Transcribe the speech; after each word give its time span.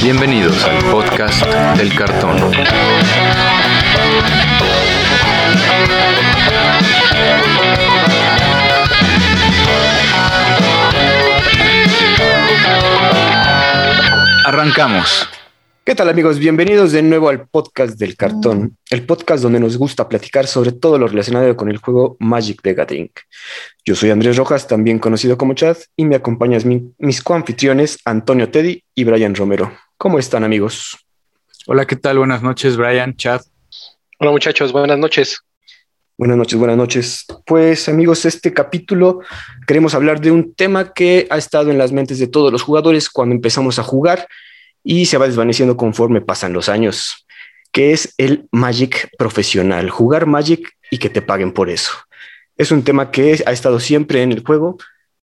Bienvenidos 0.00 0.64
al 0.64 0.78
podcast 0.90 1.44
del 1.76 1.94
cartón. 1.94 2.36
Arrancamos. 14.44 15.28
¿Qué 15.84 15.96
tal 15.96 16.08
amigos? 16.08 16.38
Bienvenidos 16.38 16.92
de 16.92 17.02
nuevo 17.02 17.28
al 17.28 17.48
podcast 17.48 17.98
del 17.98 18.16
cartón, 18.16 18.78
el 18.88 19.04
podcast 19.04 19.42
donde 19.42 19.58
nos 19.58 19.76
gusta 19.76 20.08
platicar 20.08 20.46
sobre 20.46 20.70
todo 20.70 20.96
lo 20.96 21.08
relacionado 21.08 21.56
con 21.56 21.68
el 21.68 21.78
juego 21.78 22.16
Magic 22.20 22.62
the 22.62 22.72
Gathering. 22.72 23.10
Yo 23.84 23.96
soy 23.96 24.10
Andrés 24.10 24.36
Rojas, 24.36 24.68
también 24.68 25.00
conocido 25.00 25.36
como 25.36 25.54
Chad, 25.54 25.76
y 25.96 26.04
me 26.04 26.14
acompañan 26.14 26.92
mis 26.98 27.20
coanfitriones 27.20 27.98
Antonio 28.04 28.48
Teddy 28.48 28.84
y 28.94 29.02
Brian 29.02 29.34
Romero. 29.34 29.72
¿Cómo 29.98 30.20
están 30.20 30.44
amigos? 30.44 30.96
Hola, 31.66 31.84
¿qué 31.84 31.96
tal? 31.96 32.18
Buenas 32.18 32.44
noches, 32.44 32.76
Brian, 32.76 33.16
Chad. 33.16 33.40
Hola 34.20 34.30
muchachos, 34.30 34.70
buenas 34.70 34.98
noches. 34.98 35.40
Buenas 36.16 36.36
noches, 36.36 36.58
buenas 36.60 36.76
noches. 36.76 37.26
Pues 37.44 37.88
amigos, 37.88 38.24
este 38.24 38.54
capítulo 38.54 39.22
queremos 39.66 39.96
hablar 39.96 40.20
de 40.20 40.30
un 40.30 40.54
tema 40.54 40.92
que 40.92 41.26
ha 41.28 41.38
estado 41.38 41.72
en 41.72 41.78
las 41.78 41.90
mentes 41.90 42.20
de 42.20 42.28
todos 42.28 42.52
los 42.52 42.62
jugadores 42.62 43.10
cuando 43.10 43.34
empezamos 43.34 43.80
a 43.80 43.82
jugar 43.82 44.28
y 44.84 45.06
se 45.06 45.18
va 45.18 45.26
desvaneciendo 45.26 45.76
conforme 45.76 46.20
pasan 46.20 46.52
los 46.52 46.68
años, 46.68 47.26
que 47.72 47.92
es 47.92 48.14
el 48.18 48.48
Magic 48.52 49.10
profesional, 49.16 49.90
jugar 49.90 50.26
Magic 50.26 50.76
y 50.90 50.98
que 50.98 51.10
te 51.10 51.22
paguen 51.22 51.52
por 51.52 51.70
eso. 51.70 51.92
Es 52.56 52.70
un 52.70 52.84
tema 52.84 53.10
que 53.10 53.42
ha 53.46 53.52
estado 53.52 53.80
siempre 53.80 54.22
en 54.22 54.32
el 54.32 54.44
juego 54.44 54.78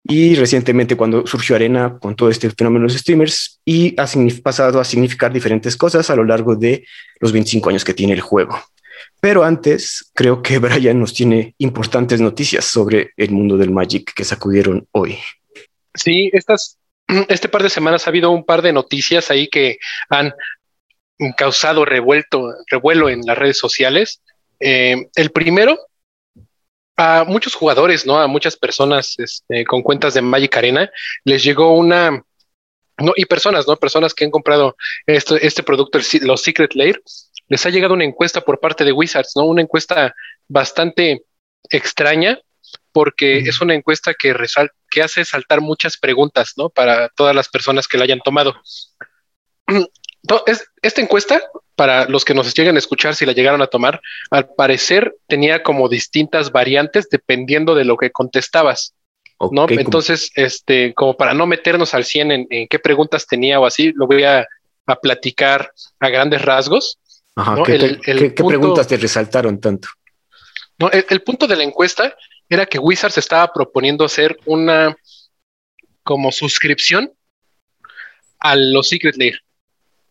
y 0.04 0.36
recientemente 0.36 0.98
cuando 0.98 1.28
surgió 1.28 1.56
Arena 1.56 2.00
con 2.00 2.16
todo 2.16 2.30
este 2.30 2.50
fenómeno 2.50 2.84
de 2.84 2.94
los 2.94 3.02
streamers 3.02 3.60
y 3.64 3.96
ha 4.00 4.08
pasado 4.42 4.80
a 4.80 4.84
significar 4.84 5.32
diferentes 5.32 5.78
cosas 5.78 6.10
a 6.10 6.16
lo 6.16 6.24
largo 6.24 6.56
de 6.56 6.86
los 7.20 7.32
25 7.32 7.70
años 7.70 7.86
que 7.86 7.94
tiene 7.94 8.14
el 8.14 8.22
juego. 8.22 8.60
Pero 9.20 9.44
antes, 9.44 10.12
creo 10.14 10.42
que 10.42 10.58
Brian 10.60 11.00
nos 11.00 11.14
tiene 11.14 11.54
importantes 11.60 12.20
noticias 12.20 12.66
sobre 12.66 13.12
el 13.18 13.32
mundo 13.32 13.58
del 13.58 13.72
Magic 13.72 14.14
que 14.14 14.24
sacudieron 14.24 14.88
hoy. 14.92 15.18
Sí, 15.94 16.32
estas 16.34 16.78
este 17.30 17.50
par 17.50 17.64
de 17.64 17.70
semanas 17.70 18.06
ha 18.06 18.10
habido 18.10 18.32
un 18.32 18.46
par 18.46 18.62
de 18.62 18.74
noticias 18.74 19.30
ahí 19.32 19.48
que 19.48 19.78
han 20.10 20.34
causado 21.38 21.86
revuelto, 21.86 22.54
revuelo 22.68 23.10
en 23.10 23.22
las 23.26 23.38
redes 23.38 23.58
sociales. 23.58 24.22
Eh, 24.60 25.08
el 25.16 25.32
primero, 25.32 25.78
a 26.98 27.24
muchos 27.28 27.56
jugadores, 27.56 28.06
¿no? 28.06 28.20
A 28.20 28.28
muchas 28.28 28.58
personas 28.58 29.16
este, 29.18 29.66
con 29.66 29.82
cuentas 29.82 30.14
de 30.14 30.22
Magic 30.22 30.56
Arena, 30.58 30.90
les 31.24 31.44
llegó 31.44 31.76
una, 31.76 32.24
no, 32.98 33.14
y 33.16 33.26
personas, 33.26 33.68
¿no? 33.68 33.76
Personas 33.76 34.14
que 34.14 34.26
han 34.26 34.32
comprado 34.32 34.76
este, 35.06 35.46
este 35.46 35.64
producto, 35.64 36.00
los 36.22 36.42
Secret 36.42 36.74
Lair, 36.76 37.02
les 37.48 37.66
ha 37.66 37.70
llegado 37.70 37.94
una 37.94 38.06
encuesta 38.06 38.42
por 38.42 38.60
parte 38.60 38.86
de 38.86 38.92
Wizards, 38.92 39.34
¿no? 39.36 39.46
Una 39.46 39.62
encuesta 39.62 40.16
bastante 40.48 41.24
extraña, 41.70 42.40
porque 42.92 43.40
es 43.40 43.62
una 43.62 43.74
encuesta 43.74 44.14
que, 44.14 44.34
que 44.92 45.02
hace 45.02 45.26
saltar 45.26 45.62
muchas 45.62 45.98
preguntas, 45.98 46.54
¿no? 46.58 46.70
Para 46.70 47.10
todas 47.10 47.36
las 47.36 47.50
personas 47.50 47.88
que 47.88 47.98
la 47.98 48.04
hayan 48.04 48.20
tomado. 48.20 48.56
esta 50.82 51.02
encuesta, 51.02 51.42
para 51.76 52.06
los 52.06 52.26
que 52.26 52.36
nos 52.36 52.54
lleguen 52.54 52.76
a 52.76 52.80
escuchar, 52.80 53.16
si 53.16 53.26
la 53.26 53.34
llegaron 53.34 53.62
a 53.62 53.68
tomar, 53.68 54.02
al 54.30 54.50
parecer 54.50 55.16
tenía 55.28 55.64
como 55.64 55.90
distintas 55.90 56.52
variantes 56.52 57.10
dependiendo 57.10 57.74
de 57.74 57.86
lo 57.86 57.98
que 57.98 58.12
contestabas. 58.12 58.94
¿no? 59.52 59.66
Entonces, 59.70 60.32
este, 60.36 60.94
como 60.94 61.18
para 61.18 61.34
no 61.34 61.48
meternos 61.48 61.94
al 61.96 62.06
100 62.06 62.32
en, 62.32 62.68
qué 62.68 62.80
preguntas 62.80 63.26
tenía 63.26 63.60
o 63.60 63.66
así, 63.66 63.92
lo 63.96 64.06
voy 64.06 64.24
a, 64.24 64.48
platicar 65.02 65.72
a 66.02 66.10
grandes 66.10 66.42
rasgos. 66.42 67.00
¿qué, 67.66 68.34
preguntas 68.36 68.88
te 68.88 68.98
resaltaron 68.98 69.60
tanto? 69.62 69.88
No, 70.78 70.92
el, 70.92 71.22
punto 71.22 71.48
de 71.48 71.56
la 71.56 71.64
encuesta 71.64 72.14
era 72.52 72.66
que 72.66 72.80
Wizards 72.80 73.18
estaba 73.18 73.52
proponiendo 73.54 74.04
hacer 74.04 74.38
una 74.46 74.96
como 76.04 76.34
suscripción 76.34 77.14
a 78.40 78.58
los 78.58 78.90
Secret 78.90 79.16
Lair, 79.16 79.40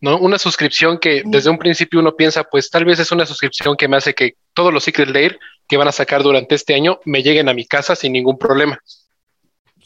¿no? 0.00 0.16
Una 0.16 0.38
suscripción 0.38 0.98
que 0.98 1.22
desde 1.26 1.50
un 1.50 1.58
principio 1.58 2.00
uno 2.00 2.16
piensa, 2.16 2.44
pues 2.44 2.70
tal 2.70 2.86
vez 2.86 2.98
es 2.98 3.12
una 3.12 3.26
suscripción 3.26 3.76
que 3.76 3.88
me 3.88 3.98
hace 3.98 4.14
que 4.14 4.36
todos 4.54 4.72
los 4.72 4.84
Secret 4.84 5.10
Lair 5.10 5.38
que 5.68 5.76
van 5.76 5.88
a 5.88 5.92
sacar 5.92 6.22
durante 6.22 6.54
este 6.54 6.74
año 6.74 6.98
me 7.04 7.22
lleguen 7.22 7.50
a 7.50 7.54
mi 7.54 7.66
casa 7.66 7.94
sin 7.94 8.14
ningún 8.14 8.38
problema. 8.38 8.78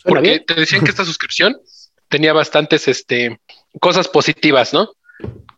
Porque 0.04 0.38
te 0.38 0.54
decían 0.54 0.84
que 0.84 0.90
esta 0.90 1.04
suscripción 1.04 1.56
tenía 2.08 2.32
bastantes 2.32 2.86
este, 2.86 3.40
cosas 3.80 4.06
positivas, 4.06 4.72
¿no? 4.72 4.92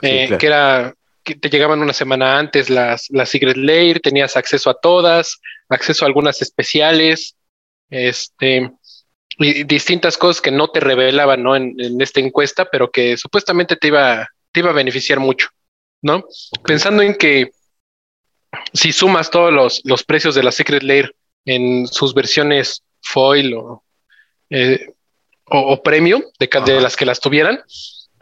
Eh, 0.01 0.35
que 0.39 0.47
era 0.47 0.95
que 1.27 1.35
te 1.35 1.51
llegaban 1.51 1.83
una 1.83 1.93
semana 1.93 2.39
antes 2.39 2.71
las, 2.71 3.11
las 3.11 3.29
Secret 3.29 3.56
Lair, 3.56 4.01
tenías 4.01 4.37
acceso 4.37 4.71
a 4.71 4.81
todas, 4.81 5.41
acceso 5.69 6.04
a 6.04 6.09
algunas 6.09 6.41
especiales, 6.43 7.37
este, 7.91 8.71
y 9.38 9.65
distintas 9.65 10.16
cosas 10.16 10.41
que 10.41 10.50
no 10.50 10.69
te 10.69 10.81
revelaban 10.81 11.43
¿no? 11.43 11.56
En, 11.56 12.00
esta 12.00 12.21
encuesta, 12.21 12.66
pero 12.71 12.91
que 12.91 13.16
supuestamente 13.16 13.76
te 13.76 13.88
iba, 13.88 14.28
te 14.53 14.60
iba 14.60 14.71
a 14.71 14.75
beneficiar 14.75 15.21
mucho, 15.21 15.49
¿no? 16.03 16.25
Pensando 16.65 17.03
en 17.03 17.15
que 17.15 17.50
si 18.72 18.93
sumas 18.93 19.31
todos 19.31 19.53
los, 19.53 19.82
los, 19.84 20.05
precios 20.05 20.34
de 20.34 20.43
la 20.43 20.53
Secret 20.53 20.82
Lair 20.82 21.15
en 21.44 21.87
sus 21.87 22.15
versiones 22.15 22.82
foil 23.03 23.55
o, 23.55 23.84
eh, 24.50 24.88
o, 25.44 25.82
premium, 25.82 26.22
de, 26.38 26.49
de, 26.65 26.81
las 26.81 26.97
que 26.97 27.05
las 27.05 27.21
tuvieran, 27.21 27.62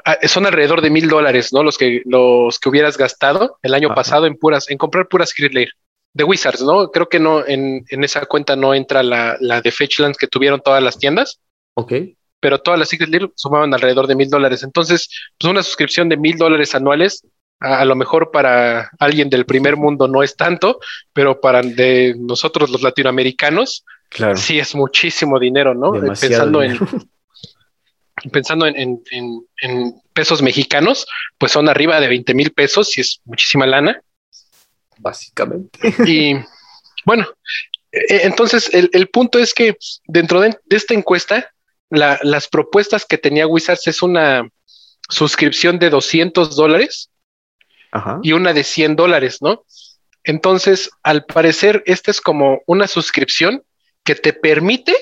Ah, 0.06 0.18
son 0.28 0.44
alrededor 0.44 0.82
de 0.82 0.90
mil 0.90 1.08
dólares, 1.08 1.50
¿no? 1.52 1.62
Los 1.62 1.78
que, 1.78 2.02
los 2.04 2.58
que 2.58 2.68
hubieras 2.68 2.98
gastado 2.98 3.58
el 3.62 3.72
año 3.72 3.94
pasado 3.94 4.26
en 4.26 4.36
puras, 4.36 4.68
en 4.68 4.76
comprar 4.76 5.08
puras 5.08 5.30
Secret 5.30 5.54
Lair 5.54 5.70
de 6.14 6.24
Wizards, 6.24 6.62
¿no? 6.62 6.90
Creo 6.90 7.08
que 7.08 7.20
no, 7.20 7.46
en, 7.46 7.84
esa 7.90 8.24
cuenta 8.26 8.56
no 8.56 8.72
entra 8.74 9.02
la, 9.02 9.36
la, 9.40 9.60
de 9.60 9.70
Fetchlands 9.70 10.16
que 10.16 10.28
tuvieron 10.28 10.60
todas 10.60 10.82
las 10.82 10.98
tiendas. 10.98 11.40
Ok. 11.74 11.92
Pero 12.40 12.60
todas 12.60 12.78
las 12.78 12.88
Secret 12.88 13.32
sumaban 13.34 13.74
alrededor 13.74 14.06
de 14.06 14.16
mil 14.16 14.30
dólares. 14.30 14.62
Entonces, 14.62 15.08
pues 15.38 15.50
una 15.50 15.62
suscripción 15.62 16.08
de 16.08 16.16
mil 16.16 16.36
dólares 16.36 16.74
anuales, 16.74 17.26
a, 17.60 17.84
lo 17.84 17.96
mejor 17.96 18.30
para 18.30 18.90
alguien 18.98 19.28
del 19.28 19.46
primer 19.46 19.76
mundo 19.76 20.08
no 20.08 20.22
es 20.22 20.36
tanto, 20.36 20.78
pero 21.12 21.40
para 21.40 21.62
de 21.62 22.14
nosotros 22.18 22.70
los 22.70 22.82
latinoamericanos, 22.82 23.84
claro. 24.08 24.36
sí 24.36 24.58
es 24.58 24.74
muchísimo 24.74 25.38
dinero, 25.38 25.74
¿no? 25.74 25.92
Pensando 25.92 26.62
en 26.62 26.78
pensando 28.30 28.66
en, 28.66 29.02
pesos 30.12 30.42
mexicanos, 30.42 31.06
pues 31.38 31.50
son 31.50 31.68
arriba 31.68 32.00
de 32.00 32.08
20 32.08 32.34
mil 32.34 32.52
pesos 32.52 32.96
y 32.96 33.00
es 33.00 33.20
muchísima 33.24 33.66
lana. 33.66 34.00
Básicamente. 35.04 35.78
Y 36.06 36.34
bueno, 37.04 37.26
e, 37.92 38.22
entonces 38.24 38.70
el, 38.72 39.08
punto 39.08 39.38
es 39.38 39.52
que 39.52 39.76
dentro 40.06 40.40
de, 40.40 40.58
esta 40.70 40.94
encuesta, 40.94 41.50
las 41.90 42.48
propuestas 42.48 43.04
que 43.04 43.18
tenía 43.18 43.46
Wizards 43.46 43.86
es 43.86 44.02
una 44.02 44.48
suscripción 45.08 45.78
de 45.78 45.90
200 45.90 46.56
dólares 46.56 47.10
y 48.22 48.32
una 48.32 48.52
de 48.52 48.64
100 48.64 48.96
dólares, 48.96 49.38
¿no? 49.40 49.64
Entonces, 50.24 50.90
al 51.02 51.26
parecer, 51.26 51.84
esta 51.86 52.10
es 52.10 52.20
como 52.20 52.62
una 52.66 52.88
suscripción 52.88 53.62
que 54.02 54.14
te 54.14 54.32
permite 54.32 54.94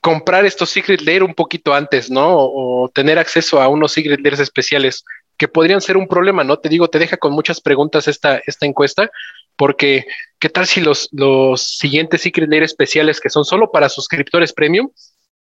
comprar 0.00 0.44
estos 0.44 0.70
Secret 0.70 1.00
Lair 1.00 1.22
un 1.22 1.34
poquito 1.34 1.72
antes, 1.72 2.10
¿no? 2.10 2.36
O, 2.36 2.90
tener 2.92 3.18
acceso 3.18 3.62
a 3.62 3.68
unos 3.68 3.92
Secret 3.92 4.20
Lairs 4.20 4.40
especiales 4.40 5.04
que 5.38 5.48
podrían 5.48 5.80
ser 5.80 5.96
un 5.96 6.08
problema, 6.08 6.44
¿no? 6.44 6.58
Te 6.58 6.68
digo, 6.68 6.88
te 6.88 6.98
deja 6.98 7.16
con 7.16 7.32
muchas 7.32 7.60
preguntas 7.60 8.08
esta, 8.08 8.42
esta 8.44 8.66
encuesta, 8.66 9.10
porque 9.56 10.04
¿qué 10.38 10.48
tal 10.48 10.66
si 10.66 10.80
los, 10.80 11.08
los 11.12 11.62
siguientes 11.62 12.22
Secret 12.22 12.50
Lair 12.50 12.64
especiales 12.64 13.20
que 13.20 13.30
son 13.30 13.44
solo 13.44 13.70
para 13.70 13.88
suscriptores 13.88 14.52
premium 14.52 14.90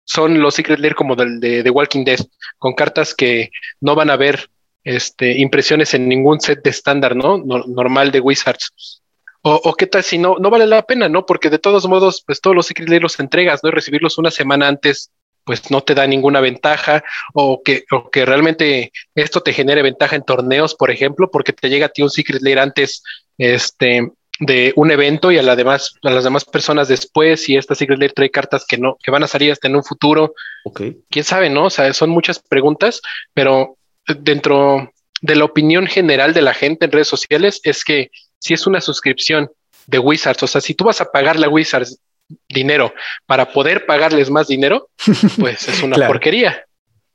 son 0.04 0.40
los 0.40 0.54
Secret 0.54 0.78
Lair 0.78 0.94
como 0.94 1.16
del 1.16 1.40
de, 1.40 1.68
Walking 1.70 2.04
Dead, 2.04 2.20
con 2.58 2.74
cartas 2.74 3.14
que 3.14 3.50
no 3.80 3.94
van 3.94 4.10
a 4.10 4.16
ver 4.16 4.48
este, 4.84 5.38
impresiones 5.38 5.94
en 5.94 6.08
ningún 6.08 6.40
set 6.40 6.62
de 6.62 6.70
estándar, 6.70 7.16
¿no? 7.16 7.38
normal 7.38 8.12
de 8.12 8.20
Wizards. 8.20 9.02
O, 9.48 9.74
qué 9.74 9.86
tal 9.86 10.02
si 10.02 10.18
no, 10.18 10.36
no 10.40 10.50
vale 10.50 10.66
la 10.66 10.82
pena, 10.82 11.08
¿no? 11.08 11.24
Porque 11.24 11.50
de 11.50 11.60
todos 11.60 11.86
modos, 11.86 12.24
pues 12.26 12.40
todos 12.40 12.56
los 12.56 12.66
Secret 12.66 13.00
los 13.00 13.20
entregas, 13.20 13.62
¿no? 13.62 13.70
Recibirlos 13.70 14.18
una 14.18 14.32
semana 14.32 14.66
antes, 14.66 15.12
pues 15.46 15.70
no 15.70 15.80
te 15.80 15.94
da 15.94 16.06
ninguna 16.08 16.40
ventaja, 16.40 17.04
o 17.32 17.62
que, 17.62 17.84
o 17.92 18.10
que 18.10 18.26
realmente 18.26 18.92
esto 19.14 19.40
te 19.40 19.52
genere 19.52 19.80
ventaja 19.80 20.16
en 20.16 20.24
torneos, 20.24 20.74
por 20.74 20.90
ejemplo, 20.90 21.30
porque 21.30 21.52
te 21.52 21.70
llega 21.70 21.86
a 21.86 21.88
ti 21.88 22.02
un 22.02 22.10
Secret 22.10 22.42
Lair 22.42 22.58
antes, 22.58 23.04
este, 23.38 24.10
de 24.40 24.72
un 24.74 24.90
evento 24.90 25.30
y 25.30 25.38
a, 25.38 25.42
la 25.44 25.54
demás, 25.54 25.94
a 26.02 26.10
las 26.10 26.24
demás 26.24 26.44
personas 26.44 26.88
después, 26.88 27.48
y 27.48 27.56
esta 27.56 27.76
Secret 27.76 28.00
Lair 28.00 28.12
trae 28.12 28.30
cartas 28.30 28.66
que 28.66 28.76
no, 28.76 28.98
que 29.00 29.12
van 29.12 29.22
a 29.22 29.28
salir 29.28 29.52
hasta 29.52 29.68
en 29.68 29.76
un 29.76 29.84
futuro. 29.84 30.34
Ok. 30.64 30.82
Quién 31.08 31.24
sabe, 31.24 31.48
¿no? 31.48 31.66
O 31.66 31.70
sea, 31.70 31.92
son 31.94 32.10
muchas 32.10 32.40
preguntas, 32.40 33.00
pero 33.32 33.76
dentro 34.18 34.92
de 35.22 35.36
la 35.36 35.44
opinión 35.44 35.86
general 35.86 36.34
de 36.34 36.42
la 36.42 36.54
gente 36.54 36.86
en 36.86 36.92
redes 36.92 37.08
sociales 37.08 37.60
es 37.62 37.84
que 37.84 38.10
si 38.40 38.52
es 38.52 38.66
una 38.66 38.80
suscripción 38.80 39.48
de 39.86 40.00
Wizards, 40.00 40.42
o 40.42 40.46
sea, 40.48 40.60
si 40.60 40.74
tú 40.74 40.84
vas 40.84 41.00
a 41.00 41.12
pagarle 41.12 41.46
a 41.46 41.50
Wizards 41.50 42.00
dinero 42.48 42.94
para 43.26 43.52
poder 43.52 43.86
pagarles 43.86 44.30
más 44.30 44.48
dinero, 44.48 44.90
pues 45.38 45.68
es 45.68 45.82
una 45.82 46.06
porquería. 46.06 46.64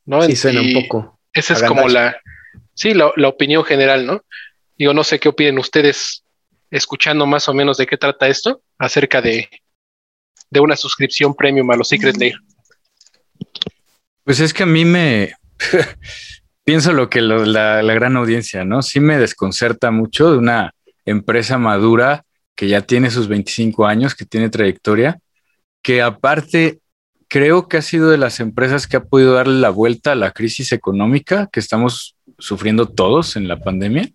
¿no? 0.06 0.22
Sí, 0.24 0.36
suena 0.36 0.62
un 0.62 0.74
poco. 0.74 1.20
Esa 1.34 1.54
es 1.54 1.64
como 1.64 1.88
la, 1.88 2.18
sí, 2.74 2.94
la, 2.94 3.12
la 3.16 3.28
opinión 3.28 3.64
general, 3.64 4.06
¿no? 4.06 4.22
Digo, 4.78 4.94
no 4.94 5.04
sé 5.04 5.20
qué 5.20 5.30
opinen 5.30 5.60
ustedes 5.60 6.24
escuchando 6.70 7.26
más 7.26 7.48
o 7.48 7.54
menos 7.54 7.78
de 7.78 7.86
qué 7.86 7.98
trata 7.98 8.28
esto 8.28 8.62
acerca 8.78 9.22
de, 9.22 9.50
de 10.50 10.60
una 10.60 10.76
suscripción 10.76 11.36
premium 11.36 11.70
a 11.72 11.76
los 11.76 11.90
Secret 11.90 12.18
Lair. 12.18 12.36
Pues 14.24 14.40
es 14.40 14.54
que 14.54 14.64
a 14.64 14.68
mí 14.68 14.86
me 14.86 15.34
pienso 16.64 16.94
lo 16.94 17.10
que 17.10 17.22
la, 17.22 17.82
la, 17.82 17.94
gran 17.94 18.18
audiencia, 18.18 18.64
¿no? 18.66 18.82
Sí 18.82 19.00
me 19.00 19.18
desconcerta 19.18 19.92
mucho 19.92 20.32
de 20.32 20.38
una 20.38 20.74
empresa 21.06 21.58
madura 21.58 22.26
que 22.56 22.68
ya 22.68 22.82
tiene 22.82 23.10
sus 23.12 23.28
25 23.28 23.86
años, 23.86 24.16
que 24.16 24.26
tiene 24.26 24.50
trayectoria, 24.50 25.20
que 25.82 26.02
aparte 26.02 26.80
creo 27.28 27.68
que 27.68 27.78
ha 27.78 27.82
sido 27.82 28.10
de 28.10 28.18
las 28.18 28.40
empresas 28.40 28.88
que 28.88 28.98
ha 28.98 29.04
podido 29.04 29.34
darle 29.34 29.60
la 29.60 29.70
vuelta 29.70 30.12
a 30.12 30.16
la 30.16 30.32
crisis 30.32 30.72
económica 30.72 31.50
que 31.52 31.60
estamos 31.60 32.16
sufriendo 32.38 32.88
todos 32.88 33.36
en 33.36 33.48
la 33.48 33.60
pandemia 33.60 34.12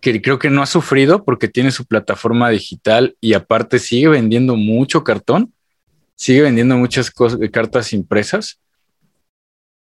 que 0.00 0.22
creo 0.22 0.38
que 0.38 0.50
no 0.50 0.62
ha 0.62 0.66
sufrido 0.66 1.24
porque 1.24 1.48
tiene 1.48 1.70
su 1.70 1.86
plataforma 1.86 2.50
digital 2.50 3.16
y 3.20 3.34
aparte 3.34 3.78
sigue 3.78 4.08
vendiendo 4.08 4.56
mucho 4.56 5.04
cartón, 5.04 5.52
sigue 6.16 6.42
vendiendo 6.42 6.76
muchas 6.76 7.10
cosas, 7.10 7.38
cartas 7.52 7.92
impresas, 7.92 8.60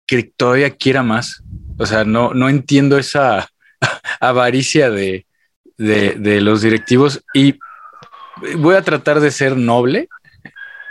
que 0.05 0.23
todavía 0.23 0.71
quiera 0.71 1.03
más. 1.03 1.43
O 1.77 1.85
sea, 1.85 2.03
no, 2.03 2.33
no 2.33 2.49
entiendo 2.49 2.97
esa 2.97 3.49
avaricia 4.19 4.89
de, 4.89 5.26
de, 5.77 6.15
de 6.15 6.41
los 6.41 6.61
directivos 6.61 7.23
y 7.33 7.59
voy 8.57 8.75
a 8.75 8.81
tratar 8.81 9.19
de 9.19 9.31
ser 9.31 9.57
noble, 9.57 10.09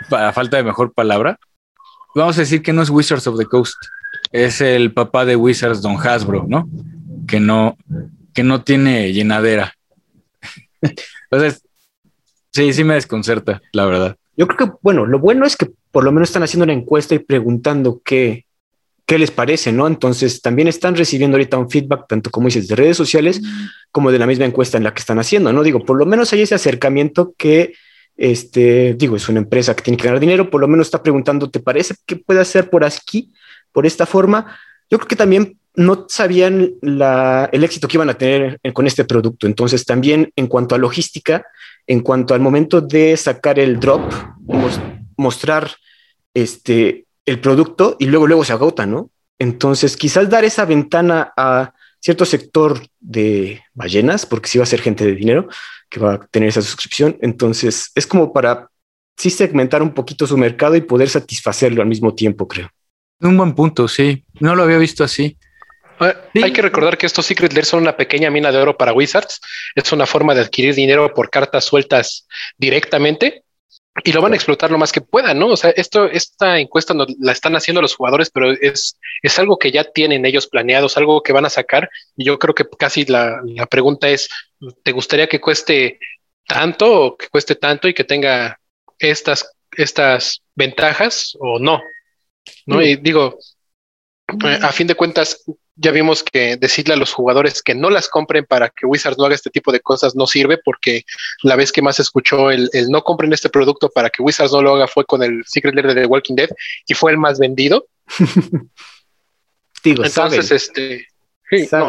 para 0.09 0.33
falta 0.33 0.57
de 0.57 0.63
mejor 0.63 0.93
palabra. 0.93 1.39
Vamos 2.15 2.37
a 2.37 2.41
decir 2.41 2.61
que 2.61 2.73
no 2.73 2.81
es 2.81 2.89
Wizards 2.89 3.27
of 3.27 3.37
the 3.37 3.45
Coast, 3.45 3.75
es 4.31 4.61
el 4.61 4.93
papá 4.93 5.25
de 5.25 5.35
Wizards, 5.35 5.81
Don 5.81 5.97
Hasbro, 5.97 6.45
¿no? 6.47 6.69
Que 7.27 7.39
no, 7.39 7.77
que 8.33 8.43
no 8.43 8.63
tiene 8.63 9.13
llenadera. 9.13 9.73
Entonces, 11.31 11.63
sí, 12.51 12.73
sí 12.73 12.83
me 12.83 12.95
desconcerta, 12.95 13.61
la 13.71 13.85
verdad. 13.85 14.17
Yo 14.35 14.47
creo 14.47 14.69
que, 14.69 14.77
bueno, 14.81 15.05
lo 15.05 15.19
bueno 15.19 15.45
es 15.45 15.55
que 15.55 15.71
por 15.91 16.03
lo 16.03 16.11
menos 16.11 16.29
están 16.29 16.43
haciendo 16.43 16.63
una 16.63 16.73
encuesta 16.73 17.15
y 17.15 17.19
preguntando 17.19 18.01
qué, 18.03 18.45
qué 19.07 19.17
les 19.17 19.31
parece, 19.31 19.71
¿no? 19.71 19.87
Entonces 19.87 20.41
también 20.41 20.67
están 20.67 20.95
recibiendo 20.95 21.37
ahorita 21.37 21.57
un 21.57 21.69
feedback, 21.69 22.07
tanto 22.09 22.29
como 22.29 22.49
dices, 22.49 22.67
de 22.67 22.75
redes 22.75 22.97
sociales, 22.97 23.41
como 23.89 24.11
de 24.11 24.19
la 24.19 24.27
misma 24.27 24.43
encuesta 24.43 24.77
en 24.77 24.83
la 24.83 24.93
que 24.93 24.99
están 24.99 25.17
haciendo, 25.17 25.51
¿no? 25.53 25.63
Digo, 25.63 25.79
por 25.79 25.97
lo 25.97 26.05
menos 26.05 26.33
hay 26.33 26.41
ese 26.41 26.55
acercamiento 26.55 27.33
que, 27.37 27.73
este, 28.17 28.95
digo, 28.95 29.15
es 29.15 29.29
una 29.29 29.39
empresa 29.39 29.75
que 29.75 29.81
tiene 29.81 29.95
que 29.95 30.03
ganar 30.03 30.19
dinero, 30.19 30.49
por 30.49 30.59
lo 30.59 30.67
menos 30.67 30.87
está 30.87 31.01
preguntando, 31.01 31.49
¿te 31.49 31.61
parece 31.61 31.95
que 32.05 32.17
puede 32.17 32.41
hacer 32.41 32.69
por 32.69 32.83
aquí, 32.83 33.31
por 33.71 33.85
esta 33.85 34.05
forma? 34.05 34.59
Yo 34.91 34.97
creo 34.97 35.07
que 35.07 35.15
también 35.15 35.57
no 35.73 36.05
sabían 36.09 36.73
el 36.81 37.63
éxito 37.63 37.87
que 37.87 37.95
iban 37.95 38.09
a 38.09 38.17
tener 38.17 38.59
con 38.73 38.87
este 38.87 39.05
producto. 39.05 39.47
Entonces, 39.47 39.85
también 39.85 40.31
en 40.35 40.47
cuanto 40.47 40.75
a 40.75 40.79
logística, 40.79 41.45
en 41.85 42.01
cuanto 42.01 42.33
al 42.33 42.41
momento 42.41 42.81
de 42.81 43.15
sacar 43.15 43.57
el 43.57 43.79
drop, 43.79 44.11
mostrar 45.15 45.71
este, 46.33 47.06
el 47.27 47.39
producto 47.39 47.97
y 47.99 48.07
luego, 48.07 48.25
luego 48.25 48.43
se 48.43 48.53
agota, 48.53 48.87
¿no? 48.87 49.11
Entonces, 49.37 49.95
quizás 49.95 50.29
dar 50.29 50.43
esa 50.45 50.65
ventana 50.65 51.31
a 51.37 51.73
cierto 51.99 52.25
sector 52.25 52.81
de 52.99 53.61
ballenas, 53.73 54.25
porque 54.25 54.49
sí 54.49 54.57
va 54.57 54.63
a 54.63 54.67
ser 54.67 54.81
gente 54.81 55.05
de 55.05 55.13
dinero 55.13 55.47
que 55.89 55.99
va 55.99 56.13
a 56.13 56.27
tener 56.27 56.49
esa 56.49 56.61
suscripción. 56.61 57.17
Entonces, 57.21 57.91
es 57.93 58.07
como 58.07 58.33
para 58.33 58.69
sí 59.15 59.29
segmentar 59.29 59.83
un 59.83 59.93
poquito 59.93 60.25
su 60.25 60.37
mercado 60.37 60.75
y 60.75 60.81
poder 60.81 61.09
satisfacerlo 61.09 61.81
al 61.81 61.87
mismo 61.87 62.15
tiempo, 62.15 62.47
creo. 62.47 62.69
Un 63.19 63.35
buen 63.35 63.53
punto, 63.53 63.87
sí. 63.87 64.23
No 64.39 64.55
lo 64.55 64.63
había 64.63 64.77
visto 64.77 65.03
así. 65.03 65.37
Ah, 65.99 66.15
hay 66.35 66.53
que 66.53 66.61
recordar 66.61 66.97
que 66.97 67.07
estos 67.07 67.25
Secret 67.25 67.51
Lair 67.53 67.65
son 67.65 67.81
una 67.81 67.97
pequeña 67.97 68.29
mina 68.29 68.51
de 68.51 68.59
oro 68.59 68.77
para 68.77 68.93
Wizards. 68.93 69.41
Es 69.75 69.91
una 69.91 70.05
forma 70.05 70.33
de 70.33 70.41
adquirir 70.41 70.75
dinero 70.75 71.13
por 71.13 71.29
cartas 71.29 71.65
sueltas 71.65 72.27
directamente 72.57 73.43
y 74.03 74.11
lo 74.11 74.21
van 74.21 74.33
a 74.33 74.35
explotar 74.35 74.69
lo 74.71 74.77
más 74.77 74.91
que 74.91 75.01
puedan, 75.01 75.39
¿no? 75.39 75.47
O 75.47 75.57
sea, 75.57 75.71
esto, 75.71 76.05
esta 76.05 76.59
encuesta 76.59 76.93
no, 76.93 77.05
la 77.19 77.31
están 77.31 77.55
haciendo 77.55 77.81
los 77.81 77.95
jugadores, 77.95 78.29
pero 78.29 78.51
es, 78.51 78.99
es 79.21 79.39
algo 79.39 79.57
que 79.57 79.71
ya 79.71 79.83
tienen 79.85 80.25
ellos 80.25 80.47
planeados, 80.47 80.97
algo 80.97 81.23
que 81.23 81.33
van 81.33 81.45
a 81.45 81.49
sacar. 81.49 81.89
Y 82.15 82.25
yo 82.25 82.37
creo 82.37 82.53
que 82.53 82.65
casi 82.77 83.05
la, 83.05 83.41
la 83.43 83.65
pregunta 83.65 84.07
es, 84.09 84.29
¿te 84.83 84.91
gustaría 84.91 85.27
que 85.27 85.41
cueste 85.41 85.99
tanto 86.45 87.01
o 87.01 87.17
que 87.17 87.27
cueste 87.29 87.55
tanto 87.55 87.87
y 87.87 87.93
que 87.93 88.03
tenga 88.03 88.59
estas, 88.99 89.51
estas 89.71 90.41
ventajas 90.55 91.35
o 91.39 91.59
no? 91.59 91.81
¿No? 92.65 92.77
Mm. 92.77 92.81
Y 92.81 92.95
digo, 92.97 93.39
eh, 94.27 94.59
a 94.61 94.71
fin 94.71 94.87
de 94.87 94.95
cuentas, 94.95 95.43
ya 95.75 95.91
vimos 95.91 96.23
que 96.23 96.57
decirle 96.57 96.95
a 96.95 96.97
los 96.97 97.13
jugadores 97.13 97.61
que 97.61 97.75
no 97.75 97.89
las 97.89 98.09
compren 98.09 98.45
para 98.45 98.69
que 98.69 98.85
Wizards 98.85 99.17
no 99.17 99.25
haga 99.25 99.35
este 99.35 99.49
tipo 99.49 99.71
de 99.71 99.79
cosas 99.79 100.15
no 100.15 100.27
sirve 100.27 100.57
porque 100.57 101.03
la 101.43 101.55
vez 101.55 101.71
que 101.71 101.81
más 101.81 101.99
escuchó 101.99 102.51
el, 102.51 102.69
no 102.89 103.03
compren 103.03 103.31
este 103.31 103.49
producto 103.49 103.89
para 103.89 104.09
que 104.09 104.21
Wizards 104.21 104.51
no 104.51 104.61
lo 104.61 104.75
haga 104.75 104.87
fue 104.87 105.05
con 105.05 105.23
el 105.23 105.43
Secret 105.45 105.75
Lair 105.75 105.87
de 105.87 106.01
The 106.01 106.05
Walking 106.07 106.35
Dead 106.35 106.49
y 106.87 106.93
fue 106.93 107.11
el 107.11 107.17
más 107.17 107.39
vendido. 107.39 107.87
Digo, 109.83 110.03
Entonces, 110.03 110.51
este, 110.51 111.07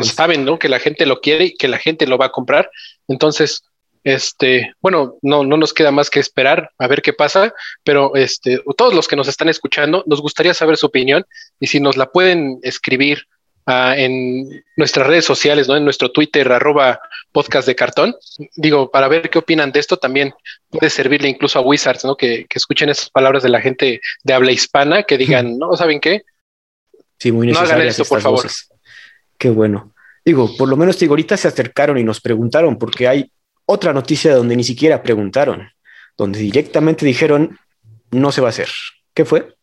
saben, 0.02 0.44
¿no? 0.44 0.58
Que 0.58 0.68
la 0.68 0.78
gente 0.78 1.06
lo 1.06 1.20
quiere 1.20 1.46
y 1.46 1.56
que 1.56 1.66
la 1.66 1.78
gente 1.78 2.06
lo 2.06 2.18
va 2.18 2.26
a 2.26 2.32
comprar. 2.32 2.70
Entonces, 3.08 3.64
este, 4.08 4.72
bueno, 4.80 5.16
no, 5.20 5.44
no 5.44 5.58
nos 5.58 5.74
queda 5.74 5.90
más 5.90 6.08
que 6.08 6.18
esperar 6.18 6.70
a 6.78 6.86
ver 6.86 7.02
qué 7.02 7.12
pasa, 7.12 7.52
pero 7.84 8.16
este, 8.16 8.58
todos 8.74 8.94
los 8.94 9.06
que 9.06 9.16
nos 9.16 9.28
están 9.28 9.50
escuchando, 9.50 10.02
nos 10.06 10.22
gustaría 10.22 10.54
saber 10.54 10.78
su 10.78 10.86
opinión 10.86 11.26
y 11.60 11.66
si 11.66 11.78
nos 11.78 11.98
la 11.98 12.06
pueden 12.06 12.58
escribir 12.62 13.26
uh, 13.66 13.92
en 13.94 14.64
nuestras 14.76 15.06
redes 15.06 15.26
sociales, 15.26 15.68
¿no? 15.68 15.76
En 15.76 15.84
nuestro 15.84 16.10
Twitter, 16.10 16.50
arroba 16.50 16.98
podcast 17.32 17.68
de 17.68 17.76
cartón. 17.76 18.16
Digo, 18.56 18.90
para 18.90 19.08
ver 19.08 19.28
qué 19.28 19.40
opinan 19.40 19.72
de 19.72 19.80
esto, 19.80 19.98
también 19.98 20.32
puede 20.70 20.88
servirle 20.88 21.28
incluso 21.28 21.58
a 21.58 21.62
Wizards, 21.62 22.06
¿no? 22.06 22.16
Que, 22.16 22.46
que 22.48 22.58
escuchen 22.58 22.88
esas 22.88 23.10
palabras 23.10 23.42
de 23.42 23.50
la 23.50 23.60
gente 23.60 24.00
de 24.24 24.32
habla 24.32 24.52
hispana, 24.52 25.02
que 25.02 25.18
digan, 25.18 25.58
¿no? 25.58 25.76
¿Saben 25.76 26.00
qué? 26.00 26.22
Sí, 27.18 27.30
muy 27.30 27.48
No 27.48 27.58
hagan 27.58 27.82
esto, 27.82 28.06
por 28.06 28.22
favor. 28.22 28.42
Voces. 28.42 28.70
Qué 29.36 29.50
bueno. 29.50 29.92
Digo, 30.24 30.56
por 30.56 30.68
lo 30.68 30.78
menos 30.78 30.98
digo, 30.98 31.12
ahorita 31.12 31.36
se 31.36 31.48
acercaron 31.48 31.98
y 31.98 32.04
nos 32.04 32.22
preguntaron, 32.22 32.78
porque 32.78 33.06
hay 33.06 33.30
otra 33.70 33.92
noticia 33.92 34.34
donde 34.34 34.56
ni 34.56 34.64
siquiera 34.64 35.02
preguntaron, 35.02 35.70
donde 36.16 36.38
directamente 36.38 37.04
dijeron, 37.04 37.58
no 38.10 38.32
se 38.32 38.40
va 38.40 38.48
a 38.48 38.50
hacer. 38.50 38.70
¿Qué 39.12 39.26
fue? 39.26 39.54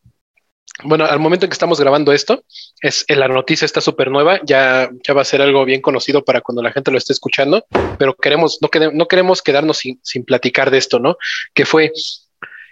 Bueno, 0.84 1.06
al 1.06 1.20
momento 1.20 1.46
en 1.46 1.50
que 1.50 1.56
estamos 1.56 1.80
grabando 1.80 2.14
esto, 2.14 2.44
es 2.82 3.04
la 3.10 3.28
noticia 3.28 3.66
está 3.66 3.82
súper 3.82 4.12
nueva, 4.12 4.40
ya, 4.44 4.90
ya 5.08 5.14
va 5.16 5.22
a 5.22 5.26
ser 5.26 5.42
algo 5.42 5.66
bien 5.66 5.82
conocido 5.82 6.24
para 6.24 6.42
cuando 6.42 6.62
la 6.62 6.72
gente 6.72 6.92
lo 6.92 7.00
esté 7.00 7.14
escuchando, 7.14 7.66
pero 7.98 8.14
queremos, 8.14 8.60
no, 8.62 8.70
no 8.94 9.08
queremos 9.08 9.42
quedarnos 9.42 9.78
sin, 9.78 10.00
sin 10.04 10.24
platicar 10.24 10.70
de 10.70 10.78
esto, 10.78 11.00
¿no? 11.00 11.18
Que 11.54 11.66
fue 11.66 11.92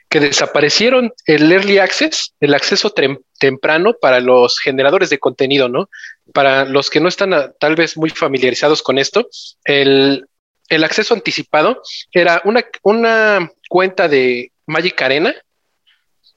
que 0.09 0.19
desaparecieron 0.19 1.11
el 1.25 1.51
early 1.51 1.79
access, 1.79 2.35
el 2.39 2.53
acceso 2.53 2.91
tem 2.91 3.17
temprano 3.39 3.95
para 3.99 4.19
los 4.19 4.59
generadores 4.59 5.09
de 5.09 5.17
contenido, 5.17 5.67
¿no? 5.67 5.89
Para 6.31 6.65
los 6.65 6.91
que 6.91 6.99
no 6.99 7.07
están 7.07 7.33
a, 7.33 7.51
tal 7.53 7.75
vez 7.75 7.97
muy 7.97 8.11
familiarizados 8.11 8.83
con 8.83 8.99
esto, 8.99 9.27
el, 9.63 10.27
el 10.69 10.83
acceso 10.83 11.13
anticipado 11.13 11.81
era 12.11 12.41
una, 12.45 12.63
una 12.83 13.51
cuenta 13.69 14.07
de 14.07 14.51
Magic 14.65 15.01
Arena 15.01 15.33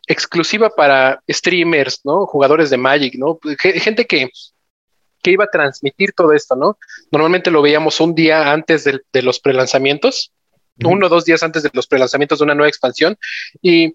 exclusiva 0.07 0.71
para 0.71 1.23
streamers, 1.29 2.01
¿no? 2.05 2.27
Jugadores 2.27 2.71
de 2.71 2.77
Magic, 2.77 3.15
¿no? 3.17 3.39
Gente 3.59 4.07
que, 4.07 4.31
que 5.23 5.31
iba 5.33 5.45
a 5.45 5.51
transmitir 5.51 6.13
todo 6.13 6.33
esto, 6.33 6.55
¿no? 6.55 6.79
Normalmente 7.11 7.51
lo 7.51 7.63
veíamos 7.63 8.01
un 8.01 8.15
día 8.15 8.53
antes 8.53 8.85
de, 8.85 9.01
de 9.13 9.23
los 9.23 9.41
prelanzamientos, 9.41 10.33
uno 10.85 11.07
o 11.07 11.09
dos 11.09 11.25
días 11.25 11.43
antes 11.43 11.63
de 11.63 11.71
los 11.73 11.87
prelanzamientos 11.87 12.39
de 12.39 12.45
una 12.45 12.55
nueva 12.55 12.69
expansión 12.69 13.17
y 13.63 13.93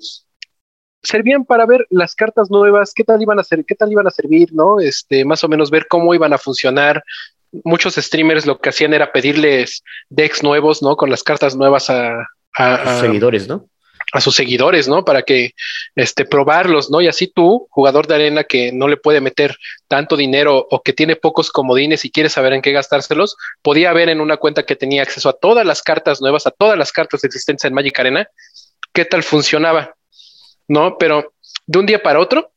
servían 1.03 1.45
para 1.45 1.65
ver 1.65 1.87
las 1.89 2.15
cartas 2.15 2.49
nuevas, 2.49 2.93
qué 2.93 3.03
tal 3.03 3.21
iban 3.21 3.39
a 3.39 3.43
ser, 3.43 3.65
qué 3.65 3.75
tal 3.75 3.91
iban 3.91 4.07
a 4.07 4.11
servir, 4.11 4.53
¿no? 4.53 4.79
Este, 4.79 5.25
más 5.25 5.43
o 5.43 5.47
menos 5.47 5.71
ver 5.71 5.87
cómo 5.87 6.13
iban 6.13 6.33
a 6.33 6.37
funcionar. 6.37 7.03
Muchos 7.63 7.95
streamers 7.95 8.45
lo 8.45 8.59
que 8.59 8.69
hacían 8.69 8.93
era 8.93 9.11
pedirles 9.11 9.83
decks 10.09 10.43
nuevos, 10.43 10.81
¿no? 10.81 10.95
Con 10.95 11.09
las 11.09 11.23
cartas 11.23 11.55
nuevas 11.55 11.89
a, 11.89 12.27
a, 12.53 12.75
a 12.75 12.99
seguidores, 13.01 13.47
¿no? 13.47 13.69
a 14.11 14.19
sus 14.19 14.35
seguidores, 14.35 14.87
¿no? 14.87 15.05
Para 15.05 15.23
que 15.23 15.53
este 15.95 16.25
probarlos, 16.25 16.89
¿no? 16.89 17.01
Y 17.01 17.07
así 17.07 17.27
tú, 17.27 17.67
jugador 17.69 18.07
de 18.07 18.15
arena 18.15 18.43
que 18.43 18.71
no 18.71 18.87
le 18.87 18.97
puede 18.97 19.21
meter 19.21 19.55
tanto 19.87 20.17
dinero 20.17 20.67
o 20.69 20.81
que 20.81 20.93
tiene 20.93 21.15
pocos 21.15 21.49
comodines 21.49 22.03
y 22.03 22.11
quiere 22.11 22.29
saber 22.29 22.53
en 22.53 22.61
qué 22.61 22.71
gastárselos, 22.71 23.37
podía 23.61 23.93
ver 23.93 24.09
en 24.09 24.19
una 24.21 24.37
cuenta 24.37 24.63
que 24.63 24.75
tenía 24.75 25.03
acceso 25.03 25.29
a 25.29 25.33
todas 25.33 25.65
las 25.65 25.81
cartas 25.81 26.21
nuevas, 26.21 26.45
a 26.45 26.51
todas 26.51 26.77
las 26.77 26.91
cartas 26.91 27.23
existentes 27.23 27.65
en 27.65 27.73
Magic 27.73 27.97
Arena, 27.99 28.27
qué 28.93 29.05
tal 29.05 29.23
funcionaba, 29.23 29.95
¿no? 30.67 30.97
Pero 30.97 31.33
de 31.65 31.79
un 31.79 31.85
día 31.85 32.03
para 32.03 32.19
otro, 32.19 32.51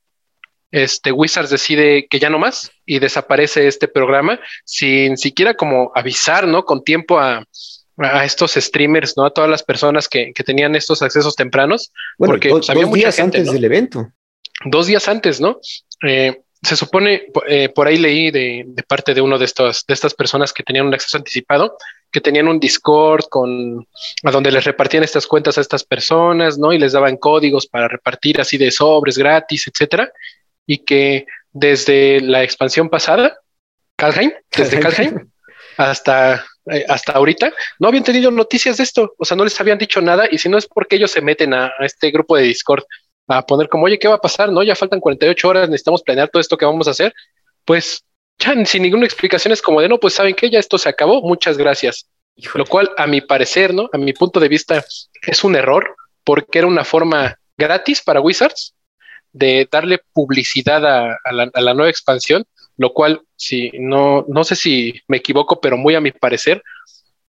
este 0.75 1.13
Wizards 1.13 1.51
decide 1.51 2.09
que 2.09 2.19
ya 2.19 2.29
no 2.31 2.41
más 2.41 2.73
y 2.85 2.99
desaparece 2.99 3.69
este 3.69 3.87
programa 3.87 4.41
sin 4.65 5.17
siquiera 5.17 5.55
como 5.55 5.93
avisar, 5.95 6.49
¿no? 6.49 6.65
Con 6.65 6.83
tiempo 6.83 7.21
a, 7.21 7.45
a 7.97 8.25
estos 8.25 8.55
streamers, 8.55 9.17
¿no? 9.17 9.25
A 9.25 9.31
todas 9.31 9.49
las 9.49 9.63
personas 9.63 10.09
que, 10.09 10.33
que 10.35 10.43
tenían 10.43 10.75
estos 10.75 11.01
accesos 11.01 11.37
tempranos. 11.37 11.93
Bueno, 12.19 12.33
porque 12.33 12.49
dos, 12.49 12.69
había 12.71 12.87
dos 12.87 12.93
días 12.93 13.15
gente, 13.15 13.39
antes 13.39 13.47
¿no? 13.47 13.53
del 13.53 13.65
evento. 13.65 14.13
Dos 14.65 14.89
días 14.89 15.07
antes, 15.07 15.41
¿no? 15.41 15.61
Eh, 16.05 16.41
se 16.61 16.77
supone, 16.77 17.27
eh, 17.47 17.69
por 17.69 17.87
ahí 17.87 17.99
leí 17.99 18.33
de, 18.33 18.67
parte 18.89 19.15
de 19.15 19.21
uno 19.21 19.39
de 19.39 19.45
estos, 19.45 19.85
de 19.87 19.95
estas 19.95 20.13
personas 20.15 20.53
que 20.53 20.65
tenían 20.65 20.87
un 20.87 20.95
acceso 20.95 21.19
anticipado, 21.19 21.77
que 22.11 22.21
tenían 22.21 22.49
un 22.49 22.59
Discord 22.59 23.27
con 23.29 23.87
a 24.25 24.31
donde 24.33 24.51
les 24.51 24.65
repartían 24.65 25.05
estas 25.05 25.27
cuentas 25.29 25.57
a 25.57 25.61
estas 25.61 25.85
personas, 25.85 26.59
¿no? 26.59 26.73
Y 26.73 26.79
les 26.79 26.93
daban 26.93 27.17
códigos 27.17 27.67
para 27.67 27.87
repartir 27.87 28.41
así 28.41 28.59
de 28.59 28.73
sobres 28.73 29.19
gratis, 29.19 29.69
etcétera. 29.69 30.11
Y 30.67 30.79
que 30.79 31.27
desde 31.53 32.21
la 32.21 32.43
expansión 32.43 32.89
pasada, 32.89 33.39
Kalheim, 33.97 34.33
desde 34.57 34.81
Kalheim 34.81 35.31
hasta, 35.77 36.45
eh, 36.71 36.85
hasta 36.89 37.13
ahorita, 37.13 37.53
no 37.79 37.89
habían 37.89 38.05
tenido 38.05 38.31
noticias 38.31 38.77
de 38.77 38.85
esto. 38.85 39.15
O 39.19 39.25
sea, 39.25 39.37
no 39.37 39.45
les 39.45 39.61
habían 39.61 39.79
dicho 39.79 40.01
nada. 40.01 40.27
Y 40.31 40.39
si 40.39 40.49
no 40.49 40.59
es 40.59 40.67
porque 40.67 40.97
ellos 40.97 41.11
se 41.11 41.21
meten 41.21 41.55
a 41.55 41.73
este 41.81 42.11
grupo 42.11 42.37
de 42.37 42.45
Discord 42.45 42.85
a 43.29 43.45
poner 43.47 43.69
como, 43.69 43.85
oye, 43.85 43.99
¿qué 43.99 44.09
va 44.09 44.17
a 44.17 44.21
pasar? 44.21 44.51
No, 44.51 44.63
ya 44.63 44.75
faltan 44.75 45.01
48 45.01 45.49
horas, 45.49 45.69
necesitamos 45.69 46.03
planear 46.03 46.29
todo 46.29 46.41
esto 46.41 46.57
que 46.57 46.67
vamos 46.67 46.89
a 46.89 46.91
hacer. 46.91 47.15
Pues 47.65 48.05
ya 48.39 48.55
sin 48.67 48.83
ninguna 48.83 49.07
explicación 49.07 49.53
es 49.53 49.63
como 49.63 49.81
de, 49.81 49.89
no, 49.89 49.99
pues 49.99 50.15
saben 50.15 50.35
que 50.35 50.51
ya 50.51 50.59
esto 50.59 50.79
se 50.79 50.89
acabó, 50.89 51.23
muchas 51.23 51.57
gracias. 51.57 52.09
Lo 52.55 52.67
cual, 52.67 52.91
a 52.97 53.07
mi 53.07 53.21
parecer, 53.21 53.73
¿no? 53.73 53.89
A 53.93 53.99
mi 53.99 54.13
punto 54.13 54.41
de 54.41 54.49
vista, 54.49 54.85
es 55.23 55.45
un 55.45 55.55
error 55.55 55.95
porque 56.25 56.59
era 56.59 56.67
una 56.67 56.85
forma 56.85 57.39
gratis 57.57 58.03
para 58.03 58.21
Wizards 58.21 58.74
de 59.35 59.69
darle 59.71 60.01
publicidad 60.13 60.87
a, 60.87 61.33
la, 61.33 61.51
la, 61.53 61.75
nueva 61.75 61.91
expansión, 61.91 62.45
lo 62.77 62.95
cual, 62.95 63.21
si 63.37 63.71
no, 63.75 64.25
no 64.29 64.45
sé 64.45 64.55
si 64.55 64.95
me 65.09 65.19
equivoco, 65.19 65.61
pero 65.61 65.77
muy 65.77 65.97
a 65.97 66.01
mi 66.01 66.13
parecer, 66.13 66.63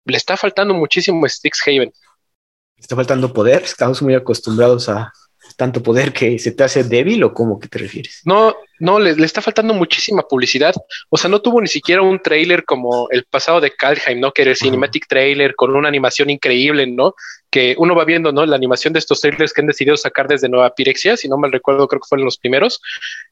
le 0.04 0.16
está 0.16 0.36
faltando 0.36 0.74
muchísimo 0.74 1.28
Strixhaven. 1.28 1.92
Está 2.76 2.94
faltando 2.94 3.32
poder, 3.32 3.64
estamos 3.64 4.00
muy 4.00 4.14
acostumbrados 4.14 4.88
a, 4.88 5.12
tanto 5.56 5.82
poder 5.82 6.12
que 6.12 6.38
se 6.38 6.52
te 6.52 6.64
hace 6.64 6.84
débil 6.84 7.22
o 7.24 7.32
cómo 7.32 7.58
que 7.58 7.68
te 7.68 7.78
refieres? 7.78 8.22
No, 8.24 8.54
no, 8.80 8.98
le, 8.98 9.10
está 9.24 9.42
faltando 9.42 9.74
muchísima 9.74 10.22
publicidad. 10.22 10.74
O 11.08 11.16
sea, 11.16 11.28
no 11.28 11.40
tuvo 11.40 11.60
ni 11.60 11.68
siquiera 11.68 12.02
un 12.02 12.20
trailer 12.20 12.64
como 12.64 13.08
el 13.10 13.24
pasado 13.24 13.60
de 13.60 13.72
Kalheim, 13.72 14.20
¿no? 14.20 14.32
Que 14.32 14.42
era 14.42 14.52
el 14.52 14.56
cinematic 14.56 15.06
trailer 15.08 15.54
con 15.54 15.74
una 15.74 15.88
animación 15.88 16.30
increíble, 16.30 16.86
¿no? 16.86 17.14
Que 17.50 17.74
uno 17.78 17.94
va 17.94 18.04
viendo, 18.04 18.30
¿no? 18.30 18.46
La 18.46 18.56
animación 18.56 18.92
de 18.92 19.00
estos 19.00 19.20
trailers 19.20 19.52
que 19.52 19.62
han 19.62 19.66
decidido 19.66 19.96
sacar 19.96 20.28
desde 20.28 20.48
Nueva 20.48 20.74
Pirexia, 20.74 21.16
si 21.16 21.28
no 21.28 21.38
mal 21.38 21.50
recuerdo, 21.50 21.88
creo 21.88 22.00
que 22.00 22.08
fueron 22.08 22.24
los 22.24 22.38
primeros, 22.38 22.80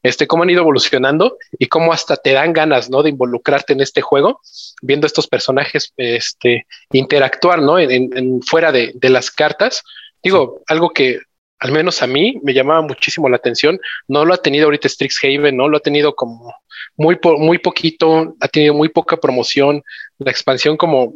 este, 0.03 0.27
cómo 0.27 0.43
han 0.43 0.49
ido 0.49 0.61
evolucionando 0.61 1.37
y 1.57 1.67
cómo 1.67 1.93
hasta 1.93 2.17
te 2.17 2.33
dan 2.33 2.51
ganas, 2.51 2.89
¿no? 2.89 3.03
De 3.03 3.09
involucrarte 3.09 3.73
en 3.73 3.81
este 3.81 4.01
juego, 4.01 4.41
viendo 4.81 5.07
estos 5.07 5.27
personajes, 5.27 5.93
este, 5.97 6.65
interactuar, 6.91 7.61
¿no? 7.61 7.79
En, 7.79 8.41
fuera 8.41 8.71
de, 8.71 8.91
de 8.95 9.09
las 9.09 9.31
cartas. 9.31 9.83
Digo, 10.21 10.61
algo 10.67 10.89
que 10.89 11.19
al 11.59 11.71
menos 11.71 12.01
a 12.01 12.07
mí 12.07 12.39
me 12.43 12.53
llamaba 12.53 12.81
muchísimo 12.81 13.29
la 13.29 13.37
atención. 13.37 13.79
No 14.07 14.25
lo 14.25 14.33
ha 14.33 14.37
tenido 14.37 14.65
ahorita 14.65 14.89
Strixhaven, 14.89 15.55
no 15.55 15.67
lo 15.67 15.77
ha 15.77 15.81
tenido 15.81 16.15
como 16.15 16.53
muy, 16.95 17.17
muy 17.23 17.57
poquito, 17.57 18.35
ha 18.39 18.47
tenido 18.47 18.73
muy 18.73 18.89
poca 18.89 19.17
promoción. 19.17 19.83
La 20.19 20.31
expansión 20.31 20.77
como 20.77 21.13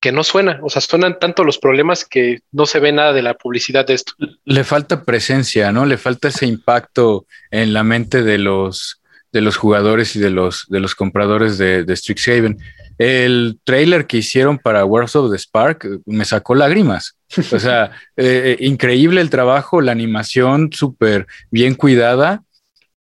que 0.00 0.12
no 0.12 0.22
suena, 0.24 0.60
o 0.62 0.70
sea, 0.70 0.80
suenan 0.80 1.18
tanto 1.18 1.44
los 1.44 1.58
problemas 1.58 2.04
que 2.04 2.40
no 2.52 2.66
se 2.66 2.78
ve 2.78 2.92
nada 2.92 3.12
de 3.12 3.22
la 3.22 3.34
publicidad 3.34 3.86
de 3.86 3.94
esto. 3.94 4.12
Le 4.44 4.64
falta 4.64 5.04
presencia, 5.04 5.72
¿no? 5.72 5.86
Le 5.86 5.96
falta 5.96 6.28
ese 6.28 6.46
impacto 6.46 7.26
en 7.50 7.72
la 7.72 7.82
mente 7.82 8.22
de 8.22 8.38
los, 8.38 9.02
de 9.32 9.40
los 9.40 9.56
jugadores 9.56 10.14
y 10.14 10.20
de 10.20 10.30
los, 10.30 10.66
de 10.68 10.80
los 10.80 10.94
compradores 10.94 11.58
de, 11.58 11.84
de 11.84 11.96
Strixhaven. 11.96 12.58
El 12.98 13.58
trailer 13.64 14.06
que 14.06 14.18
hicieron 14.18 14.58
para 14.58 14.84
World 14.84 15.16
of 15.16 15.30
the 15.32 15.38
Spark 15.38 15.86
me 16.06 16.24
sacó 16.24 16.54
lágrimas. 16.54 17.17
O 17.36 17.58
sea, 17.58 17.92
eh, 18.16 18.56
eh, 18.58 18.64
increíble 18.64 19.20
el 19.20 19.30
trabajo, 19.30 19.80
la 19.80 19.92
animación 19.92 20.70
súper 20.72 21.26
bien 21.50 21.74
cuidada. 21.74 22.42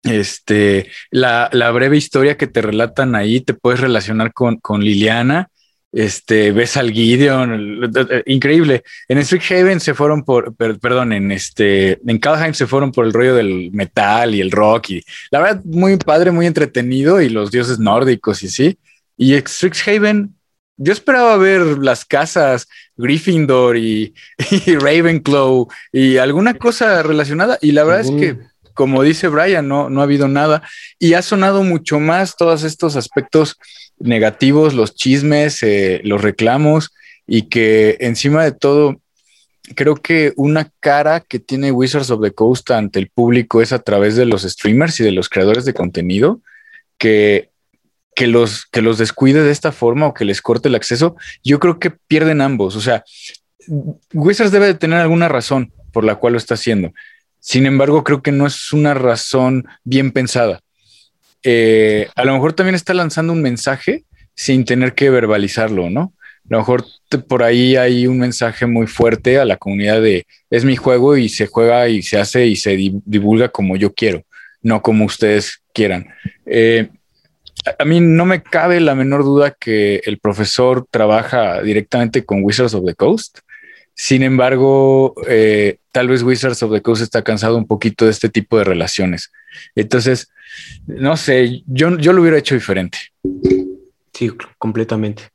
Este, 0.04 0.90
la, 1.12 1.50
breve 1.72 1.98
historia 1.98 2.38
que 2.38 2.48
te 2.48 2.62
relatan 2.62 3.16
ahí, 3.16 3.42
te 3.42 3.54
puedes 3.54 3.80
relacionar 3.80 4.34
con, 4.34 4.60
Liliana. 4.82 5.50
Este, 5.92 6.52
ves 6.52 6.78
al 6.78 6.92
Gideon, 6.92 7.92
increíble. 8.26 8.84
En 9.08 9.24
Strixhaven 9.24 9.80
se 9.80 9.94
fueron 9.94 10.24
por, 10.24 10.56
perdón, 10.56 11.14
en 11.14 11.32
este, 11.32 12.00
en 12.06 12.20
Kalheim 12.20 12.54
se 12.54 12.68
fueron 12.68 12.92
por 12.92 13.06
el 13.06 13.14
rollo 13.14 13.36
del 13.36 13.72
metal 13.72 14.36
y 14.36 14.42
el 14.42 14.52
rock 14.52 14.90
y 14.92 15.04
la 15.32 15.40
verdad 15.40 15.62
muy 15.66 15.98
padre, 15.98 16.32
muy 16.32 16.46
entretenido 16.46 17.22
y 17.22 17.30
los 17.30 17.52
dioses 17.52 17.80
nórdicos 17.80 18.44
y 18.44 18.50
sí. 18.50 18.78
Y 19.16 19.36
Strixhaven, 19.36 20.36
yo 20.78 20.94
esperaba 20.94 21.38
ver 21.38 21.62
las 21.80 22.06
casas 22.06 22.68
Gryffindor 22.98 23.78
y, 23.78 24.14
Ravenclaw 24.66 25.68
y 25.92 26.18
alguna 26.18 26.56
cosa 26.56 27.04
relacionada. 27.04 27.58
Y 27.62 27.72
la 27.72 27.84
verdad 27.84 28.02
es 28.02 28.12
que, 28.12 28.38
como 28.74 29.04
dice 29.04 29.28
Brian, 29.28 29.68
no, 29.68 29.90
no 29.90 30.02
ha 30.02 30.04
habido 30.04 30.28
nada. 30.28 30.64
Y 31.00 31.14
ha 31.14 31.22
sonado 31.22 31.64
mucho 31.64 32.00
más 32.00 32.36
todos 32.36 32.64
estos 32.64 32.96
aspectos 32.96 33.58
negativos, 34.00 34.74
los 34.74 34.96
chismes, 34.96 35.64
eh, 35.64 36.02
los 36.04 36.22
reclamos 36.22 36.92
y 37.26 37.44
que 37.44 37.98
encima 38.00 38.44
de 38.44 38.52
todo, 38.52 39.02
creo 39.76 39.96
que 39.96 40.34
una 40.38 40.72
cara 40.80 41.20
que 41.20 41.40
tiene 41.40 41.72
Wizards 41.72 42.10
of 42.10 42.22
the 42.22 42.32
Coast 42.32 42.72
ante 42.72 43.00
el 43.00 43.10
público 43.10 43.62
es 43.62 43.74
a 43.74 43.80
través 43.80 44.16
de 44.16 44.26
los 44.26 44.44
streamers 44.44 45.00
y 45.00 45.04
de 45.04 45.12
los 45.12 45.30
creadores 45.30 45.66
de 45.66 45.74
contenido 45.74 46.42
que 46.98 47.50
que 48.18 48.26
los, 48.26 48.66
que 48.66 48.82
los 48.82 48.98
descuide 48.98 49.44
de 49.44 49.52
esta 49.52 49.72
forma 49.72 50.08
o 50.08 50.14
que 50.16 50.26
les 50.26 50.42
corte 50.42 50.70
el 50.70 50.76
acceso, 50.76 51.16
yo 51.44 51.60
creo 51.60 51.78
que 51.78 51.92
pierden 51.92 52.42
ambos. 52.42 52.76
O 52.76 52.82
sea, 52.82 53.04
Wizards 54.12 54.52
debe 54.52 54.66
de 54.66 54.74
tener 54.74 55.00
alguna 55.00 55.28
razón 55.28 55.72
por 55.94 56.04
la 56.04 56.16
cual 56.16 56.34
lo 56.34 56.40
está 56.40 56.56
haciendo. 56.56 56.94
Sin 57.40 57.68
embargo, 57.68 58.04
creo 58.04 58.24
que 58.24 58.32
no 58.32 58.48
es 58.48 58.74
una 58.74 58.96
razón 58.96 59.68
bien 59.84 60.12
pensada. 60.12 60.62
Eh, 61.44 62.08
a 62.16 62.26
lo 62.26 62.34
mejor 62.34 62.54
también 62.54 62.74
está 62.74 62.96
lanzando 62.96 63.34
un 63.34 63.44
mensaje 63.44 64.04
sin 64.34 64.66
tener 64.66 64.96
que 64.96 65.12
verbalizarlo, 65.12 65.92
¿no? 65.92 66.16
A 66.46 66.48
lo 66.50 66.58
mejor 66.58 66.86
por 67.28 67.44
ahí 67.44 67.76
hay 67.76 68.08
un 68.08 68.18
mensaje 68.18 68.66
muy 68.66 68.88
fuerte 68.88 69.38
a 69.38 69.46
la 69.46 69.58
comunidad 69.58 70.02
de 70.02 70.26
es 70.50 70.66
mi 70.66 70.76
juego 70.76 71.18
y 71.18 71.30
se 71.30 71.46
juega 71.46 71.88
y 71.88 72.02
se 72.02 72.18
hace 72.18 72.48
y 72.48 72.56
se 72.56 72.76
divulga 73.06 73.50
como 73.50 73.76
yo 73.76 73.94
quiero, 73.94 74.24
no 74.64 74.82
como 74.82 75.06
ustedes 75.06 75.62
quieran. 75.72 76.08
Eh, 76.48 76.90
a 77.78 77.86
mí 77.86 78.00
no 78.00 78.26
me 78.26 78.44
cabe 78.44 78.80
la 78.80 78.96
menor 78.96 79.24
duda 79.24 79.52
que 79.52 80.02
el 80.06 80.20
profesor 80.20 80.86
trabaja 80.90 81.62
directamente 81.62 82.26
con 82.26 82.44
Wizards 82.44 82.74
of 82.74 82.86
the 82.86 82.96
Coast. 82.96 83.40
Sin 83.94 84.22
embargo, 84.22 85.16
eh, 85.28 85.78
tal 85.92 86.08
vez 86.08 86.22
Wizards 86.22 86.62
of 86.62 86.72
the 86.72 86.82
Coast 86.82 87.02
está 87.02 87.24
cansado 87.24 87.58
un 87.58 87.66
poquito 87.66 88.06
de 88.06 88.12
este 88.12 88.30
tipo 88.30 88.58
de 88.58 88.64
relaciones. 88.64 89.32
Entonces, 89.76 90.30
no 90.86 91.18
sé, 91.18 91.64
yo, 91.66 91.98
yo 91.98 92.14
lo 92.14 92.22
hubiera 92.22 92.38
hecho 92.38 92.56
diferente. 92.56 93.00
Sí, 94.14 94.32
completamente. 94.58 95.30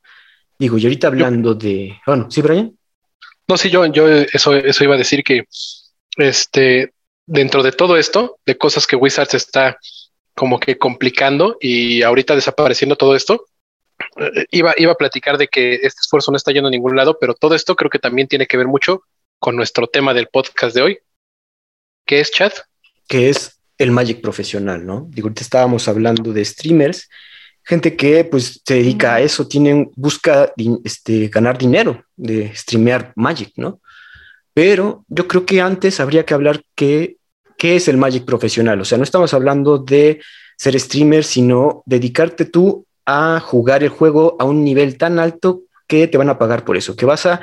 Digo, 0.57 0.77
y 0.77 0.83
ahorita 0.83 1.07
hablando 1.07 1.53
de. 1.55 1.99
Bueno, 2.05 2.31
¿sí, 2.31 2.41
Brian? 2.41 2.73
No, 3.47 3.57
sí, 3.57 3.69
yo, 3.69 3.85
yo 3.87 4.07
eso, 4.07 4.55
eso 4.55 4.83
iba 4.83 4.95
a 4.95 4.97
decir 4.97 5.23
que 5.23 5.43
este, 6.17 6.93
dentro 7.25 7.63
de 7.63 7.71
todo 7.71 7.97
esto, 7.97 8.39
de 8.45 8.57
cosas 8.57 8.87
que 8.87 8.95
Wizards 8.95 9.33
está 9.33 9.77
como 10.35 10.59
que 10.59 10.77
complicando 10.77 11.57
y 11.59 12.01
ahorita 12.01 12.35
desapareciendo 12.35 12.95
todo 12.95 13.15
esto. 13.15 13.45
Eh, 14.17 14.45
iba, 14.51 14.73
iba 14.77 14.91
a 14.91 14.97
platicar 14.97 15.37
de 15.37 15.47
que 15.47 15.75
este 15.75 16.01
esfuerzo 16.01 16.31
no 16.31 16.37
está 16.37 16.51
yendo 16.51 16.67
a 16.67 16.71
ningún 16.71 16.95
lado, 16.95 17.17
pero 17.19 17.33
todo 17.33 17.55
esto 17.55 17.75
creo 17.75 17.89
que 17.89 17.99
también 17.99 18.27
tiene 18.27 18.47
que 18.47 18.57
ver 18.57 18.67
mucho 18.67 19.03
con 19.39 19.55
nuestro 19.55 19.87
tema 19.87 20.13
del 20.13 20.27
podcast 20.27 20.75
de 20.75 20.81
hoy, 20.81 20.99
que 22.05 22.19
es 22.19 22.31
chat. 22.31 22.53
Que 23.07 23.29
es 23.29 23.59
el 23.77 23.91
Magic 23.91 24.21
profesional, 24.21 24.85
¿no? 24.85 25.07
Digo, 25.09 25.27
ahorita 25.27 25.41
estábamos 25.41 25.87
hablando 25.87 26.31
de 26.33 26.45
streamers, 26.45 27.09
gente 27.63 27.95
que 27.95 28.23
pues 28.25 28.61
se 28.65 28.75
dedica 28.75 29.15
a 29.15 29.21
eso, 29.21 29.47
tienen, 29.47 29.91
busca 29.95 30.53
este, 30.83 31.27
ganar 31.27 31.57
dinero 31.57 32.05
de 32.15 32.55
streamear 32.55 33.13
Magic, 33.15 33.53
¿no? 33.55 33.81
Pero 34.53 35.03
yo 35.07 35.27
creo 35.27 35.45
que 35.45 35.61
antes 35.61 35.99
habría 35.99 36.25
que 36.25 36.33
hablar 36.33 36.63
que 36.75 37.17
¿qué 37.63 37.77
es 37.77 37.87
el 37.87 37.95
Magic 37.95 38.25
profesional? 38.25 38.81
O 38.81 38.83
sea, 38.83 38.97
no 38.97 39.05
estamos 39.05 39.33
hablando 39.33 39.77
de 39.77 40.19
ser 40.57 40.77
streamer, 40.77 41.23
sino 41.23 41.81
dedicarte 41.85 42.43
tú 42.43 42.85
a 43.05 43.39
jugar 43.39 43.83
el 43.83 43.89
juego 43.89 44.35
a 44.37 44.43
un 44.43 44.65
nivel 44.65 44.97
tan 44.97 45.17
alto 45.17 45.61
que 45.87 46.09
te 46.09 46.17
van 46.17 46.27
a 46.27 46.37
pagar 46.37 46.65
por 46.65 46.75
eso, 46.75 46.97
que 46.97 47.05
vas 47.05 47.25
a 47.25 47.39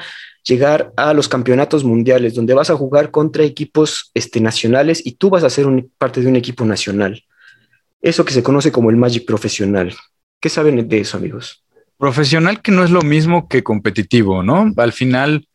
llegar 0.47 0.93
a 0.99 1.15
los 1.15 1.27
campeonatos 1.27 1.85
mundiales, 1.85 2.35
donde 2.35 2.53
vas 2.53 2.69
a 2.69 2.77
jugar 2.77 3.11
contra 3.11 3.45
equipos 3.45 4.11
este, 4.13 4.43
nacionales 4.43 5.01
y 5.07 5.13
tú 5.13 5.31
vas 5.31 5.43
a 5.43 5.49
ser 5.49 5.65
parte 5.97 6.21
de 6.21 6.27
un 6.27 6.37
equipo 6.37 6.67
nacional. 6.67 7.25
Eso 8.03 8.23
que 8.23 8.35
se 8.35 8.43
conoce 8.43 8.71
como 8.71 8.91
el 8.91 8.97
Magic 8.97 9.25
profesional. 9.25 9.95
¿Qué 10.39 10.51
saben 10.51 10.87
de 10.87 11.01
eso, 11.01 11.17
amigos? 11.17 11.65
Profesional 11.97 12.61
que 12.61 12.73
no 12.73 12.85
es 12.85 12.91
lo 12.91 13.01
mismo 13.01 13.49
que 13.49 13.63
competitivo, 13.63 14.43
¿no? 14.43 14.71
Al 14.77 14.93
final, 14.93 15.49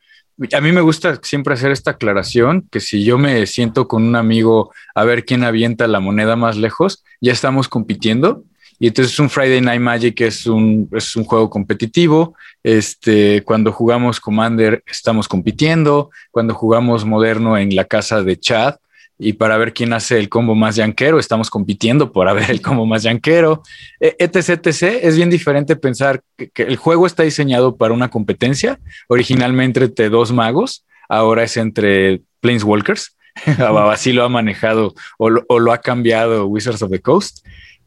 a 0.53 0.61
mí 0.61 0.71
me 0.71 0.81
gusta 0.81 1.19
siempre 1.23 1.53
hacer 1.53 1.71
esta 1.71 1.91
aclaración, 1.91 2.67
que 2.71 2.79
si 2.79 3.03
yo 3.03 3.17
me 3.17 3.45
siento 3.47 3.87
con 3.87 4.03
un 4.03 4.15
amigo 4.15 4.73
a 4.93 5.03
ver 5.03 5.25
quién 5.25 5.43
avienta 5.43 5.87
la 5.87 5.99
moneda 5.99 6.35
más 6.35 6.57
lejos, 6.57 7.03
ya 7.21 7.31
estamos 7.31 7.67
compitiendo. 7.67 8.43
Y 8.77 8.87
entonces 8.87 9.17
un 9.19 9.29
Friday 9.29 9.61
Night 9.61 9.79
Magic 9.81 10.19
es 10.21 10.45
un, 10.45 10.89
es 10.91 11.15
un 11.15 11.23
juego 11.23 11.49
competitivo. 11.49 12.35
Este, 12.61 13.41
cuando 13.43 13.71
jugamos 13.71 14.19
Commander 14.19 14.83
estamos 14.85 15.29
compitiendo. 15.29 16.09
Cuando 16.31 16.53
jugamos 16.53 17.05
Moderno 17.05 17.57
en 17.57 17.73
la 17.73 17.85
casa 17.85 18.21
de 18.21 18.37
Chad, 18.37 18.75
y 19.17 19.33
para 19.33 19.57
ver 19.57 19.73
quién 19.73 19.93
hace 19.93 20.17
el 20.19 20.29
combo 20.29 20.55
más 20.55 20.75
yanquero. 20.75 21.19
Estamos 21.19 21.49
compitiendo 21.49 22.11
por 22.11 22.33
ver 22.33 22.51
el 22.51 22.61
combo 22.61 22.85
más 22.85 23.03
yanquero, 23.03 23.63
e, 23.99 24.15
etc, 24.19 24.49
etc. 24.49 24.99
Es 25.01 25.15
bien 25.15 25.29
diferente 25.29 25.75
pensar 25.75 26.21
que, 26.37 26.63
el 26.63 26.75
juego 26.75 27.05
está 27.05 27.23
diseñado 27.23 27.77
para 27.77 27.93
una 27.93 28.09
competencia, 28.09 28.79
originalmente 29.07 29.83
entre 29.83 30.09
dos 30.09 30.31
magos, 30.31 30.85
ahora 31.07 31.43
es 31.43 31.57
entre 31.57 32.21
Planeswalkers. 32.41 33.15
Así 33.91 34.13
lo 34.13 34.23
ha 34.23 34.29
manejado 34.29 34.93
o 35.17 35.29
lo, 35.29 35.73
ha 35.73 35.79
cambiado 35.79 36.45
Wizards 36.47 36.81
of 36.81 36.91
the 36.91 37.01
Coast. 37.01 37.45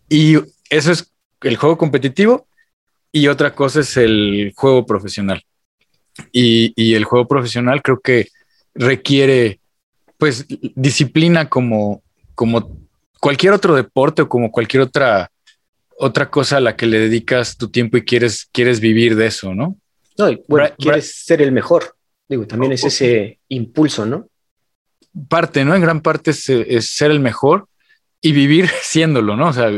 Y 0.08 0.37
eso 0.70 0.92
es 0.92 1.12
el 1.42 1.56
juego 1.56 1.78
competitivo 1.78 2.47
y 3.12 3.28
otra 3.28 3.54
cosa 3.54 3.80
es 3.80 3.97
el 3.97 4.52
juego 4.54 4.85
profesional. 4.85 5.42
Y, 6.32 6.73
y 6.76 6.94
el 6.94 7.04
juego 7.04 7.28
profesional 7.28 7.80
creo 7.80 8.00
que 8.00 8.28
requiere 8.75 9.61
pues 10.18 10.46
disciplina 10.75 11.48
como, 11.48 12.02
como 12.34 12.76
cualquier 13.20 13.52
otro 13.52 13.75
deporte 13.75 14.22
o 14.22 14.28
como 14.28 14.50
cualquier 14.50 14.82
otra, 14.82 15.30
otra 15.96 16.30
cosa 16.30 16.58
a 16.58 16.60
la 16.60 16.76
que 16.76 16.87
le 16.87 16.98
dedicas 16.98 17.56
tu 17.56 17.68
tiempo 17.68 17.96
y 17.96 18.04
quieres, 18.04 18.48
quieres 18.52 18.80
vivir 18.80 19.16
de 19.16 19.26
eso, 19.26 19.54
¿no? 19.54 19.76
No, 20.18 20.37
bueno, 20.48 20.68
quieres 20.76 21.25
ser 21.25 21.40
el 21.40 21.52
mejor. 21.52 21.94
Digo, 22.28 22.46
también 22.46 22.72
es 22.72 22.84
ese 22.84 23.38
impulso, 23.48 24.04
¿no? 24.04 24.28
Parte, 25.28 25.64
¿no? 25.64 25.75
En 25.75 25.80
gran 25.80 26.02
parte 26.02 26.32
es, 26.32 26.90
ser 26.90 27.10
el 27.10 27.20
mejor 27.20 27.68
y 28.20 28.32
vivir 28.32 28.68
siéndolo, 28.82 29.37
¿no? 29.37 29.48
O 29.48 29.52
sea, 29.52 29.70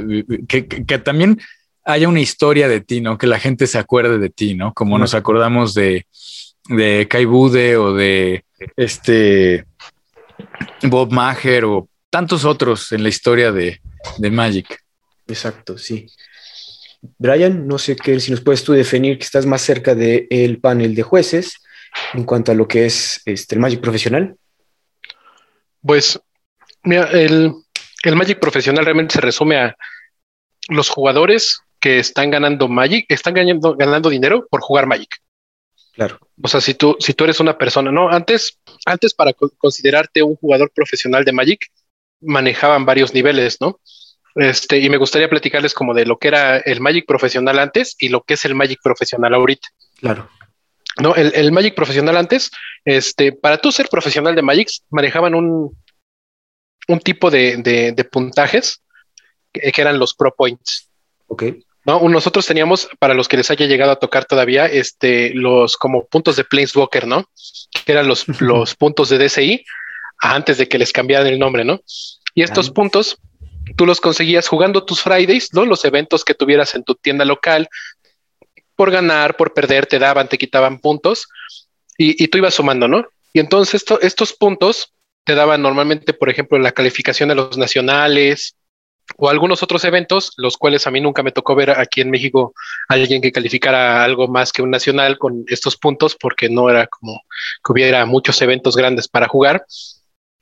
que, 0.48 0.66
que, 0.66 0.98
también 0.98 1.38
haya 1.84 2.08
una 2.08 2.20
historia 2.20 2.68
de 2.68 2.80
ti, 2.80 3.02
¿no? 3.02 3.18
Que 3.18 3.26
la 3.26 3.38
gente 3.38 3.66
se 3.66 3.78
acuerde 3.78 4.18
de 4.18 4.30
ti, 4.30 4.54
¿no? 4.54 4.72
Como 4.72 4.98
nos 4.98 5.14
acordamos 5.14 5.74
de, 5.74 6.06
de 6.68 7.06
Kai 7.08 7.26
Bude 7.26 7.76
o 7.76 7.94
de 7.94 8.44
este 8.76 9.66
Bob 10.82 11.12
Maher 11.12 11.64
o 11.64 11.88
tantos 12.10 12.44
otros 12.44 12.92
en 12.92 13.02
la 13.02 13.08
historia 13.08 13.52
de, 13.52 13.80
Magic. 14.30 14.82
Exacto, 15.26 15.78
sí. 15.78 16.06
Brian, 17.18 17.66
no 17.66 17.78
sé 17.78 17.96
qué, 17.96 18.20
si 18.20 18.30
nos 18.30 18.40
puedes 18.40 18.62
tú 18.64 18.72
definir 18.72 19.16
que 19.16 19.24
estás 19.24 19.46
más 19.46 19.62
cerca 19.62 19.94
del 19.94 20.60
panel 20.60 20.94
de 20.94 21.02
jueces 21.02 21.54
en 22.14 22.24
cuanto 22.24 22.52
a 22.52 22.54
lo 22.54 22.68
que 22.68 22.86
es 22.86 23.22
este, 23.24 23.54
el 23.54 23.60
Magic 23.60 23.80
profesional. 23.80 24.36
Pues, 25.82 26.20
mira, 26.82 27.04
el, 27.12 27.54
Magic 28.14 28.38
profesional 28.38 28.84
realmente 28.84 29.14
se 29.14 29.20
resume 29.20 29.56
a 29.56 29.76
los 30.68 30.88
jugadores 30.88 31.60
que 31.80 31.98
están 31.98 32.30
ganando 32.30 32.68
Magic, 32.68 33.06
están 33.08 33.34
ganando, 33.34 33.76
ganando 33.76 34.10
dinero 34.10 34.46
por 34.50 34.60
jugar 34.60 34.86
Magic. 34.86 35.08
Claro. 35.94 36.18
O 36.42 36.48
sea, 36.48 36.60
si 36.60 36.74
tú, 36.74 36.96
si 37.00 37.14
tú 37.14 37.24
eres 37.24 37.40
una 37.40 37.58
persona, 37.58 37.90
no, 37.90 38.08
antes, 38.08 38.58
antes 38.86 39.14
para 39.14 39.32
considerarte 39.32 40.22
un 40.22 40.36
jugador 40.36 40.70
profesional 40.74 41.24
de 41.24 41.32
Magic, 41.32 41.66
manejaban 42.20 42.84
varios 42.84 43.12
niveles, 43.14 43.58
¿no? 43.60 43.80
Este, 44.36 44.78
y 44.78 44.88
me 44.88 44.96
gustaría 44.96 45.28
platicarles 45.28 45.74
como 45.74 45.92
de 45.92 46.06
lo 46.06 46.18
que 46.18 46.28
era 46.28 46.58
el 46.58 46.80
Magic 46.80 47.06
profesional 47.06 47.58
antes 47.58 47.96
y 47.98 48.08
lo 48.08 48.22
que 48.22 48.34
es 48.34 48.44
el 48.44 48.54
Magic 48.54 48.78
profesional 48.82 49.34
ahorita. 49.34 49.68
Claro. 49.98 50.30
No, 51.00 51.14
el, 51.14 51.52
Magic 51.52 51.74
profesional 51.74 52.16
antes, 52.16 52.50
este, 52.84 53.32
para 53.32 53.58
tú 53.58 53.72
ser 53.72 53.88
profesional 53.88 54.34
de 54.34 54.42
Magic, 54.42 54.68
manejaban 54.90 55.34
un, 55.34 55.76
un 56.88 57.00
tipo 57.00 57.30
de, 57.30 57.56
de, 57.56 58.04
puntajes 58.04 58.82
que, 59.52 59.72
que, 59.72 59.80
eran 59.80 59.98
los 59.98 60.14
Pro 60.14 60.34
Points. 60.34 60.90
Ok. 61.26 61.44
¿No? 61.84 62.08
Nosotros 62.08 62.46
teníamos, 62.46 62.88
para 62.98 63.14
los 63.14 63.28
que 63.28 63.36
les 63.36 63.50
haya 63.50 63.66
llegado 63.66 63.92
a 63.92 63.98
tocar 63.98 64.24
todavía, 64.24 64.66
este, 64.66 65.32
los 65.34 65.76
como 65.76 66.06
puntos 66.06 66.36
de 66.36 66.44
Planeswalker, 66.44 67.06
¿no? 67.06 67.28
Que 67.84 67.92
eran 67.92 68.08
los, 68.08 68.26
los 68.40 68.74
puntos 68.74 69.08
de 69.08 69.18
DCI 69.18 69.64
antes 70.18 70.58
de 70.58 70.68
que 70.68 70.78
les 70.78 70.92
cambiaran 70.92 71.26
el 71.26 71.38
nombre, 71.38 71.64
¿no? 71.64 71.80
Y 72.34 72.42
estos 72.42 72.70
puntos 72.70 73.18
tú 73.76 73.86
los 73.86 74.00
conseguías 74.00 74.48
jugando 74.48 74.84
tus 74.84 75.00
Fridays, 75.02 75.52
¿no? 75.52 75.64
Los 75.64 75.84
eventos 75.84 76.24
que 76.24 76.34
tuvieras 76.34 76.74
en 76.74 76.84
tu 76.84 76.94
tienda 76.94 77.24
local, 77.24 77.68
por 78.76 78.90
ganar, 78.90 79.36
por 79.36 79.52
perder, 79.52 79.86
te 79.86 79.98
daban, 79.98 80.28
te 80.28 80.38
quitaban 80.38 80.78
puntos 80.78 81.28
y, 81.98 82.28
tú 82.28 82.38
ibas 82.38 82.54
sumando, 82.54 82.88
¿no? 82.88 83.06
Y 83.32 83.40
entonces 83.40 83.84
estos 84.00 84.32
puntos 84.32 84.94
te 85.24 85.34
daban 85.34 85.60
normalmente, 85.60 86.14
por 86.14 86.30
ejemplo, 86.30 86.58
la 86.58 86.72
calificación 86.72 87.28
de 87.28 87.34
los 87.34 87.58
nacionales, 87.58 88.56
o 89.16 89.28
algunos 89.28 89.62
otros 89.62 89.84
eventos, 89.84 90.32
los 90.36 90.56
cuales 90.56 90.86
a 90.86 90.90
mí 90.90 91.00
nunca 91.00 91.22
me 91.22 91.32
tocó 91.32 91.54
ver 91.54 91.70
aquí 91.70 92.00
en 92.00 92.10
México 92.10 92.54
alguien 92.88 93.20
que 93.20 93.32
calificara 93.32 94.04
algo 94.04 94.28
más 94.28 94.52
que 94.52 94.62
un 94.62 94.70
nacional 94.70 95.18
con 95.18 95.44
estos 95.48 95.76
puntos, 95.76 96.16
porque 96.16 96.48
no 96.48 96.70
era 96.70 96.86
como 96.86 97.22
que 97.64 97.72
hubiera 97.72 98.04
muchos 98.06 98.40
eventos 98.42 98.76
grandes 98.76 99.08
para 99.08 99.28
jugar. 99.28 99.64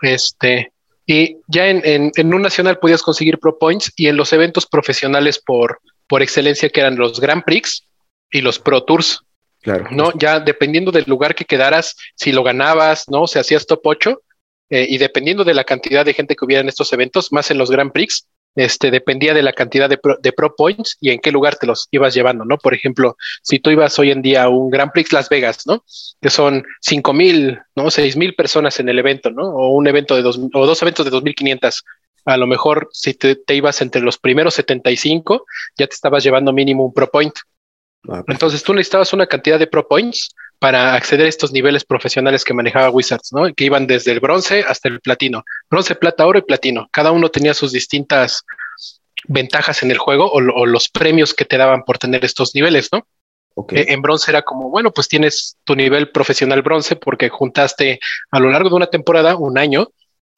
Este, 0.00 0.72
y 1.06 1.38
ya 1.48 1.68
en, 1.68 2.34
un 2.34 2.42
nacional 2.42 2.78
podías 2.78 3.02
conseguir 3.02 3.38
Pro 3.38 3.58
Points 3.58 3.92
y 3.96 4.08
en 4.08 4.16
los 4.16 4.32
eventos 4.32 4.66
profesionales 4.66 5.38
por, 5.38 5.80
por 6.06 6.22
excelencia, 6.22 6.68
que 6.68 6.80
eran 6.80 6.96
los 6.96 7.20
Grand 7.20 7.44
Prix 7.44 7.84
y 8.30 8.40
los 8.40 8.58
Pro 8.58 8.84
Tours. 8.84 9.22
Claro. 9.60 9.88
¿no? 9.90 10.12
Ya 10.16 10.38
dependiendo 10.38 10.92
del 10.92 11.04
lugar 11.08 11.34
que 11.34 11.44
quedaras, 11.44 11.96
si 12.14 12.30
lo 12.30 12.44
ganabas, 12.44 13.08
¿no? 13.08 13.26
Si 13.26 13.38
hacías 13.38 13.66
top 13.66 13.80
8, 13.84 14.22
eh, 14.70 14.86
y 14.88 14.98
dependiendo 14.98 15.44
de 15.44 15.54
la 15.54 15.64
cantidad 15.64 16.04
de 16.04 16.14
gente 16.14 16.36
que 16.36 16.44
hubiera 16.44 16.60
en 16.60 16.68
estos 16.68 16.92
eventos, 16.92 17.32
más 17.32 17.50
en 17.50 17.58
los 17.58 17.70
Grand 17.70 17.90
Prix, 17.90 18.26
este, 18.54 18.90
dependía 18.90 19.34
de 19.34 19.42
la 19.42 19.52
cantidad 19.52 19.88
de 19.88 19.98
pro, 19.98 20.54
points 20.56 20.96
y 21.00 21.10
en 21.10 21.20
qué 21.20 21.30
lugar 21.30 21.56
te 21.56 21.66
los 21.66 21.86
ibas 21.90 22.14
llevando, 22.14 22.44
¿no? 22.44 22.58
Por 22.58 22.74
ejemplo, 22.74 23.16
si 23.42 23.60
tú 23.60 23.70
ibas 23.70 23.98
hoy 23.98 24.10
en 24.10 24.22
día 24.22 24.44
a 24.44 24.48
un 24.48 24.70
Grand 24.70 24.90
Prix 24.90 25.12
Las 25.12 25.28
Vegas, 25.28 25.66
¿no? 25.66 25.84
Que 26.20 26.30
son 26.30 26.64
cinco 26.80 27.12
mil, 27.12 27.58
¿no? 27.76 27.90
Seis 27.90 28.16
mil 28.16 28.34
personas 28.34 28.80
en 28.80 28.88
el 28.88 28.98
evento, 28.98 29.30
¿no? 29.30 29.44
O 29.44 29.70
un 29.70 29.86
evento 29.86 30.16
de 30.16 30.22
dos, 30.22 30.40
o 30.52 30.66
dos 30.66 30.82
eventos 30.82 31.04
de 31.04 31.12
2.500. 31.12 31.84
A 32.24 32.36
lo 32.36 32.46
mejor 32.46 32.88
si 32.92 33.14
te, 33.14 33.36
te, 33.36 33.54
ibas 33.54 33.80
entre 33.80 34.02
los 34.02 34.18
primeros 34.18 34.54
75, 34.54 35.46
ya 35.78 35.86
te 35.86 35.94
estabas 35.94 36.24
llevando 36.24 36.52
mínimo 36.52 36.84
un 36.84 36.92
pro 36.92 37.10
point. 37.10 37.34
Ah, 38.08 38.22
Entonces 38.26 38.62
tú 38.62 38.74
necesitabas 38.74 39.12
una 39.12 39.26
cantidad 39.26 39.58
de 39.58 39.66
pro 39.66 39.86
points 39.86 40.34
para 40.58 40.94
acceder 40.94 41.26
a 41.26 41.28
estos 41.28 41.52
niveles 41.52 41.84
profesionales 41.84 42.44
que 42.44 42.54
manejaba 42.54 42.90
Wizards, 42.90 43.32
¿no? 43.32 43.52
Que 43.54 43.64
iban 43.64 43.86
desde 43.86 44.12
el 44.12 44.20
bronce 44.20 44.64
hasta 44.66 44.88
el 44.88 45.00
platino. 45.00 45.44
Bronce, 45.70 45.94
plata, 45.94 46.26
oro 46.26 46.38
y 46.38 46.42
platino. 46.42 46.88
Cada 46.90 47.12
uno 47.12 47.28
tenía 47.28 47.54
sus 47.54 47.72
distintas 47.72 48.44
ventajas 49.26 49.82
en 49.82 49.90
el 49.90 49.98
juego 49.98 50.30
o, 50.30 50.66
los 50.66 50.88
premios 50.88 51.34
que 51.34 51.44
te 51.44 51.58
daban 51.58 51.84
por 51.84 51.98
tener 51.98 52.24
estos 52.24 52.54
niveles, 52.54 52.88
¿no? 52.92 53.06
Okay. 53.54 53.80
E, 53.80 53.92
en 53.92 54.02
bronce 54.02 54.30
era 54.30 54.42
como, 54.42 54.70
bueno, 54.70 54.92
pues 54.92 55.08
tienes 55.08 55.56
tu 55.64 55.74
nivel 55.74 56.10
profesional 56.10 56.62
bronce 56.62 56.96
porque 56.96 57.28
juntaste 57.28 58.00
a 58.30 58.40
lo 58.40 58.50
largo 58.50 58.68
de 58.68 58.76
una 58.76 58.86
temporada, 58.86 59.36
un 59.36 59.58
año, 59.58 59.88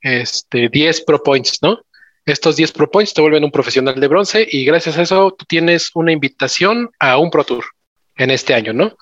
este, 0.00 0.68
10 0.68 1.02
Pro 1.02 1.22
Points, 1.22 1.58
¿no? 1.62 1.80
Estos 2.24 2.56
10 2.56 2.72
Pro 2.72 2.90
Points 2.90 3.14
te 3.14 3.20
vuelven 3.20 3.44
un 3.44 3.50
profesional 3.50 3.98
de 3.98 4.08
bronce 4.08 4.46
y 4.50 4.64
gracias 4.64 4.98
a 4.98 5.02
eso 5.02 5.34
tú 5.38 5.44
tienes 5.46 5.90
una 5.94 6.12
invitación 6.12 6.90
a 6.98 7.18
un 7.18 7.30
Pro 7.30 7.44
Tour 7.44 7.64
en 8.16 8.30
este 8.30 8.54
año, 8.54 8.72
¿no? 8.72 8.96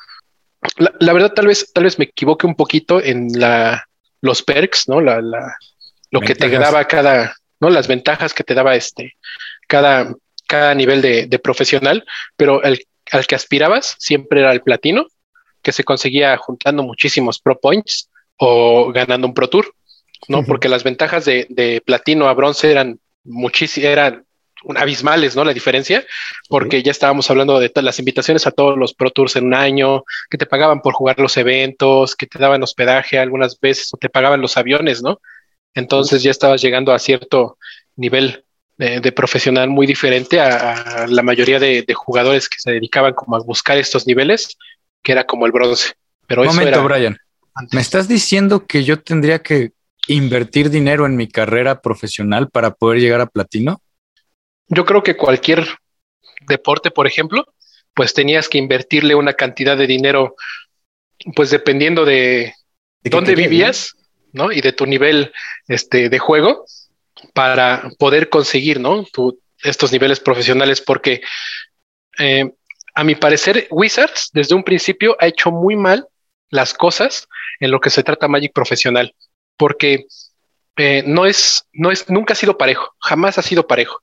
La, 0.76 1.12
verdad, 1.12 1.32
tal 1.34 1.46
vez, 1.46 1.72
tal 1.72 1.84
vez 1.84 1.98
me 1.98 2.06
equivoque 2.06 2.46
un 2.46 2.54
poquito 2.54 3.02
en 3.02 3.28
la, 3.38 3.84
los 4.20 4.42
perks, 4.42 4.88
¿no? 4.88 5.00
La, 5.00 5.20
la 5.20 5.56
lo 6.10 6.20
que 6.20 6.34
te 6.34 6.48
daba 6.48 6.84
cada, 6.86 7.36
¿no? 7.60 7.70
Las 7.70 7.86
ventajas 7.86 8.34
que 8.34 8.44
te 8.44 8.54
daba 8.54 8.74
este, 8.74 9.14
cada, 9.66 10.14
cada 10.46 10.74
nivel 10.74 11.02
de, 11.02 11.26
de 11.26 11.38
profesional, 11.38 12.04
pero 12.36 12.62
el, 12.62 12.86
al 13.12 13.26
que 13.26 13.34
aspirabas 13.34 13.96
siempre 13.98 14.40
era 14.40 14.52
el 14.52 14.62
platino, 14.62 15.06
que 15.62 15.72
se 15.72 15.84
conseguía 15.84 16.36
juntando 16.36 16.82
muchísimos 16.82 17.40
pro 17.40 17.58
points 17.58 18.10
o 18.36 18.92
ganando 18.92 19.26
un 19.26 19.34
pro 19.34 19.48
tour, 19.48 19.74
¿no? 20.28 20.44
Porque 20.44 20.68
las 20.68 20.84
ventajas 20.84 21.24
de, 21.24 21.46
de 21.50 21.80
platino 21.84 22.28
a 22.28 22.34
bronce 22.34 22.70
eran 22.70 22.98
muchísimas, 23.24 23.90
eran 23.90 24.24
abismales, 24.76 25.36
¿no? 25.36 25.44
La 25.44 25.54
diferencia, 25.54 26.04
porque 26.48 26.82
ya 26.82 26.90
estábamos 26.90 27.30
hablando 27.30 27.58
de 27.60 27.70
las 27.76 27.98
invitaciones 27.98 28.46
a 28.46 28.50
todos 28.50 28.76
los 28.76 28.94
Pro 28.94 29.10
Tours 29.10 29.36
en 29.36 29.46
un 29.46 29.54
año, 29.54 30.04
que 30.30 30.38
te 30.38 30.46
pagaban 30.46 30.80
por 30.80 30.94
jugar 30.94 31.18
los 31.18 31.36
eventos, 31.36 32.16
que 32.16 32.26
te 32.26 32.38
daban 32.38 32.62
hospedaje 32.62 33.18
algunas 33.18 33.58
veces 33.60 33.92
o 33.92 33.96
te 33.96 34.08
pagaban 34.08 34.40
los 34.40 34.56
aviones, 34.56 35.02
¿no? 35.02 35.20
Entonces 35.74 36.22
ya 36.22 36.30
estabas 36.30 36.60
llegando 36.60 36.92
a 36.92 36.98
cierto 36.98 37.58
nivel 37.96 38.44
de, 38.78 39.12
profesional 39.12 39.68
muy 39.68 39.86
diferente 39.86 40.40
a, 40.40 41.06
la 41.08 41.22
mayoría 41.22 41.58
de, 41.58 41.84
jugadores 41.94 42.48
que 42.48 42.58
se 42.58 42.72
dedicaban 42.72 43.12
como 43.12 43.36
a 43.36 43.40
buscar 43.40 43.76
estos 43.76 44.06
niveles, 44.06 44.56
que 45.02 45.12
era 45.12 45.24
como 45.24 45.46
el 45.46 45.52
bronce. 45.52 45.92
Pero 46.26 46.44
Momento, 46.44 46.84
Brian. 46.84 47.18
¿Me 47.72 47.80
estás 47.80 48.06
diciendo 48.06 48.66
que 48.66 48.84
yo 48.84 49.00
tendría 49.00 49.42
que 49.42 49.72
invertir 50.06 50.70
dinero 50.70 51.06
en 51.06 51.16
mi 51.16 51.28
carrera 51.28 51.80
profesional 51.80 52.48
para 52.50 52.72
poder 52.74 53.00
llegar 53.00 53.20
a 53.20 53.26
platino? 53.26 53.82
Yo 54.68 54.84
creo 54.84 55.02
que 55.02 55.16
cualquier 55.16 55.66
deporte, 56.46 56.90
por 56.90 57.06
ejemplo, 57.06 57.46
pues 57.94 58.14
tenías 58.14 58.48
que 58.48 58.58
invertirle 58.58 59.14
una 59.14 59.34
cantidad 59.34 59.76
de 59.76 59.86
dinero, 59.86 60.36
pues 61.34 61.50
dependiendo 61.50 62.04
de, 62.04 62.54
dónde 63.02 63.34
vivías, 63.34 63.94
¿no? 64.32 64.52
Y 64.52 64.60
de 64.60 64.72
tu 64.72 64.86
nivel 64.86 65.32
este, 65.66 66.08
de 66.08 66.18
juego 66.18 66.64
para 67.32 67.90
poder 67.98 68.28
conseguir, 68.28 68.78
¿no? 68.78 69.04
estos 69.64 69.90
niveles 69.90 70.20
profesionales, 70.20 70.80
porque 70.80 71.20
eh, 72.18 72.52
a 72.94 73.04
mi 73.04 73.14
parecer, 73.14 73.66
Wizards 73.70 74.30
desde 74.32 74.54
un 74.54 74.62
principio 74.62 75.16
ha 75.18 75.26
hecho 75.26 75.50
muy 75.50 75.76
mal 75.76 76.06
las 76.50 76.74
cosas 76.74 77.28
en 77.60 77.70
lo 77.70 77.80
que 77.80 77.90
se 77.90 78.02
trata 78.02 78.28
Magic 78.28 78.52
profesional, 78.52 79.14
porque 79.56 80.06
eh, 80.76 81.02
no 81.06 81.26
es, 81.26 81.64
no 81.72 81.90
es, 81.90 82.08
nunca 82.08 82.34
ha 82.34 82.36
sido 82.36 82.56
parejo, 82.56 82.94
jamás 83.00 83.38
ha 83.38 83.42
sido 83.42 83.66
parejo. 83.66 84.00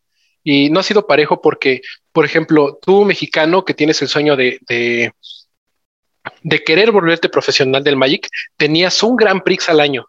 Y 0.47 0.69
no 0.69 0.79
ha 0.79 0.83
sido 0.83 1.07
parejo 1.07 1.41
porque, 1.41 1.81
por 2.11 2.23
ejemplo, 2.23 2.77
tú 2.79 3.03
mexicano 3.03 3.65
que 3.65 3.73
tienes 3.73 3.99
el 4.03 4.07
sueño 4.07 4.35
de, 4.35 4.59
de, 4.69 6.63
querer 6.63 6.91
volverte 6.91 7.29
profesional 7.29 7.83
del 7.83 7.97
Magic, 7.97 8.29
tenías 8.55 9.01
un 9.01 9.15
Grand 9.15 9.41
Prix 9.41 9.67
al 9.69 9.79
año, 9.79 10.05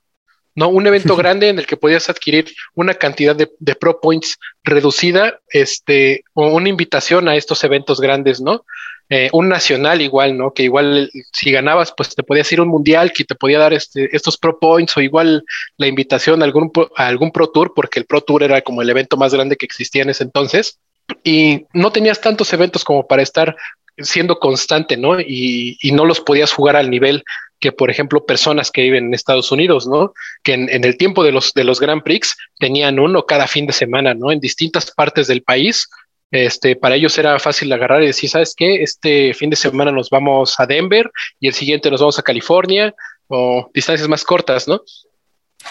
¿no? 0.55 0.69
Un 0.69 0.87
evento 0.87 1.17
grande 1.17 1.49
en 1.49 1.59
el 1.59 1.67
que 1.67 1.79
podías 1.79 2.11
adquirir 2.11 2.53
una 2.75 2.93
cantidad 2.93 3.35
de, 3.35 3.51
de, 3.59 3.75
Pro 3.77 3.99
Points 3.99 4.37
reducida, 4.63 5.41
este, 5.49 6.23
o 6.35 6.49
una 6.49 6.69
invitación 6.69 7.29
a 7.29 7.37
estos 7.37 7.65
eventos 7.65 7.99
grandes, 7.99 8.39
¿no? 8.39 8.67
Eh, 9.09 9.29
un 9.33 9.49
nacional 9.49 10.03
igual, 10.03 10.37
¿no? 10.37 10.53
Que 10.53 10.65
igual 10.65 11.11
si 11.33 11.53
ganabas, 11.53 11.93
pues 11.97 12.15
te 12.15 12.25
podías 12.25 12.51
ir 12.51 12.59
a 12.59 12.63
un 12.63 12.69
mundial 12.69 13.13
que 13.13 13.25
te 13.25 13.37
podía 13.37 13.61
dar 13.61 13.73
este, 13.73 14.15
estos 14.17 14.37
Pro 14.37 14.59
Points 14.59 14.97
o 14.97 15.01
igual 15.01 15.45
la 15.77 15.87
invitación 15.87 16.43
a 16.43 16.45
algún, 16.45 16.73
a 16.97 17.07
algún 17.07 17.31
Pro 17.31 17.49
Tour, 17.49 17.73
porque 17.75 18.01
el 18.01 18.07
Pro 18.07 18.21
Tour 18.21 18.43
era 18.43 18.63
como 18.63 18.83
el 18.83 18.91
evento 18.91 19.17
más 19.17 19.33
grande 19.33 19.57
que 19.57 19.67
existía 19.67 20.03
en 20.03 20.11
ese 20.11 20.25
entonces. 20.25 20.81
Y 21.23 21.67
no 21.73 21.93
tenías 21.93 22.21
tantos 22.21 22.53
eventos 22.53 22.83
como 22.83 23.07
para 23.07 23.23
estar 23.23 23.55
siendo 23.99 24.41
constante, 24.41 24.97
¿no? 24.97 25.21
Y, 25.21 25.79
y 25.81 25.93
no 25.93 26.05
los 26.05 26.21
podías 26.21 26.53
jugar 26.53 26.75
al 26.75 26.91
nivel 26.91 27.23
que, 27.61 27.71
por 27.71 27.91
ejemplo, 27.91 28.27
personas 28.27 28.73
que 28.73 28.83
viven 28.83 29.07
en 29.07 29.15
Estados 29.15 29.53
Unidos, 29.53 29.87
¿no? 29.87 30.13
Que 30.43 30.55
en, 30.55 30.69
en, 30.69 30.85
el 30.85 30.99
tiempo 30.99 31.23
de 31.23 31.31
los, 31.31 31.55
de 31.55 31.63
los 31.63 31.79
Grand 31.79 32.03
Prix 32.03 32.37
tenían 32.59 32.99
uno 32.99 33.25
cada 33.25 33.47
fin 33.47 33.67
de 33.67 33.73
semana, 33.73 34.15
¿no? 34.15 34.33
En 34.33 34.41
distintas 34.41 34.91
partes 34.91 35.29
del 35.29 35.43
país 35.43 35.89
este, 36.31 36.77
para 36.77 36.97
ellos 36.97 37.17
era 37.19 37.39
fácil 37.39 37.73
agarrar 37.73 38.03
y 38.03 38.07
decir, 38.07 38.29
¿sabes 38.29 38.55
qué? 38.57 38.83
Este 38.83 39.33
fin 39.35 39.51
de 39.51 39.57
semana 39.57 39.93
nos 39.93 40.11
vamos 40.11 40.59
a 40.59 40.67
Denver 40.67 41.11
y 41.39 41.49
el 41.49 41.55
siguiente 41.55 41.91
nos 41.91 42.01
vamos 42.01 42.19
a 42.19 42.23
California 42.23 42.95
o 43.29 43.71
distancias 43.73 44.09
más 44.09 44.25
cortas, 44.25 44.67
¿no? 44.67 44.81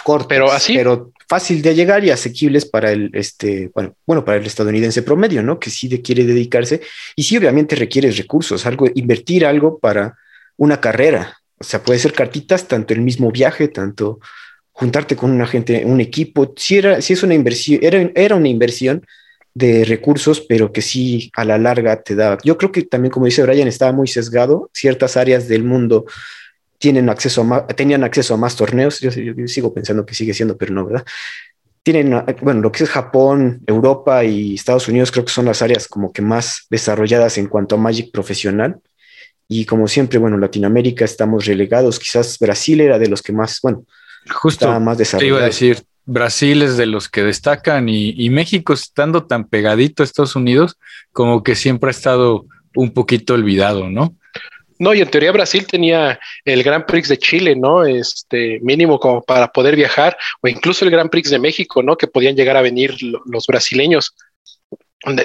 Cortas, 0.04 0.28
pero 0.28 0.52
así. 0.52 0.76
Pero 0.76 1.12
fácil 1.28 1.62
de 1.62 1.76
llegar 1.76 2.04
y 2.04 2.10
asequibles 2.10 2.66
para 2.66 2.92
el, 2.92 3.12
este, 3.14 3.70
bueno, 3.74 3.96
bueno, 4.06 4.24
para 4.24 4.38
el 4.38 4.46
estadounidense 4.46 5.02
promedio, 5.02 5.44
¿no? 5.44 5.60
Que 5.60 5.70
sí 5.70 5.90
quiere 6.02 6.24
dedicarse 6.24 6.82
y 7.16 7.24
sí 7.24 7.38
obviamente 7.38 7.76
requiere 7.76 8.12
recursos, 8.12 8.66
algo, 8.66 8.88
invertir 8.96 9.46
algo 9.46 9.80
para 9.80 10.18
una 10.58 10.80
carrera. 10.80 11.38
O 11.58 11.64
sea, 11.64 11.84
puede 11.84 12.00
ser 12.00 12.14
cartitas, 12.14 12.68
tanto 12.68 12.94
el 12.94 13.02
mismo 13.02 13.32
viaje, 13.32 13.68
tanto 13.68 14.20
juntarte 14.72 15.16
con 15.16 15.32
una 15.32 15.48
gente, 15.48 15.84
un 15.86 16.02
equipo. 16.02 16.54
Si, 16.58 16.78
era, 16.78 17.02
si 17.02 17.14
es 17.14 17.24
una 17.24 17.34
inversión, 17.34 17.80
era, 17.82 18.12
era 18.16 18.36
una 18.36 18.50
inversión 18.50 19.06
de 19.56 19.86
recursos, 19.86 20.42
pero 20.42 20.72
que 20.74 20.82
sí 20.82 21.32
a 21.34 21.46
la 21.46 21.58
larga 21.58 22.04
te 22.04 22.14
da. 22.14 22.38
Yo 22.44 22.58
creo 22.58 22.72
que 22.74 22.84
también, 22.84 23.12
como 23.12 23.26
dice 23.26 23.42
Brian, 23.42 23.70
estaba 23.70 23.94
muy 23.94 24.08
sesgado. 24.08 24.70
Ciertas 24.74 25.16
áreas 25.16 25.48
del 25.48 25.64
mundo 25.64 26.06
tienen 26.78 27.10
acceso 27.10 27.42
a 27.42 27.44
más, 27.46 27.68
tenían 27.68 28.04
acceso 28.04 28.34
a 28.34 28.38
más 28.38 28.58
torneos. 28.58 29.00
Yo, 29.00 29.12
sigo 29.48 29.74
pensando 29.74 30.06
que 30.06 30.14
sigue 30.14 30.34
siendo, 30.34 30.58
pero 30.58 30.74
no, 30.74 30.86
¿verdad? 30.86 31.06
Tienen, 31.84 32.22
bueno, 32.42 32.62
lo 32.62 32.72
que 32.72 32.84
es 32.84 32.90
Japón, 32.90 33.62
Europa 33.66 34.26
y 34.26 34.56
Estados 34.56 34.90
Unidos, 34.90 35.12
creo 35.12 35.24
que 35.24 35.32
son 35.32 35.46
las 35.46 35.62
áreas 35.62 35.88
como 35.88 36.12
que 36.12 36.22
más 36.22 36.66
desarrolladas 36.70 37.38
en 37.38 37.48
cuanto 37.48 37.76
a 37.76 37.78
Magic 37.78 38.12
profesional. 38.12 38.82
Y 39.48 39.66
como 39.66 39.88
siempre, 39.88 40.20
bueno, 40.20 40.38
Latinoamérica 40.38 41.06
estamos 41.06 41.46
relegados. 41.46 41.98
Quizás 41.98 42.38
Brasil 42.40 42.82
era 42.82 43.00
de 43.00 43.08
los 43.08 43.22
que 43.22 43.32
más, 43.32 43.62
bueno, 43.62 43.86
justo 44.34 44.68
más 44.82 44.98
desarrollado. 44.98 45.36
Te 45.36 45.38
iba 45.38 45.44
a 45.44 45.46
decir, 45.46 45.86
Brasil 46.06 46.62
es 46.62 46.78
de 46.78 46.86
los 46.86 47.10
que 47.10 47.24
destacan 47.24 47.90
y, 47.90 48.30
México 48.30 48.74
estando 48.74 49.26
tan 49.26 49.48
pegadito 49.48 50.04
a 50.04 50.06
Estados 50.06 50.36
Unidos, 50.36 50.78
como 51.12 51.44
que 51.44 51.56
siempre 51.56 51.90
ha 51.90 51.92
estado 51.92 52.46
un 52.76 52.92
poquito 52.92 53.34
olvidado, 53.34 53.90
¿no? 53.90 54.16
No, 54.78 54.94
y 54.94 55.00
en 55.00 55.10
teoría 55.10 55.32
Brasil 55.32 55.66
tenía 55.66 56.20
el 56.44 56.62
Grand 56.62 56.86
Prix 56.86 57.08
de 57.08 57.18
Chile, 57.18 57.56
¿no? 57.56 57.86
Este 57.86 58.60
mínimo 58.62 59.00
como 59.00 59.24
para 59.24 59.48
poder 59.48 59.76
viajar, 59.76 60.18
o 60.42 60.48
incluso 60.50 60.84
el 60.84 60.92
Grand 60.92 61.10
Prix 61.10 61.30
de 61.30 61.40
México, 61.40 61.82
¿no? 61.82 61.96
Que 61.96 62.08
podían 62.08 62.36
llegar 62.36 62.58
a 62.58 62.62
venir 62.62 62.96
los 63.02 63.48
brasileños 63.48 64.14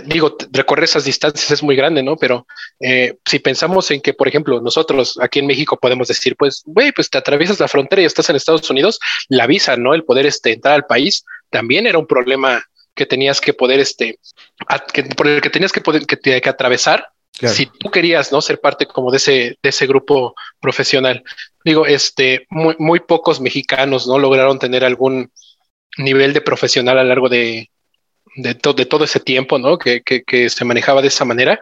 digo, 0.04 0.36
recorrer 0.52 0.84
esas 0.84 1.04
distancias 1.04 1.50
es 1.50 1.62
muy 1.62 1.74
grande, 1.74 2.02
¿no? 2.02 2.16
Pero 2.16 2.46
eh, 2.80 3.16
si 3.24 3.38
pensamos 3.38 3.90
en 3.90 4.00
que, 4.00 4.12
por 4.12 4.28
ejemplo, 4.28 4.60
nosotros 4.60 5.18
aquí 5.20 5.38
en 5.38 5.46
México 5.46 5.78
podemos 5.78 6.08
decir, 6.08 6.36
pues, 6.36 6.62
güey, 6.66 6.92
pues 6.92 7.08
te 7.08 7.18
atraviesas 7.18 7.60
la 7.60 7.68
frontera 7.68 8.02
y 8.02 8.04
estás 8.04 8.28
en 8.28 8.36
Estados 8.36 8.68
Unidos, 8.68 9.00
la 9.28 9.46
visa, 9.46 9.76
¿no? 9.76 9.94
El 9.94 10.04
poder 10.04 10.26
este, 10.26 10.52
entrar 10.52 10.74
al 10.74 10.86
país 10.86 11.24
también 11.50 11.86
era 11.86 11.98
un 11.98 12.06
problema 12.06 12.62
que 12.94 13.06
tenías 13.06 13.40
que 13.40 13.54
poder, 13.54 13.80
este, 13.80 14.18
por 15.16 15.26
el 15.26 15.40
que 15.40 15.50
tenías 15.50 15.72
que 15.72 15.80
poder, 15.80 16.04
que, 16.04 16.18
que 16.18 16.48
atravesar. 16.48 17.08
Si 17.32 17.64
tú 17.64 17.90
querías, 17.90 18.32
¿no? 18.32 18.42
Ser 18.42 18.60
parte 18.60 18.84
como 18.86 19.10
de 19.10 19.16
ese, 19.16 19.32
de 19.62 19.68
ese 19.70 19.86
grupo 19.86 20.34
profesional. 20.60 21.22
Digo, 21.64 21.86
este, 21.86 22.46
muy, 22.50 22.76
muy 22.78 23.00
pocos 23.00 23.40
mexicanos, 23.40 24.06
¿no? 24.06 24.18
Lograron 24.18 24.58
tener 24.58 24.84
algún 24.84 25.32
nivel 25.96 26.34
de 26.34 26.42
profesional 26.42 26.98
a 26.98 27.02
lo 27.02 27.08
largo 27.08 27.28
de, 27.30 27.70
de, 28.36 28.54
todo 28.54 29.04
ese 29.04 29.20
tiempo, 29.20 29.58
¿no? 29.58 29.78
Que, 29.78 30.02
que, 30.02 30.50
se 30.50 30.64
manejaba 30.64 31.02
de 31.02 31.08
esa 31.08 31.24
manera. 31.24 31.58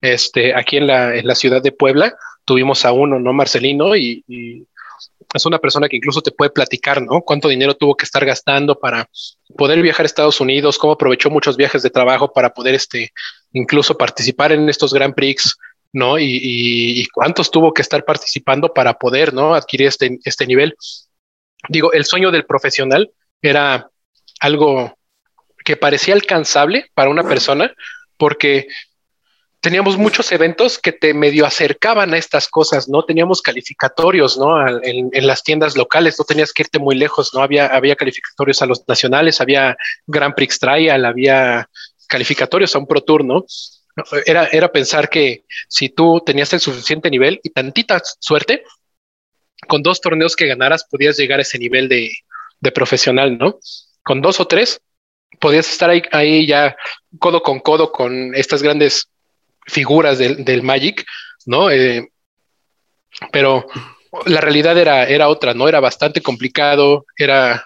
Este, 0.00 0.54
aquí 0.54 0.76
en 0.76 0.86
la, 0.86 1.14
en 1.14 1.26
la 1.26 1.34
ciudad 1.34 1.62
de 1.62 1.72
Puebla 1.72 2.14
tuvimos 2.44 2.84
a 2.84 2.92
uno, 2.92 3.18
¿no? 3.18 3.32
Marcelino, 3.32 3.96
y, 3.96 4.24
es 5.34 5.46
una 5.46 5.58
persona 5.58 5.88
que 5.88 5.96
incluso 5.96 6.20
te 6.20 6.30
puede 6.30 6.50
platicar, 6.50 7.00
¿no? 7.00 7.22
Cuánto 7.22 7.48
dinero 7.48 7.74
tuvo 7.74 7.96
que 7.96 8.04
estar 8.04 8.24
gastando 8.24 8.78
para 8.78 9.08
poder 9.56 9.80
viajar 9.80 10.04
a 10.04 10.06
Estados 10.06 10.40
Unidos, 10.40 10.76
cómo 10.76 10.92
aprovechó 10.92 11.30
muchos 11.30 11.56
viajes 11.56 11.82
de 11.82 11.90
trabajo 11.90 12.32
para 12.32 12.52
poder, 12.52 12.74
este, 12.74 13.12
incluso 13.52 13.96
participar 13.96 14.52
en 14.52 14.68
estos 14.68 14.92
Grand 14.92 15.14
Prix, 15.14 15.56
¿no? 15.92 16.18
Y, 16.18 16.38
y, 16.42 17.06
cuántos 17.06 17.50
tuvo 17.50 17.72
que 17.72 17.82
estar 17.82 18.04
participando 18.04 18.72
para 18.74 18.98
poder, 18.98 19.32
¿no? 19.32 19.54
Adquirir 19.54 19.88
este, 19.88 20.18
este 20.24 20.46
nivel. 20.46 20.74
Digo, 21.68 21.92
el 21.92 22.04
sueño 22.04 22.30
del 22.30 22.44
profesional 22.44 23.10
era 23.40 23.88
algo 24.40 24.96
que 25.64 25.76
parecía 25.76 26.14
alcanzable 26.14 26.90
para 26.94 27.10
una 27.10 27.22
persona, 27.22 27.72
porque 28.16 28.66
teníamos 29.62 29.96
muchos 29.96 30.32
eventos 30.32 30.76
que 30.76 30.90
te 30.90 31.14
medio 31.14 31.46
acercaban 31.46 32.12
a 32.12 32.18
estas 32.18 32.48
cosas, 32.48 32.88
¿no? 32.88 33.04
Teníamos 33.04 33.40
calificatorios, 33.40 34.36
¿no? 34.36 34.68
En, 34.82 35.26
las 35.26 35.44
tiendas 35.44 35.76
locales, 35.76 36.18
no 36.18 36.24
tenías 36.24 36.52
que 36.52 36.64
irte 36.64 36.80
muy 36.80 36.96
lejos, 36.96 37.32
¿no? 37.32 37.42
Había, 37.42 37.66
había 37.68 37.94
calificatorios 37.94 38.60
a 38.60 38.66
los 38.66 38.82
nacionales, 38.88 39.40
había 39.40 39.76
Grand 40.06 40.34
Prix 40.34 40.58
Trial, 40.58 41.04
había 41.04 41.68
calificatorios 42.08 42.74
a 42.74 42.80
un 42.80 42.88
Pro 42.88 43.02
Tour, 43.02 43.24
¿no? 43.24 43.44
Era, 44.26 44.48
era 44.50 44.72
pensar 44.72 45.08
que 45.08 45.44
si 45.68 45.90
tú 45.90 46.20
tenías 46.26 46.52
el 46.52 46.60
suficiente 46.60 47.08
nivel 47.08 47.40
y 47.44 47.50
tantita 47.50 48.02
suerte, 48.18 48.64
con 49.68 49.82
dos 49.82 50.00
torneos 50.00 50.34
que 50.34 50.48
ganaras 50.48 50.84
podías 50.90 51.16
llegar 51.16 51.38
a 51.38 51.42
ese 51.42 51.58
nivel 51.60 51.88
de, 51.88 52.10
de 52.58 52.72
profesional, 52.72 53.38
¿no? 53.38 53.60
Con 54.02 54.20
dos 54.20 54.40
o 54.40 54.46
tres 54.46 54.80
podías 55.40 55.68
estar 55.70 55.90
ahí, 55.90 56.02
ahí 56.12 56.46
ya 56.46 56.76
codo 57.18 57.42
con 57.42 57.60
codo 57.60 57.92
con 57.92 58.34
estas 58.34 58.62
grandes 58.62 59.08
figuras 59.66 60.18
del, 60.18 60.44
del 60.44 60.62
Magic, 60.62 61.04
¿no? 61.46 61.70
Eh, 61.70 62.08
pero 63.30 63.66
la 64.26 64.40
realidad 64.40 64.76
era, 64.78 65.04
era 65.04 65.28
otra, 65.28 65.54
¿no? 65.54 65.68
Era 65.68 65.80
bastante 65.80 66.20
complicado, 66.20 67.06
era 67.16 67.64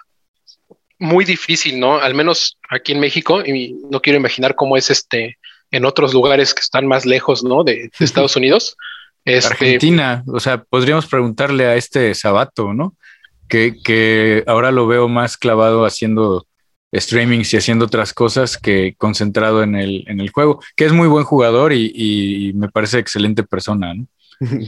muy 0.99 1.25
difícil, 1.25 1.79
¿no? 1.79 1.99
Al 1.99 2.15
menos 2.15 2.57
aquí 2.69 2.93
en 2.93 2.99
México, 2.99 3.41
y 3.45 3.75
no 3.89 4.01
quiero 4.01 4.19
imaginar 4.19 4.55
cómo 4.55 4.77
es 4.77 4.89
este 4.89 5.37
en 5.69 5.85
otros 5.85 6.13
lugares 6.13 6.53
que 6.53 6.61
están 6.61 6.87
más 6.87 7.05
lejos, 7.05 7.43
¿no? 7.43 7.63
De, 7.63 7.89
Estados 7.99 8.35
Unidos. 8.35 8.77
Este, 9.25 9.49
Argentina, 9.49 10.23
o 10.27 10.39
sea, 10.39 10.63
podríamos 10.63 11.05
preguntarle 11.05 11.65
a 11.65 11.75
este 11.75 12.15
Sabato, 12.15 12.73
¿no? 12.73 12.95
Que, 13.49 13.75
que 13.83 14.43
ahora 14.47 14.71
lo 14.71 14.87
veo 14.87 15.09
más 15.09 15.37
clavado 15.37 15.85
haciendo 15.85 16.47
streamings 16.97 17.53
y 17.53 17.57
haciendo 17.57 17.85
otras 17.85 18.13
cosas 18.13 18.57
que 18.57 18.95
concentrado 18.97 19.63
en 19.63 19.75
el, 19.75 20.03
en 20.07 20.19
el 20.19 20.29
juego, 20.29 20.61
que 20.75 20.85
es 20.85 20.93
muy 20.93 21.07
buen 21.07 21.23
jugador 21.23 21.73
y, 21.73 22.51
me 22.55 22.69
parece 22.69 22.99
excelente 22.99 23.43
persona, 23.43 23.93
¿no? 23.93 24.07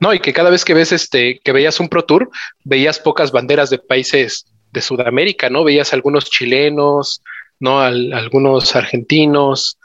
No, 0.00 0.14
y 0.14 0.20
que 0.20 0.32
cada 0.32 0.50
vez 0.50 0.64
que 0.64 0.74
ves 0.74 0.92
este, 0.92 1.40
que 1.42 1.50
veías 1.50 1.80
un 1.80 1.88
Pro 1.88 2.04
Tour, 2.04 2.30
veías 2.62 3.00
pocas 3.00 3.32
banderas 3.32 3.68
de 3.68 3.78
países 3.78 4.44
de 4.70 4.80
Sudamérica, 4.80 5.50
¿no? 5.50 5.64
Veías 5.64 5.92
algunos 5.92 6.30
chilenos, 6.30 7.20
¿no? 7.58 7.80
algunos 7.80 8.76
argentinos, 8.76 9.76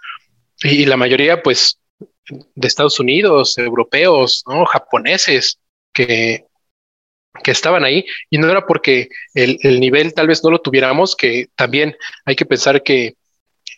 y, 0.63 0.85
la 0.85 0.97
mayoría, 0.97 1.41
pues, 1.41 1.79
de 2.29 2.67
Estados 2.67 2.99
Unidos, 2.99 3.57
europeos, 3.57 4.43
¿no? 4.47 4.65
Japoneses, 4.65 5.59
que, 5.91 6.45
que 7.41 7.51
estaban 7.51 7.83
ahí 7.83 8.05
y 8.29 8.37
no 8.37 8.49
era 8.49 8.65
porque 8.65 9.09
el, 9.33 9.79
nivel 9.79 10.13
tal 10.13 10.27
vez 10.27 10.43
no 10.43 10.51
lo 10.51 10.59
tuviéramos, 10.59 11.15
que 11.15 11.47
también 11.55 11.95
hay 12.25 12.35
que 12.35 12.45
pensar 12.45 12.83
que 12.83 13.15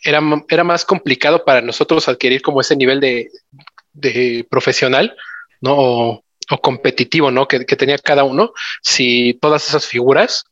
era, 0.04 0.20
era 0.48 0.64
más 0.64 0.84
complicado 0.84 1.44
para 1.44 1.62
nosotros 1.62 2.08
adquirir 2.08 2.42
como 2.42 2.60
ese 2.60 2.76
nivel 2.76 3.00
de, 3.00 4.46
profesional, 4.50 5.16
¿no? 5.60 5.74
O, 5.78 6.22
competitivo, 6.62 7.30
¿no? 7.30 7.48
Que, 7.48 7.60
tenía 7.64 7.98
cada 7.98 8.24
uno, 8.24 8.52
si 8.82 9.34
todas 9.40 9.68
esas 9.68 9.86
figuras, 9.86 10.44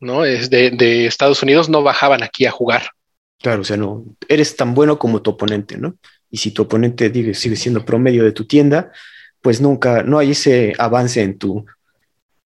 ¿no? 0.00 0.24
Es 0.24 0.48
de, 0.48 0.70
de, 0.70 1.06
Estados 1.06 1.42
Unidos 1.42 1.68
no 1.68 1.82
bajaban 1.82 2.22
aquí 2.22 2.46
a 2.46 2.50
jugar. 2.50 2.90
Claro, 3.42 3.60
o 3.60 3.64
sea, 3.64 3.76
no, 3.76 4.04
eres 4.28 4.56
tan 4.56 4.74
bueno 4.74 4.98
como 4.98 5.20
tu 5.20 5.32
oponente, 5.32 5.76
¿no? 5.76 5.96
Y 6.30 6.38
si 6.38 6.50
tu 6.50 6.62
oponente 6.62 7.12
sigue 7.34 7.56
siendo 7.56 7.84
promedio 7.84 8.24
de 8.24 8.32
tu 8.32 8.46
tienda, 8.46 8.90
pues 9.42 9.60
nunca, 9.60 10.02
no 10.02 10.18
hay 10.18 10.30
ese 10.30 10.72
avance 10.78 11.20
en 11.20 11.36
tu 11.36 11.66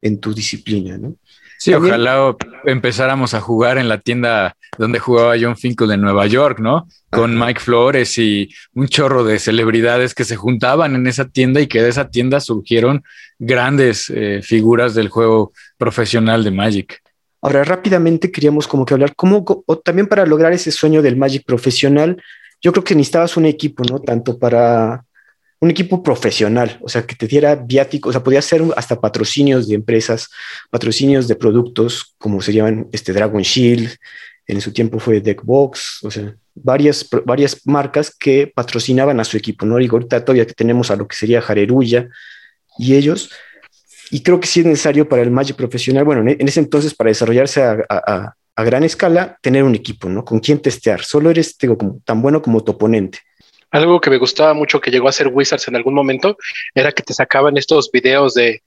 en 0.03 0.21
tu 0.21 0.35
disciplina, 0.35 0.99
¿no? 0.99 1.17
Sí, 1.59 1.75
ojalá 1.75 2.37
empezáramos 2.67 3.35
a 3.35 3.41
jugar 3.41 3.79
en 3.79 3.89
la 3.89 3.99
tienda 3.99 4.57
donde 4.79 5.01
jugaba 5.01 5.35
John 5.41 5.57
Finkel 5.57 5.89
de 5.89 5.97
Nueva 5.97 6.29
York, 6.29 6.61
¿no? 6.61 6.87
Con 7.11 7.37
Mike 7.37 7.59
Flores 7.59 8.17
y 8.17 8.49
un 8.75 8.87
chorro 8.87 9.25
de 9.25 9.41
celebridades 9.41 10.15
que 10.15 10.25
se 10.25 10.37
juntaban 10.37 10.95
en 10.95 11.09
esa 11.09 11.29
tienda 11.29 11.61
y 11.61 11.67
que 11.67 11.83
de 11.83 11.89
esa 11.89 12.11
tienda 12.11 12.39
surgieron 12.39 13.03
grandes 13.41 14.09
eh, 14.15 14.41
figuras 14.41 14.95
del 14.95 15.09
juego 15.09 15.53
profesional 15.77 16.45
de 16.45 16.53
Magic. 16.53 17.03
Ahora, 17.43 17.65
rápidamente 17.65 18.31
queríamos 18.31 18.69
como 18.69 18.85
que 18.85 18.95
hablar 18.95 19.17
cómo, 19.17 19.45
o 19.67 19.79
también 19.79 20.07
para 20.07 20.27
lograr 20.27 20.53
ese 20.53 20.71
sueño 20.71 21.03
del 21.03 21.17
Magic 21.17 21.45
profesional, 21.45 22.23
yo 22.61 22.73
creo 22.73 22.85
que 22.85 22.95
necesitabas 22.95 23.37
un 23.37 23.47
equipo, 23.47 23.83
¿no? 23.83 24.01
Tanto 24.01 24.39
para 24.39 25.05
un 25.61 25.71
equipo 25.71 26.03
profesional, 26.03 26.79
o 26.83 26.89
sea, 26.89 27.03
que 27.03 27.17
te 27.17 27.27
diera 27.27 27.57
viático, 27.57 28.09
o 28.09 28.13
sea, 28.13 28.23
podía 28.23 28.43
ser 28.43 28.63
hasta 28.77 29.01
patrocinios 29.01 29.67
de 29.69 29.75
empresas, 29.75 30.29
patrocinios 30.71 31.27
de 31.27 31.35
productos, 31.35 32.15
como 32.19 32.41
se 32.41 32.53
llaman 32.53 32.89
este 32.93 33.13
Dragon 33.13 33.43
Shield, 33.43 33.97
en 34.47 34.61
su 34.61 34.73
tiempo 34.73 34.99
fue 34.99 35.21
Deckbox, 35.21 36.05
o 36.05 36.11
sea, 36.11 36.35
varias, 36.55 37.07
varias 37.25 37.61
marcas 37.67 38.15
que 38.15 38.51
patrocinaban 38.55 39.21
a 39.21 39.25
su 39.25 39.37
equipo, 39.37 39.67
¿no? 39.67 39.79
Y 39.81 39.89
ahorita 39.89 40.25
todavía 40.25 40.47
tenemos 40.47 40.91
a 40.91 40.97
lo 40.97 41.07
que 41.07 41.17
sería 41.17 41.43
Jarerulla 41.43 42.09
y 42.79 42.95
ellos, 42.95 43.31
y 44.11 44.23
creo 44.23 44.41
que 44.41 44.47
sí 44.47 44.61
es 44.61 44.67
necesario 44.67 45.09
para 45.09 45.23
el 45.23 45.31
Magic 45.31 45.57
profesional, 45.57 46.05
bueno, 46.05 46.29
en 46.31 46.49
ese 46.49 46.61
entonces 46.61 46.95
para 46.95 47.09
desarrollarse 47.09 47.63
a, 47.63 48.35
gran 48.57 48.83
escala, 48.83 49.39
tener 49.41 49.63
un 49.63 49.75
equipo, 49.77 50.09
¿no? 50.09 50.25
Con 50.25 50.41
quién 50.41 50.61
testear, 50.61 51.05
solo 51.05 51.31
eres 51.31 51.57
como, 51.79 52.01
tan 52.05 52.21
bueno 52.23 52.43
como 52.43 52.65
tu 52.65 52.73
oponente. 52.73 53.21
Algo 53.71 54.01
que 54.01 54.11
me 54.11 54.19
gustaba 54.19 54.55
mucho 54.55 54.81
que 54.81 54.91
llegó 54.91 55.09
a 55.09 55.13
ser 55.13 55.29
Wizards 55.29 55.69
en 55.69 55.77
algún 55.77 55.95
momento 55.95 56.37
era 56.75 56.93
que 56.93 57.03
te 57.03 57.15
sacaban 57.15 57.57
estos 57.57 57.91
videos 57.91 58.35
de, 58.35 58.63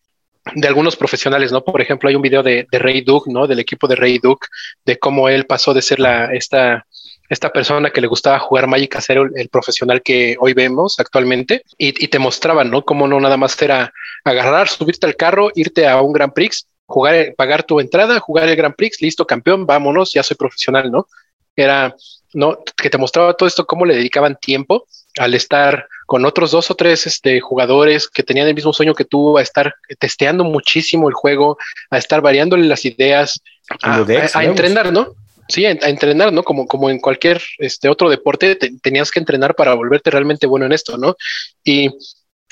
de 0.56 0.68
algunos 0.68 0.96
profesionales, 0.96 1.52
¿no? 1.52 1.64
Por 1.64 1.82
ejemplo, 1.82 2.10
hay 2.10 2.16
un 2.16 2.22
video 2.22 2.44
de, 2.44 2.68
Ray 2.72 3.02
Duke, 3.02 3.32
¿no? 3.32 3.48
Del 3.48 3.60
equipo 3.60 3.88
de 3.88 3.96
Ray 3.96 4.20
Duke, 4.20 4.48
de 4.86 4.98
cómo 4.98 5.30
él 5.30 5.46
pasó 5.46 5.74
de 5.74 5.82
ser 5.82 6.00
la, 6.00 6.26
esta, 6.34 6.86
esta 7.30 7.52
persona 7.52 7.92
que 7.92 8.02
le 8.02 8.08
gustaba 8.08 8.40
jugar 8.40 8.68
Magic 8.68 8.96
a 8.96 9.02
ser 9.02 9.20
el, 9.36 9.50
profesional 9.50 10.02
que 10.02 10.36
hoy 10.40 10.54
vemos 10.54 11.00
actualmente 11.00 11.64
y, 11.78 12.04
y, 12.04 12.08
te 12.08 12.20
mostraban, 12.20 12.70
¿no? 12.72 12.84
Cómo 12.84 13.08
no 13.08 13.20
nada 13.20 13.38
más 13.38 13.60
era 13.62 13.94
agarrar, 14.24 14.68
subirte 14.68 15.06
al 15.06 15.16
carro, 15.16 15.52
irte 15.56 15.88
a 15.88 16.02
un 16.02 16.14
Grand 16.14 16.34
Prix, 16.34 16.68
jugar, 16.86 17.34
pagar 17.36 17.64
tu 17.64 17.80
entrada, 17.80 18.20
jugar 18.20 18.50
el 18.50 18.56
Grand 18.56 18.76
Prix, 18.76 19.02
listo, 19.02 19.26
campeón, 19.26 19.66
vámonos, 19.66 20.14
ya 20.14 20.24
soy 20.24 20.38
profesional, 20.38 20.92
¿no? 20.92 21.08
Era 21.56 21.96
¿no? 22.34 22.60
Que 22.76 22.90
te 22.90 22.98
mostraba 22.98 23.34
todo 23.34 23.48
esto, 23.48 23.66
cómo 23.66 23.86
le 23.86 23.96
dedicaban 23.96 24.38
tiempo 24.40 24.88
al 25.18 25.34
estar 25.34 25.88
con 26.06 26.26
otros 26.26 26.52
dos 26.52 26.72
o 26.72 26.76
tres 26.76 27.06
este, 27.08 27.40
jugadores 27.42 28.08
que 28.08 28.24
tenían 28.24 28.48
el 28.48 28.56
mismo 28.56 28.74
sueño 28.74 28.94
que 28.94 29.06
tú, 29.06 29.38
a 29.38 29.42
estar 29.42 29.76
testeando 30.00 30.44
muchísimo 30.44 31.10
el 31.10 31.14
juego, 31.14 31.58
a 31.90 31.98
estar 31.98 32.22
variándole 32.22 32.66
las 32.68 32.86
ideas, 32.86 33.42
a, 33.82 34.04
entrenar, 34.44 34.92
¿no? 34.92 35.16
Sí, 35.48 35.66
a, 35.66 35.72
entrenar, 35.72 36.32
¿no? 36.32 36.44
Como, 36.44 36.68
como 36.68 36.90
en 36.90 37.00
cualquier 37.00 37.42
este, 37.58 37.90
otro 37.90 38.10
deporte, 38.10 38.56
tenías 38.56 39.12
que 39.12 39.20
entrenar 39.20 39.56
para 39.56 39.74
volverte 39.74 40.10
realmente 40.10 40.48
bueno 40.48 40.66
en 40.66 40.72
esto, 40.72 40.98
¿no? 40.98 41.16
Y 41.64 41.90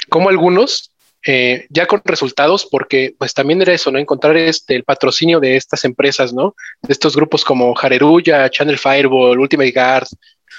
como 0.10 0.30
algunos 0.30 0.92
eh, 1.26 1.68
ya 1.70 1.86
con 1.86 2.02
resultados, 2.06 2.66
porque 2.66 3.14
pues 3.18 3.34
también 3.34 3.62
era 3.62 3.74
eso, 3.74 3.92
¿no? 3.92 4.00
Encontrar 4.00 4.38
este, 4.38 4.76
el 4.76 4.84
patrocinio 4.84 5.40
de 5.40 5.58
estas 5.58 5.84
empresas, 5.84 6.34
¿no? 6.34 6.56
De 6.82 6.94
estos 6.94 7.16
grupos 7.16 7.44
como 7.44 7.76
Jareruya, 7.76 8.50
Channel 8.50 8.78
Fireball, 8.78 9.40
Ultimate 9.40 9.72
Guard, 9.72 10.08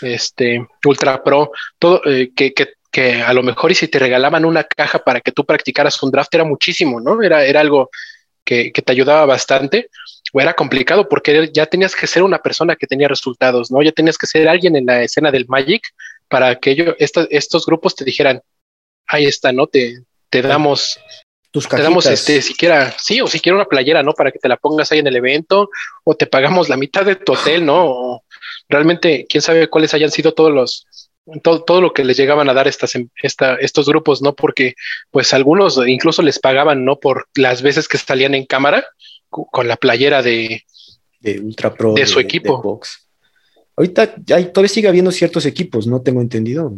este, 0.02 0.66
Ultra 0.84 1.22
Pro, 1.22 1.52
todo, 1.78 2.02
eh, 2.04 2.30
que, 2.36 2.52
que, 2.52 2.74
que, 2.90 3.22
a 3.22 3.32
lo 3.32 3.42
mejor 3.42 3.72
y 3.72 3.74
si 3.74 3.88
te 3.88 3.98
regalaban 3.98 4.44
una 4.44 4.64
caja 4.64 4.98
para 4.98 5.20
que 5.20 5.32
tú 5.32 5.46
practicaras 5.46 6.02
un 6.02 6.10
draft 6.10 6.34
era 6.34 6.44
muchísimo, 6.44 7.00
¿no? 7.00 7.22
Era, 7.22 7.44
era 7.44 7.60
algo 7.60 7.90
que, 8.44 8.70
que 8.70 8.82
te 8.82 8.92
ayudaba 8.92 9.24
bastante 9.24 9.88
o 10.32 10.40
era 10.40 10.54
complicado 10.54 11.08
porque 11.08 11.50
ya 11.52 11.66
tenías 11.66 11.96
que 11.96 12.06
ser 12.06 12.22
una 12.22 12.38
persona 12.38 12.76
que 12.76 12.86
tenía 12.86 13.08
resultados, 13.08 13.70
¿no? 13.70 13.82
Ya 13.82 13.92
tenías 13.92 14.18
que 14.18 14.26
ser 14.26 14.48
alguien 14.48 14.76
en 14.76 14.86
la 14.86 15.02
escena 15.02 15.30
del 15.30 15.46
Magic 15.48 15.82
para 16.28 16.56
que 16.56 16.70
ellos, 16.72 16.94
estos 16.98 17.66
grupos 17.66 17.94
te 17.94 18.04
dijeran, 18.04 18.42
ahí 19.06 19.24
está, 19.24 19.52
¿no? 19.52 19.66
Te, 19.66 20.04
te 20.30 20.42
damos 20.42 20.98
tus 21.50 21.68
te 21.68 21.82
damos 21.82 22.06
este 22.06 22.40
siquiera 22.42 22.94
sí 22.96 23.20
o 23.20 23.26
siquiera 23.26 23.56
una 23.56 23.64
playera 23.64 24.02
no 24.02 24.12
para 24.12 24.30
que 24.30 24.38
te 24.38 24.48
la 24.48 24.56
pongas 24.56 24.90
ahí 24.92 25.00
en 25.00 25.08
el 25.08 25.16
evento 25.16 25.68
o 26.04 26.14
te 26.14 26.26
pagamos 26.26 26.68
la 26.68 26.76
mitad 26.76 27.04
de 27.04 27.16
tu 27.16 27.32
hotel 27.32 27.66
no 27.66 27.86
o 27.86 28.24
realmente 28.68 29.26
quién 29.28 29.42
sabe 29.42 29.68
cuáles 29.68 29.92
hayan 29.92 30.10
sido 30.10 30.32
todos 30.32 30.52
los 30.52 30.86
todo, 31.42 31.62
todo 31.62 31.80
lo 31.80 31.92
que 31.92 32.04
les 32.04 32.16
llegaban 32.16 32.48
a 32.48 32.54
dar 32.54 32.68
estas 32.68 32.94
em, 32.94 33.08
esta, 33.22 33.56
estos 33.56 33.88
grupos 33.88 34.22
no 34.22 34.34
porque 34.34 34.74
pues 35.10 35.34
algunos 35.34 35.80
incluso 35.86 36.22
les 36.22 36.38
pagaban 36.38 36.84
no 36.84 37.00
por 37.00 37.28
las 37.34 37.62
veces 37.62 37.88
que 37.88 37.98
salían 37.98 38.34
en 38.34 38.46
cámara 38.46 38.86
con 39.28 39.68
la 39.68 39.76
playera 39.76 40.22
de 40.22 40.64
de 41.20 41.40
Ultra 41.40 41.74
Pro 41.74 41.94
de, 41.94 42.06
su 42.06 42.18
equipo. 42.18 42.80
Ahorita 43.76 44.14
ya, 44.24 44.52
todavía 44.52 44.68
sigue 44.68 44.88
habiendo 44.88 45.12
ciertos 45.12 45.46
equipos 45.46 45.86
no 45.86 46.00
tengo 46.02 46.20
entendido 46.20 46.74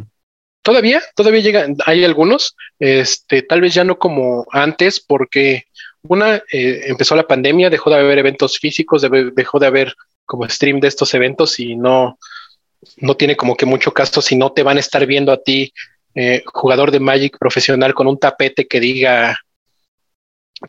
Todavía, 0.63 1.03
todavía 1.17 1.41
llegan, 1.41 1.77
hay 1.87 2.05
algunos, 2.05 2.57
este, 2.79 3.43
tal 3.43 3.61
vez 3.61 3.75
ya 3.75 3.85
no 3.85 3.99
como 3.99 4.47
antes, 4.53 5.01
porque 5.01 5.65
una, 6.03 6.37
eh, 6.53 6.85
empezó 6.87 7.17
la 7.17 7.27
pandemia, 7.27 7.69
dejó 7.69 7.91
de 7.91 7.97
haber 7.97 8.19
eventos 8.19 8.59
físicos, 8.59 9.07
dejó 9.35 9.59
de 9.59 9.67
haber 9.67 9.95
como 10.25 10.49
stream 10.49 10.81
de 10.81 10.89
estos 10.89 11.15
eventos 11.15 11.59
y 11.59 11.77
no, 11.77 12.19
no 12.99 13.17
tiene 13.17 13.37
como 13.37 13.57
que 13.57 13.67
mucho 13.67 13.93
caso 13.93 14.23
si 14.23 14.37
no 14.37 14.53
te 14.53 14.63
van 14.63 14.77
a 14.77 14.81
estar 14.81 15.05
viendo 15.07 15.33
a 15.33 15.43
ti, 15.43 15.73
eh, 16.15 16.43
jugador 16.47 16.91
de 16.91 17.01
Magic 17.01 17.39
profesional 17.39 17.95
con 17.95 18.07
un 18.07 18.19
tapete 18.19 18.69
que 18.69 18.81
diga 18.81 19.39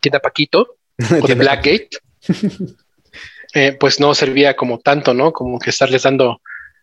tienda 0.00 0.18
Paquito 0.18 0.76
o 1.22 1.26
de 1.26 1.34
Blackgate, 1.34 1.90
eh, 3.54 3.76
pues 3.78 4.00
no 4.00 4.14
servía 4.14 4.56
como 4.56 4.78
tanto, 4.78 5.14
¿no? 5.14 5.32
Como 5.32 5.58
que 5.58 5.70
estarles 5.70 6.02
dando 6.02 6.40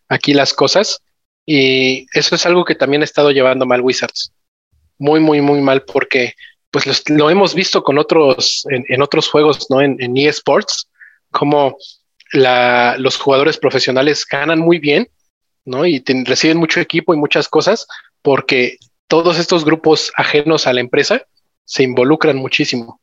aquí 0.07 0.33
las 0.33 0.53
cosas. 0.53 1.01
Y 1.45 2.05
eso 2.13 2.35
es 2.35 2.45
algo 2.45 2.65
que 2.65 2.75
también 2.75 3.01
ha 3.01 3.05
estado 3.05 3.31
llevando 3.31 3.65
mal 3.65 3.81
Wizards. 3.81 4.33
Muy, 4.97 5.19
muy, 5.19 5.41
muy 5.41 5.61
mal 5.61 5.83
porque 5.83 6.35
pues 6.69 7.09
lo 7.09 7.29
hemos 7.29 7.53
visto 7.53 7.83
con 7.83 7.97
otros, 7.97 8.65
en, 8.69 9.01
otros 9.01 9.27
juegos, 9.27 9.67
¿no? 9.69 9.81
En, 9.81 9.97
en 9.99 10.15
eSports, 10.15 10.87
como 11.29 11.77
la, 12.31 12.95
los 12.97 13.17
jugadores 13.17 13.57
profesionales 13.57 14.25
ganan 14.25 14.59
muy 14.59 14.79
bien, 14.79 15.09
¿no? 15.65 15.85
Y 15.85 16.03
reciben 16.25 16.57
mucho 16.57 16.79
equipo 16.79 17.13
y 17.13 17.17
muchas 17.17 17.49
cosas 17.49 17.87
porque 18.21 18.77
todos 19.07 19.37
estos 19.37 19.65
grupos 19.65 20.11
ajenos 20.15 20.67
a 20.67 20.73
la 20.73 20.79
empresa 20.79 21.25
se 21.65 21.83
involucran 21.83 22.37
muchísimo. 22.37 23.01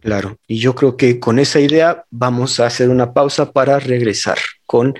Claro, 0.00 0.38
y 0.46 0.58
yo 0.58 0.76
creo 0.76 0.96
que 0.96 1.18
con 1.18 1.40
esa 1.40 1.58
idea 1.58 2.04
vamos 2.10 2.60
a 2.60 2.66
hacer 2.66 2.88
una 2.88 3.12
pausa 3.12 3.52
para 3.52 3.80
regresar 3.80 4.38
con 4.68 4.98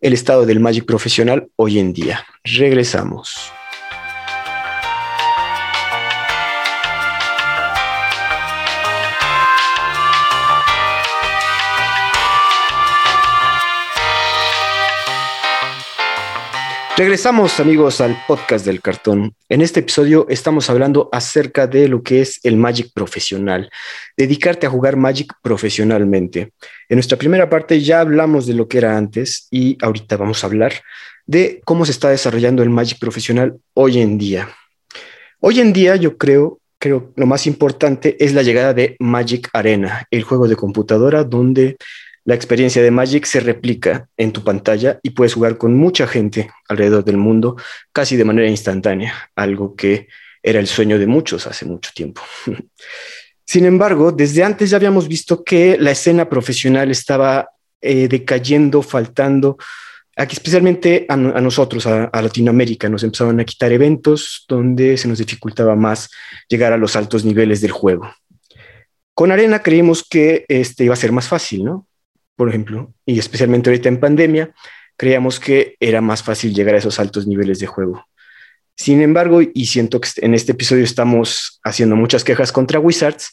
el 0.00 0.12
estado 0.12 0.46
del 0.46 0.60
Magic 0.60 0.86
profesional 0.86 1.50
hoy 1.56 1.80
en 1.80 1.92
día. 1.92 2.24
Regresamos. 2.44 3.52
Regresamos 16.98 17.60
amigos 17.60 18.00
al 18.00 18.20
podcast 18.26 18.66
del 18.66 18.80
cartón. 18.80 19.32
En 19.48 19.60
este 19.60 19.78
episodio 19.78 20.26
estamos 20.28 20.68
hablando 20.68 21.08
acerca 21.12 21.68
de 21.68 21.86
lo 21.86 22.02
que 22.02 22.20
es 22.20 22.40
el 22.42 22.56
Magic 22.56 22.90
profesional, 22.92 23.70
dedicarte 24.16 24.66
a 24.66 24.70
jugar 24.70 24.96
Magic 24.96 25.32
profesionalmente. 25.40 26.50
En 26.88 26.96
nuestra 26.96 27.16
primera 27.16 27.48
parte 27.48 27.80
ya 27.80 28.00
hablamos 28.00 28.48
de 28.48 28.54
lo 28.54 28.66
que 28.66 28.78
era 28.78 28.96
antes 28.96 29.46
y 29.52 29.78
ahorita 29.80 30.16
vamos 30.16 30.42
a 30.42 30.48
hablar 30.48 30.72
de 31.24 31.60
cómo 31.64 31.84
se 31.84 31.92
está 31.92 32.10
desarrollando 32.10 32.64
el 32.64 32.70
Magic 32.70 32.98
profesional 32.98 33.60
hoy 33.74 34.00
en 34.00 34.18
día. 34.18 34.48
Hoy 35.38 35.60
en 35.60 35.72
día 35.72 35.94
yo 35.94 36.18
creo, 36.18 36.58
creo 36.80 37.12
lo 37.14 37.26
más 37.26 37.46
importante 37.46 38.16
es 38.18 38.34
la 38.34 38.42
llegada 38.42 38.74
de 38.74 38.96
Magic 38.98 39.48
Arena, 39.52 40.08
el 40.10 40.24
juego 40.24 40.48
de 40.48 40.56
computadora 40.56 41.22
donde 41.22 41.76
la 42.28 42.34
experiencia 42.34 42.82
de 42.82 42.90
Magic 42.90 43.24
se 43.24 43.40
replica 43.40 44.06
en 44.18 44.32
tu 44.32 44.44
pantalla 44.44 45.00
y 45.02 45.10
puedes 45.10 45.32
jugar 45.32 45.56
con 45.56 45.74
mucha 45.74 46.06
gente 46.06 46.50
alrededor 46.68 47.02
del 47.02 47.16
mundo 47.16 47.56
casi 47.90 48.16
de 48.16 48.24
manera 48.26 48.46
instantánea, 48.46 49.30
algo 49.34 49.74
que 49.74 50.08
era 50.42 50.60
el 50.60 50.66
sueño 50.66 50.98
de 50.98 51.06
muchos 51.06 51.46
hace 51.46 51.64
mucho 51.64 51.90
tiempo. 51.94 52.20
Sin 53.46 53.64
embargo, 53.64 54.12
desde 54.12 54.44
antes 54.44 54.68
ya 54.68 54.76
habíamos 54.76 55.08
visto 55.08 55.42
que 55.42 55.78
la 55.78 55.92
escena 55.92 56.28
profesional 56.28 56.90
estaba 56.90 57.48
eh, 57.80 58.08
decayendo, 58.08 58.82
faltando. 58.82 59.56
Aquí 60.14 60.36
especialmente 60.36 61.06
a, 61.08 61.16
nosotros, 61.16 61.86
a, 61.86 62.10
Latinoamérica, 62.12 62.90
nos 62.90 63.04
empezaron 63.04 63.40
a 63.40 63.44
quitar 63.46 63.72
eventos 63.72 64.44
donde 64.46 64.98
se 64.98 65.08
nos 65.08 65.16
dificultaba 65.16 65.74
más 65.76 66.10
llegar 66.46 66.74
a 66.74 66.76
los 66.76 66.94
altos 66.94 67.24
niveles 67.24 67.62
del 67.62 67.70
juego. 67.70 68.12
Con 69.14 69.32
Arena 69.32 69.62
creímos 69.62 70.06
que 70.06 70.44
este 70.46 70.84
iba 70.84 70.92
a 70.92 70.98
ser 70.98 71.10
más 71.10 71.26
fácil, 71.26 71.64
¿no? 71.64 71.87
Por 72.38 72.48
ejemplo, 72.48 72.94
y 73.04 73.18
especialmente 73.18 73.68
ahorita 73.68 73.88
en 73.88 73.98
pandemia, 73.98 74.54
creíamos 74.96 75.40
que 75.40 75.74
era 75.80 76.00
más 76.00 76.22
fácil 76.22 76.54
llegar 76.54 76.76
a 76.76 76.78
esos 76.78 77.00
altos 77.00 77.26
niveles 77.26 77.58
de 77.58 77.66
juego. 77.66 78.04
Sin 78.76 79.02
embargo, 79.02 79.40
y 79.42 79.66
siento 79.66 80.00
que 80.00 80.08
en 80.18 80.34
este 80.34 80.52
episodio 80.52 80.84
estamos 80.84 81.58
haciendo 81.64 81.96
muchas 81.96 82.22
quejas 82.22 82.52
contra 82.52 82.78
Wizards, 82.78 83.32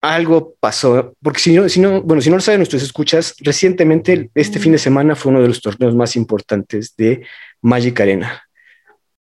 algo 0.00 0.54
pasó, 0.58 1.14
porque 1.22 1.38
si 1.38 1.54
no, 1.54 1.68
si 1.68 1.80
no, 1.80 2.00
bueno, 2.00 2.22
si 2.22 2.30
no 2.30 2.36
lo 2.36 2.40
saben 2.40 2.60
nuestros 2.60 2.82
escuchas, 2.82 3.34
recientemente 3.40 4.30
este 4.34 4.58
fin 4.58 4.72
de 4.72 4.78
semana 4.78 5.14
fue 5.14 5.32
uno 5.32 5.42
de 5.42 5.48
los 5.48 5.60
torneos 5.60 5.94
más 5.94 6.16
importantes 6.16 6.96
de 6.96 7.26
Magic 7.60 8.00
Arena. 8.00 8.42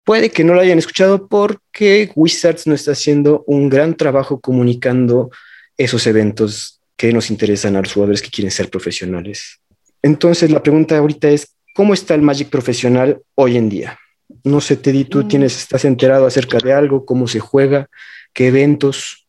Puede 0.04 0.30
que 0.30 0.44
no 0.44 0.54
lo 0.54 0.60
hayan 0.60 0.78
escuchado 0.78 1.30
porque 1.30 2.12
Wizards 2.16 2.68
no 2.68 2.74
está 2.74 2.92
haciendo 2.92 3.46
un 3.48 3.70
gran 3.70 3.96
trabajo 3.96 4.42
comunicando 4.42 5.30
esos 5.78 6.06
eventos 6.06 6.81
que 7.02 7.12
nos 7.12 7.32
interesan 7.32 7.76
a 7.76 7.82
los 7.82 7.94
jugadores 7.94 8.22
que 8.22 8.30
quieren 8.30 8.52
ser 8.52 8.70
profesionales. 8.70 9.60
Entonces, 10.04 10.52
la 10.52 10.62
pregunta 10.62 10.96
ahorita 11.00 11.30
es, 11.30 11.56
¿cómo 11.74 11.96
está 11.96 12.14
el 12.14 12.22
Magic 12.22 12.50
profesional 12.50 13.24
hoy 13.34 13.58
en 13.58 13.70
día? 13.70 13.98
No 14.44 14.62
sé, 14.62 14.78
Teddy, 14.78 15.06
¿tú 15.06 15.24
mm. 15.24 15.28
tienes, 15.28 15.58
estás 15.58 15.84
enterado 15.84 16.28
acerca 16.28 16.60
de 16.60 16.74
algo? 16.74 17.04
¿Cómo 17.04 17.28
se 17.28 17.40
juega? 17.40 17.88
¿Qué 18.34 18.50
eventos? 18.50 19.28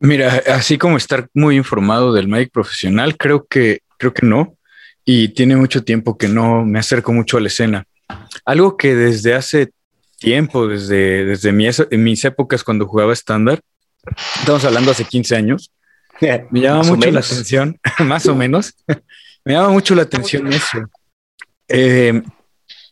Mira, 0.00 0.42
así 0.48 0.78
como 0.78 0.96
estar 0.96 1.28
muy 1.32 1.54
informado 1.54 2.12
del 2.12 2.26
Magic 2.26 2.50
profesional, 2.50 3.16
creo 3.16 3.46
que, 3.46 3.82
creo 3.98 4.12
que 4.12 4.26
no. 4.26 4.56
Y 5.04 5.28
tiene 5.28 5.54
mucho 5.54 5.84
tiempo 5.84 6.18
que 6.18 6.26
no 6.26 6.64
me 6.64 6.80
acerco 6.80 7.12
mucho 7.12 7.36
a 7.36 7.40
la 7.40 7.46
escena. 7.46 7.84
Algo 8.44 8.76
que 8.76 8.96
desde 8.96 9.34
hace 9.34 9.70
tiempo, 10.18 10.66
desde, 10.66 11.24
desde 11.24 11.50
en 11.50 12.02
mis 12.02 12.24
épocas 12.24 12.64
cuando 12.64 12.88
jugaba 12.88 13.12
estándar, 13.12 13.60
estamos 14.40 14.64
hablando 14.64 14.90
hace 14.90 15.04
15 15.04 15.36
años, 15.36 15.70
me 16.50 16.60
llama 16.60 16.84
mucho 16.84 17.10
la 17.10 17.20
atención, 17.20 17.78
más 18.04 18.26
o 18.26 18.34
menos, 18.34 18.74
me 19.44 19.54
llama 19.54 19.70
mucho 19.70 19.94
la 19.94 20.02
atención 20.02 20.52
eso. 20.52 20.78
Eh, 21.68 22.22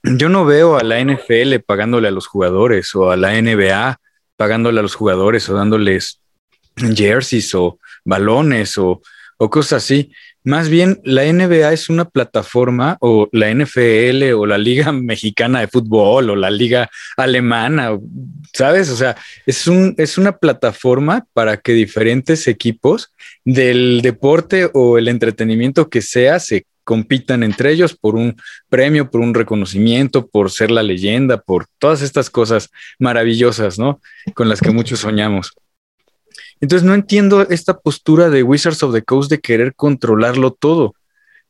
yo 0.02 0.28
no 0.28 0.44
veo 0.44 0.78
a 0.78 0.82
la 0.82 1.02
NFL 1.02 1.58
pagándole 1.66 2.08
a 2.08 2.10
los 2.10 2.26
jugadores 2.26 2.94
o 2.94 3.10
a 3.10 3.16
la 3.16 3.40
NBA 3.40 4.00
pagándole 4.36 4.80
a 4.80 4.82
los 4.82 4.94
jugadores 4.94 5.48
o 5.50 5.54
dándoles 5.54 6.22
jerseys 6.94 7.54
o 7.54 7.78
balones 8.04 8.78
o, 8.78 9.02
o 9.42 9.48
cosas 9.48 9.82
así. 9.82 10.12
Más 10.44 10.68
bien, 10.68 11.00
la 11.02 11.24
NBA 11.24 11.72
es 11.72 11.88
una 11.88 12.04
plataforma 12.04 12.98
o 13.00 13.26
la 13.32 13.50
NFL 13.52 14.34
o 14.36 14.44
la 14.44 14.58
Liga 14.58 14.92
Mexicana 15.12 15.60
de 15.60 15.68
Fútbol 15.68 16.28
o 16.28 16.36
la 16.36 16.50
Liga 16.50 16.90
Alemana, 17.16 17.98
¿sabes? 18.52 18.90
O 18.90 18.96
sea, 18.96 19.16
es, 19.46 19.66
un, 19.66 19.94
es 19.96 20.18
una 20.18 20.36
plataforma 20.36 21.26
para 21.32 21.56
que 21.56 21.72
diferentes 21.72 22.46
equipos 22.48 23.14
del 23.44 24.02
deporte 24.02 24.70
o 24.74 24.98
el 24.98 25.08
entretenimiento 25.08 25.88
que 25.88 26.02
sea 26.02 26.38
se 26.38 26.66
compitan 26.84 27.42
entre 27.42 27.72
ellos 27.72 27.96
por 27.96 28.16
un 28.16 28.36
premio, 28.68 29.10
por 29.10 29.22
un 29.22 29.32
reconocimiento, 29.32 30.26
por 30.26 30.50
ser 30.50 30.70
la 30.70 30.82
leyenda, 30.82 31.40
por 31.40 31.66
todas 31.78 32.02
estas 32.02 32.28
cosas 32.28 32.68
maravillosas, 32.98 33.78
¿no? 33.78 34.02
Con 34.34 34.50
las 34.50 34.60
que 34.60 34.70
muchos 34.70 35.00
soñamos. 35.00 35.54
Entonces 36.60 36.86
no 36.86 36.94
entiendo 36.94 37.42
esta 37.48 37.78
postura 37.78 38.30
de 38.30 38.42
Wizards 38.42 38.82
of 38.82 38.94
the 38.94 39.02
Coast 39.02 39.30
de 39.30 39.40
querer 39.40 39.74
controlarlo 39.74 40.52
todo. 40.52 40.94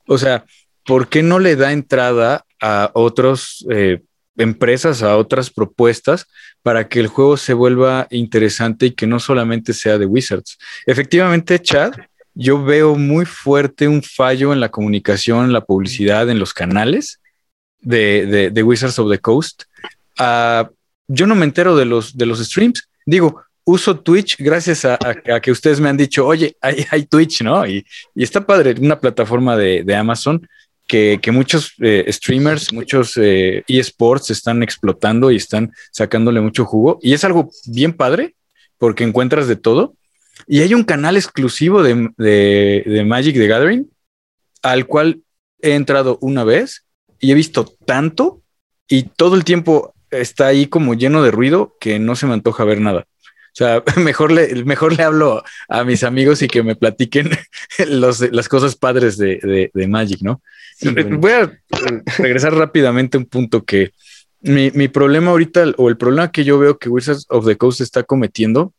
O 0.07 0.19
sea, 0.19 0.45
¿por 0.85 1.09
qué 1.09 1.23
no 1.23 1.39
le 1.39 1.57
da 1.57 1.73
entrada 1.73 2.45
a 2.61 2.91
otras 2.95 3.65
eh, 3.71 4.03
empresas, 4.37 5.03
a 5.03 5.17
otras 5.17 5.51
propuestas 5.51 6.27
para 6.63 6.89
que 6.89 7.01
el 7.01 7.09
juego 7.09 7.37
se 7.37 7.55
vuelva 7.55 8.07
interesante 8.11 8.87
y 8.87 8.91
que 8.93 9.07
no 9.07 9.19
solamente 9.19 9.73
sea 9.73 9.99
de 9.99 10.07
Wizards? 10.07 10.59
Efectivamente, 10.87 11.61
Chad, 11.61 11.93
yo 12.35 12.63
veo 12.63 12.95
muy 12.95 13.27
fuerte 13.27 13.89
un 13.89 14.03
fallo 14.03 14.53
en 14.53 14.61
la 14.61 14.71
comunicación, 14.71 15.47
en 15.47 15.53
la 15.53 15.65
publicidad, 15.65 16.29
en 16.31 16.39
los 16.39 16.55
canales 16.55 17.21
de, 17.81 18.63
Wizards 18.65 18.99
of 18.99 19.11
the 19.11 19.19
Coast. 19.19 19.65
Ah, 20.19 20.71
yo 21.09 21.27
no 21.27 21.35
me 21.35 21.45
entero 21.45 21.77
de 21.77 21.85
los, 21.85 22.17
de 22.17 22.27
los 22.27 22.39
streams. 22.39 22.89
Digo, 23.05 23.43
uso 23.71 23.99
Twitch 23.99 24.37
gracias 24.39 24.85
a, 24.85 24.99
que 25.43 25.51
ustedes 25.51 25.81
me 25.81 25.89
han 25.89 25.97
dicho, 25.97 26.27
oye, 26.27 26.57
hay, 26.61 27.05
Twitch, 27.05 27.43
¿no? 27.43 27.67
Y, 27.67 27.85
está 28.15 28.45
padre, 28.45 28.75
una 28.81 29.01
plataforma 29.01 29.57
de, 29.57 29.95
Amazon 29.95 30.47
que, 30.87 31.21
muchos 31.33 31.75
eh, 31.81 32.05
streamers, 32.09 32.73
muchos 32.73 33.17
eh, 33.17 33.63
eSports 33.69 34.31
están 34.31 34.63
explotando 34.63 35.31
y 35.31 35.37
están 35.37 35.73
sacándole 35.93 36.41
mucho 36.41 36.65
jugo. 36.65 36.99
Y 37.03 37.13
es 37.13 37.25
algo 37.25 37.51
bien 37.67 37.93
padre 37.93 38.35
porque 38.79 39.05
encuentras 39.05 39.47
de 39.47 39.57
todo. 39.57 39.95
Y 40.47 40.61
hay 40.61 40.75
un 40.75 40.85
canal 40.85 41.17
exclusivo 41.17 41.83
de, 41.83 42.11
de 42.17 43.05
Magic 43.05 43.37
the 43.37 43.47
Gathering 43.47 43.89
al 44.63 44.87
cual 44.87 45.23
he 45.61 45.75
entrado 45.75 46.19
una 46.21 46.45
vez 46.45 46.85
y 47.19 47.31
he 47.31 47.35
visto 47.35 47.65
tanto 47.85 48.43
y 48.89 49.05
todo 49.05 49.37
el 49.37 49.45
tiempo 49.45 49.95
está 50.11 50.49
ahí 50.49 50.67
como 50.67 50.95
lleno 50.95 51.23
de 51.23 51.31
ruido 51.31 51.77
que 51.81 51.99
no 51.99 52.17
se 52.17 52.27
me 52.27 52.35
antoja 52.35 52.65
ver 52.65 52.81
nada. 52.81 53.07
O 53.61 53.63
sea, 53.63 53.83
mejor 54.03 54.33
le, 54.33 54.65
mejor 54.65 54.97
le 54.97 55.03
hablo 55.03 55.43
a 55.69 55.85
mis 55.85 56.03
amigos 56.03 56.41
y 56.41 56.49
que 56.49 56.63
me 56.63 56.77
platiquen 56.77 57.31
las 57.79 58.49
cosas 58.49 58.75
padres 58.75 59.19
de, 59.19 59.71
Magic, 59.87 60.23
¿no? 60.23 60.41
Voy 61.19 61.33
a 61.33 61.53
regresar 62.17 62.55
rápidamente 62.55 63.19
a 63.19 63.21
un 63.21 63.27
punto 63.27 63.63
que 63.65 63.93
mi, 64.41 64.71
mi, 64.71 64.89
problema 64.89 65.33
ahorita, 65.33 65.75
o 65.77 65.91
el 65.91 65.99
problema 65.99 66.33
que 66.33 66.45
yo 66.45 66.59
veo 66.59 66.79
que 66.79 66.89
Wizards 66.89 67.27
of 67.29 67.45
the 67.45 67.59
Coast 67.59 67.83
está 67.83 68.03
cometiendo, 68.03 68.73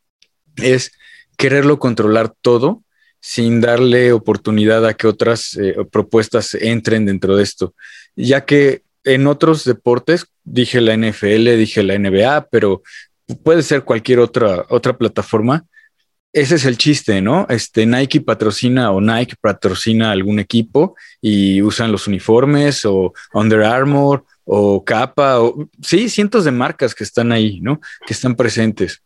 es 0.55 0.91
quererlo 1.37 1.77
controlar 1.77 2.33
todo 2.41 2.83
sin 3.19 3.61
darle 3.61 4.13
oportunidad 4.13 4.83
a 4.87 4.95
que 4.95 5.05
otras 5.05 5.55
eh, 5.61 5.75
propuestas 5.91 6.55
entren 6.55 7.05
dentro 7.05 7.35
de 7.35 7.43
esto, 7.43 7.75
ya 8.15 8.45
que 8.45 8.81
en 9.03 9.27
otros 9.27 9.63
deportes, 9.63 10.25
dije 10.43 10.81
la 10.81 10.97
NFL, 10.97 11.55
dije 11.57 11.83
la 11.83 11.97
NBA, 11.99 12.47
pero 12.49 12.81
puede 13.43 13.63
ser 13.63 13.83
cualquier 13.83 14.19
otra, 14.19 14.65
otra 14.69 14.97
plataforma. 14.97 15.65
Ese 16.33 16.55
es 16.55 16.65
el 16.65 16.77
chiste, 16.77 17.21
¿no? 17.21 17.45
Este 17.49 17.85
Nike 17.85 18.21
patrocina 18.21 18.91
o 18.91 19.01
Nike 19.01 19.35
patrocina 19.39 20.11
algún 20.11 20.39
equipo 20.39 20.95
y 21.19 21.61
usan 21.61 21.91
los 21.91 22.07
uniformes 22.07 22.85
o 22.85 23.13
Under 23.33 23.63
Armour 23.63 24.23
o 24.45 24.83
Capa 24.85 25.41
o 25.41 25.69
sí, 25.81 26.09
cientos 26.09 26.45
de 26.45 26.51
marcas 26.51 26.95
que 26.95 27.03
están 27.03 27.31
ahí, 27.31 27.59
¿no? 27.59 27.81
Que 28.05 28.13
están 28.13 28.35
presentes. 28.35 29.01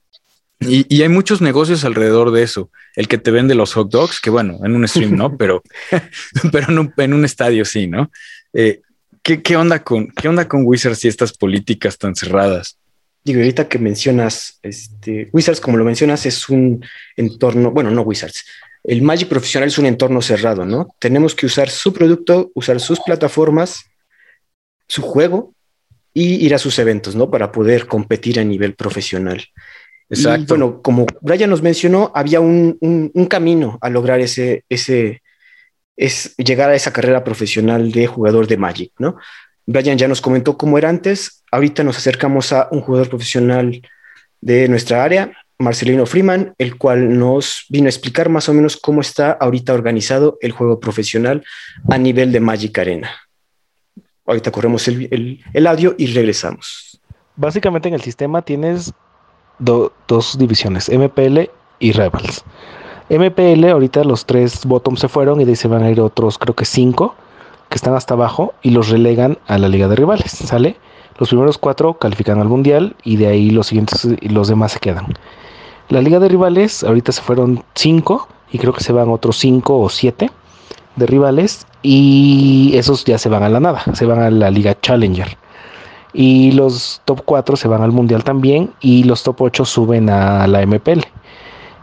Y, 0.59 1.01
hay 1.01 1.09
muchos 1.09 1.41
negocios 1.41 1.83
alrededor 1.83 2.31
de 2.31 2.43
eso. 2.43 2.69
El 2.95 3.07
que 3.07 3.17
te 3.17 3.31
vende 3.31 3.55
los 3.55 3.73
hot 3.73 3.89
dogs, 3.89 4.21
que 4.21 4.29
bueno, 4.29 4.59
en 4.63 4.75
un 4.75 4.87
stream 4.87 5.15
no, 5.15 5.35
pero, 5.37 5.63
pero 6.51 6.69
en, 6.69 6.79
un, 6.79 6.93
en 6.95 7.13
un 7.13 7.25
estadio 7.25 7.65
sí, 7.65 7.87
¿no? 7.87 8.11
Eh, 8.53 8.81
¿qué, 9.21 9.41
¿qué, 9.41 9.57
onda 9.57 9.83
con, 9.83 10.07
¿Qué 10.09 10.27
onda 10.27 10.47
con 10.47 10.63
Wizards 10.63 11.03
y 11.05 11.07
estas 11.07 11.33
políticas 11.33 11.97
tan 11.97 12.15
cerradas? 12.15 12.77
Digo, 13.25 13.39
ahorita 13.39 13.67
que 13.67 13.79
mencionas, 13.79 14.59
este, 14.61 15.29
Wizards, 15.33 15.59
como 15.59 15.77
lo 15.77 15.83
mencionas, 15.83 16.25
es 16.25 16.47
un 16.47 16.85
entorno, 17.17 17.71
bueno, 17.71 17.89
no 17.89 18.03
Wizards, 18.03 18.45
el 18.83 19.01
Magic 19.01 19.27
profesional 19.27 19.67
es 19.67 19.79
un 19.79 19.87
entorno 19.87 20.21
cerrado, 20.21 20.63
¿no? 20.63 20.95
Tenemos 20.99 21.33
que 21.33 21.47
usar 21.47 21.69
su 21.69 21.91
producto, 21.91 22.51
usar 22.53 22.79
sus 22.79 22.99
plataformas, 22.99 23.85
su 24.87 25.01
juego 25.01 25.55
y 26.13 26.45
ir 26.45 26.53
a 26.53 26.59
sus 26.59 26.77
eventos, 26.77 27.15
¿no? 27.15 27.31
Para 27.31 27.51
poder 27.51 27.87
competir 27.87 28.39
a 28.39 28.43
nivel 28.43 28.75
profesional. 28.75 29.43
Exacto. 30.07 30.55
bueno, 30.55 30.83
como 30.83 31.07
Brian 31.21 31.49
nos 31.49 31.63
mencionó, 31.63 32.11
había 32.13 32.39
un, 32.39 32.77
un, 32.79 33.25
camino 33.25 33.79
a 33.81 33.89
lograr 33.89 34.19
ese, 34.19 34.63
ese, 34.69 35.23
es 35.97 36.35
llegar 36.37 36.69
a 36.69 36.75
esa 36.75 36.93
carrera 36.93 37.23
profesional 37.23 37.91
de 37.91 38.05
jugador 38.05 38.45
de 38.45 38.57
Magic, 38.57 38.91
¿no? 38.99 39.17
Brian 39.65 39.97
ya 39.97 40.07
nos 40.07 40.21
comentó 40.21 40.57
cómo 40.57 40.77
era 40.77 40.89
antes. 40.89 41.43
Ahorita 41.51 41.83
nos 41.83 41.97
acercamos 41.97 42.53
a 42.53 42.67
un 42.71 42.81
jugador 42.81 43.09
profesional 43.09 43.81
de 44.41 44.67
nuestra 44.67 45.03
área, 45.03 45.31
Marcelino 45.57 46.05
Freeman, 46.05 46.53
el 46.57 46.77
cual 46.77 47.17
nos 47.17 47.65
vino 47.69 47.87
a 47.87 47.89
explicar 47.89 48.29
más 48.29 48.47
o 48.49 48.53
menos 48.53 48.77
cómo 48.77 49.01
está 49.01 49.31
ahorita 49.31 49.73
organizado 49.73 50.37
el 50.41 50.51
juego 50.51 50.79
profesional 50.79 51.43
a 51.89 51.97
nivel 51.97 52.31
de 52.31 52.39
Magic 52.39 52.77
Arena. 52.77 53.09
Ahorita 54.25 54.51
corremos 54.51 54.87
el, 54.87 55.67
audio 55.67 55.95
y 55.97 56.07
regresamos. 56.07 56.99
Básicamente 57.35 57.87
en 57.87 57.95
el 57.95 58.01
sistema 58.01 58.41
tienes 58.41 58.93
dos 59.59 60.37
divisiones, 60.37 60.89
MPL 60.89 61.49
y 61.79 61.91
Rebels. 61.91 62.43
MPL, 63.09 63.65
ahorita 63.69 64.03
los 64.03 64.25
tres 64.25 64.65
bottoms 64.65 64.99
se 64.99 65.07
fueron 65.07 65.39
y 65.39 65.45
de 65.45 65.51
ahí 65.51 65.55
se 65.55 65.67
van 65.67 65.83
a 65.83 65.91
ir 65.91 66.01
otros, 66.01 66.37
creo 66.37 66.55
que 66.55 66.65
cinco 66.65 67.15
que 67.75 67.77
están 67.77 67.95
hasta 67.95 68.13
abajo 68.13 68.53
y 68.61 68.69
los 68.69 68.87
relegan 68.87 69.37
a 69.47 69.57
la 69.57 69.67
liga 69.67 69.89
de 69.89 69.97
rivales, 69.97 70.31
¿sale? 70.31 70.77
Los 71.19 71.27
primeros 71.27 71.57
cuatro 71.57 71.95
califican 71.95 72.39
al 72.39 72.47
mundial 72.47 72.95
y 73.03 73.17
de 73.17 73.27
ahí 73.27 73.49
los 73.49 73.67
siguientes 73.67 74.07
los 74.21 74.47
demás 74.47 74.71
se 74.71 74.79
quedan. 74.79 75.07
La 75.89 76.01
liga 76.01 76.19
de 76.19 76.29
rivales, 76.29 76.85
ahorita 76.85 77.11
se 77.11 77.21
fueron 77.21 77.65
cinco 77.73 78.29
y 78.49 78.59
creo 78.59 78.71
que 78.71 78.81
se 78.81 78.93
van 78.93 79.09
otros 79.09 79.35
cinco 79.35 79.77
o 79.77 79.89
siete 79.89 80.31
de 80.95 81.05
rivales 81.05 81.67
y 81.81 82.71
esos 82.75 83.03
ya 83.03 83.17
se 83.17 83.27
van 83.27 83.43
a 83.43 83.49
la 83.49 83.59
nada, 83.59 83.83
se 83.91 84.05
van 84.05 84.19
a 84.19 84.31
la 84.31 84.51
liga 84.51 84.79
Challenger. 84.79 85.37
Y 86.13 86.53
los 86.53 87.01
top 87.03 87.23
4 87.25 87.57
se 87.57 87.67
van 87.67 87.81
al 87.81 87.91
mundial 87.91 88.23
también 88.23 88.71
y 88.79 89.03
los 89.03 89.21
top 89.23 89.41
8 89.41 89.65
suben 89.65 90.09
a 90.09 90.47
la 90.47 90.65
MPL. 90.65 91.01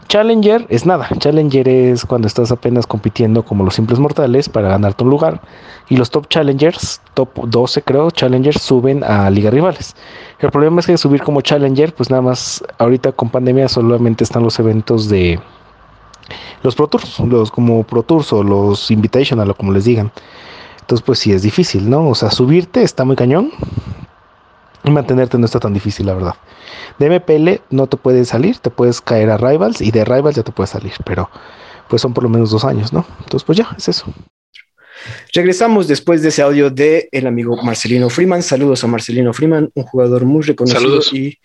Challenger 0.07 0.65
es 0.69 0.85
nada. 0.85 1.07
Challenger 1.17 1.67
es 1.67 2.05
cuando 2.05 2.27
estás 2.27 2.51
apenas 2.51 2.87
compitiendo 2.87 3.43
como 3.43 3.63
los 3.63 3.75
simples 3.75 3.99
mortales 3.99 4.49
para 4.49 4.69
ganarte 4.69 5.03
un 5.03 5.09
lugar. 5.09 5.41
Y 5.89 5.97
los 5.97 6.09
top 6.09 6.27
challengers, 6.29 7.01
top 7.13 7.29
12 7.47 7.81
creo, 7.81 8.11
challengers 8.11 8.61
suben 8.61 9.03
a 9.03 9.29
liga 9.29 9.49
rivales. 9.49 9.95
El 10.39 10.51
problema 10.51 10.79
es 10.79 10.87
que 10.87 10.97
subir 10.97 11.21
como 11.21 11.41
challenger, 11.41 11.93
pues 11.93 12.09
nada 12.09 12.21
más 12.21 12.63
ahorita 12.77 13.11
con 13.11 13.29
pandemia 13.29 13.67
solamente 13.67 14.23
están 14.23 14.43
los 14.43 14.59
eventos 14.59 15.09
de, 15.09 15.39
los 16.63 16.75
Pro 16.75 16.87
Tours, 16.87 17.19
los 17.19 17.51
como 17.51 17.83
Pro 17.83 18.03
Tours 18.03 18.31
o 18.33 18.43
los 18.43 18.89
Invitational 18.89 19.51
o 19.51 19.55
como 19.55 19.71
les 19.71 19.85
digan. 19.85 20.11
Entonces, 20.79 21.03
pues 21.05 21.19
sí 21.19 21.31
es 21.31 21.41
difícil, 21.41 21.89
¿no? 21.89 22.09
O 22.09 22.15
sea, 22.15 22.31
subirte 22.31 22.83
está 22.83 23.05
muy 23.05 23.15
cañón 23.15 23.51
mantenerte 24.91 25.37
no 25.37 25.45
está 25.45 25.59
tan 25.59 25.73
difícil, 25.73 26.05
la 26.05 26.13
verdad. 26.13 26.35
De 26.99 27.09
MPL 27.09 27.61
no 27.69 27.87
te 27.87 27.97
puedes 27.97 28.29
salir, 28.29 28.57
te 28.57 28.69
puedes 28.69 29.01
caer 29.01 29.29
a 29.29 29.37
Rivals 29.37 29.81
y 29.81 29.91
de 29.91 30.03
Rivals 30.03 30.35
ya 30.35 30.43
te 30.43 30.51
puedes 30.51 30.71
salir, 30.71 30.93
pero 31.05 31.29
pues 31.89 32.01
son 32.01 32.13
por 32.13 32.23
lo 32.23 32.29
menos 32.29 32.51
dos 32.51 32.65
años, 32.65 32.91
¿no? 32.91 33.05
Entonces, 33.19 33.43
pues 33.43 33.57
ya, 33.57 33.69
es 33.77 33.87
eso. 33.87 34.05
Regresamos 35.33 35.87
después 35.87 36.21
de 36.21 36.29
ese 36.29 36.41
audio 36.41 36.69
de 36.69 37.09
el 37.11 37.27
amigo 37.27 37.61
Marcelino 37.61 38.09
Freeman. 38.09 38.41
Saludos 38.41 38.83
a 38.83 38.87
Marcelino 38.87 39.33
Freeman, 39.33 39.69
un 39.73 39.83
jugador 39.83 40.25
muy 40.25 40.43
reconocido 40.43 40.99
y 41.11 41.37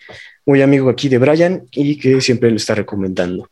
muy 0.45 0.61
amigo 0.61 0.89
aquí 0.89 1.09
de 1.09 1.17
Brian 1.17 1.63
y 1.71 1.97
que 1.97 2.21
siempre 2.21 2.49
lo 2.49 2.57
está 2.57 2.75
recomendando. 2.75 3.49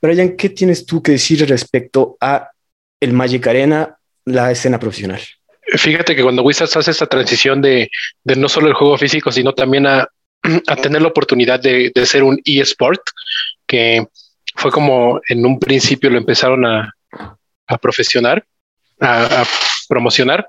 Brian, 0.00 0.36
¿qué 0.36 0.48
tienes 0.50 0.86
tú 0.86 1.02
que 1.02 1.12
decir 1.12 1.46
respecto 1.48 2.16
a 2.20 2.50
el 3.00 3.12
Magic 3.12 3.46
Arena, 3.46 3.96
la 4.24 4.50
escena 4.50 4.78
profesional? 4.78 5.20
Fíjate 5.66 6.14
que 6.14 6.22
cuando 6.22 6.42
Wizards 6.42 6.76
hace 6.76 6.90
esta 6.90 7.06
transición 7.06 7.62
de, 7.62 7.90
no 8.24 8.48
solo 8.48 8.68
el 8.68 8.74
juego 8.74 8.98
físico, 8.98 9.32
sino 9.32 9.52
también 9.52 9.86
a, 9.86 10.08
tener 10.82 11.02
la 11.02 11.08
oportunidad 11.08 11.60
de, 11.60 11.92
ser 12.04 12.22
un 12.22 12.40
eSport, 12.44 13.00
que 13.66 14.06
fue 14.56 14.70
como 14.70 15.20
en 15.28 15.44
un 15.44 15.58
principio 15.58 16.10
lo 16.10 16.18
empezaron 16.18 16.64
a, 16.66 16.92
a 17.66 17.78
profesionar, 17.78 18.44
a, 19.00 19.44
promocionar. 19.88 20.48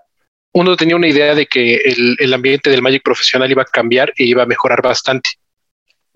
Uno 0.53 0.75
tenía 0.77 0.95
una 0.95 1.07
idea 1.07 1.35
de 1.35 1.47
que 1.47 1.75
el, 1.75 2.15
el 2.19 2.33
ambiente 2.33 2.69
del 2.69 2.81
Magic 2.81 3.03
profesional 3.03 3.51
iba 3.51 3.63
a 3.63 3.65
cambiar 3.65 4.13
e 4.17 4.23
iba 4.23 4.43
a 4.43 4.47
mejorar 4.47 4.81
bastante 4.81 5.29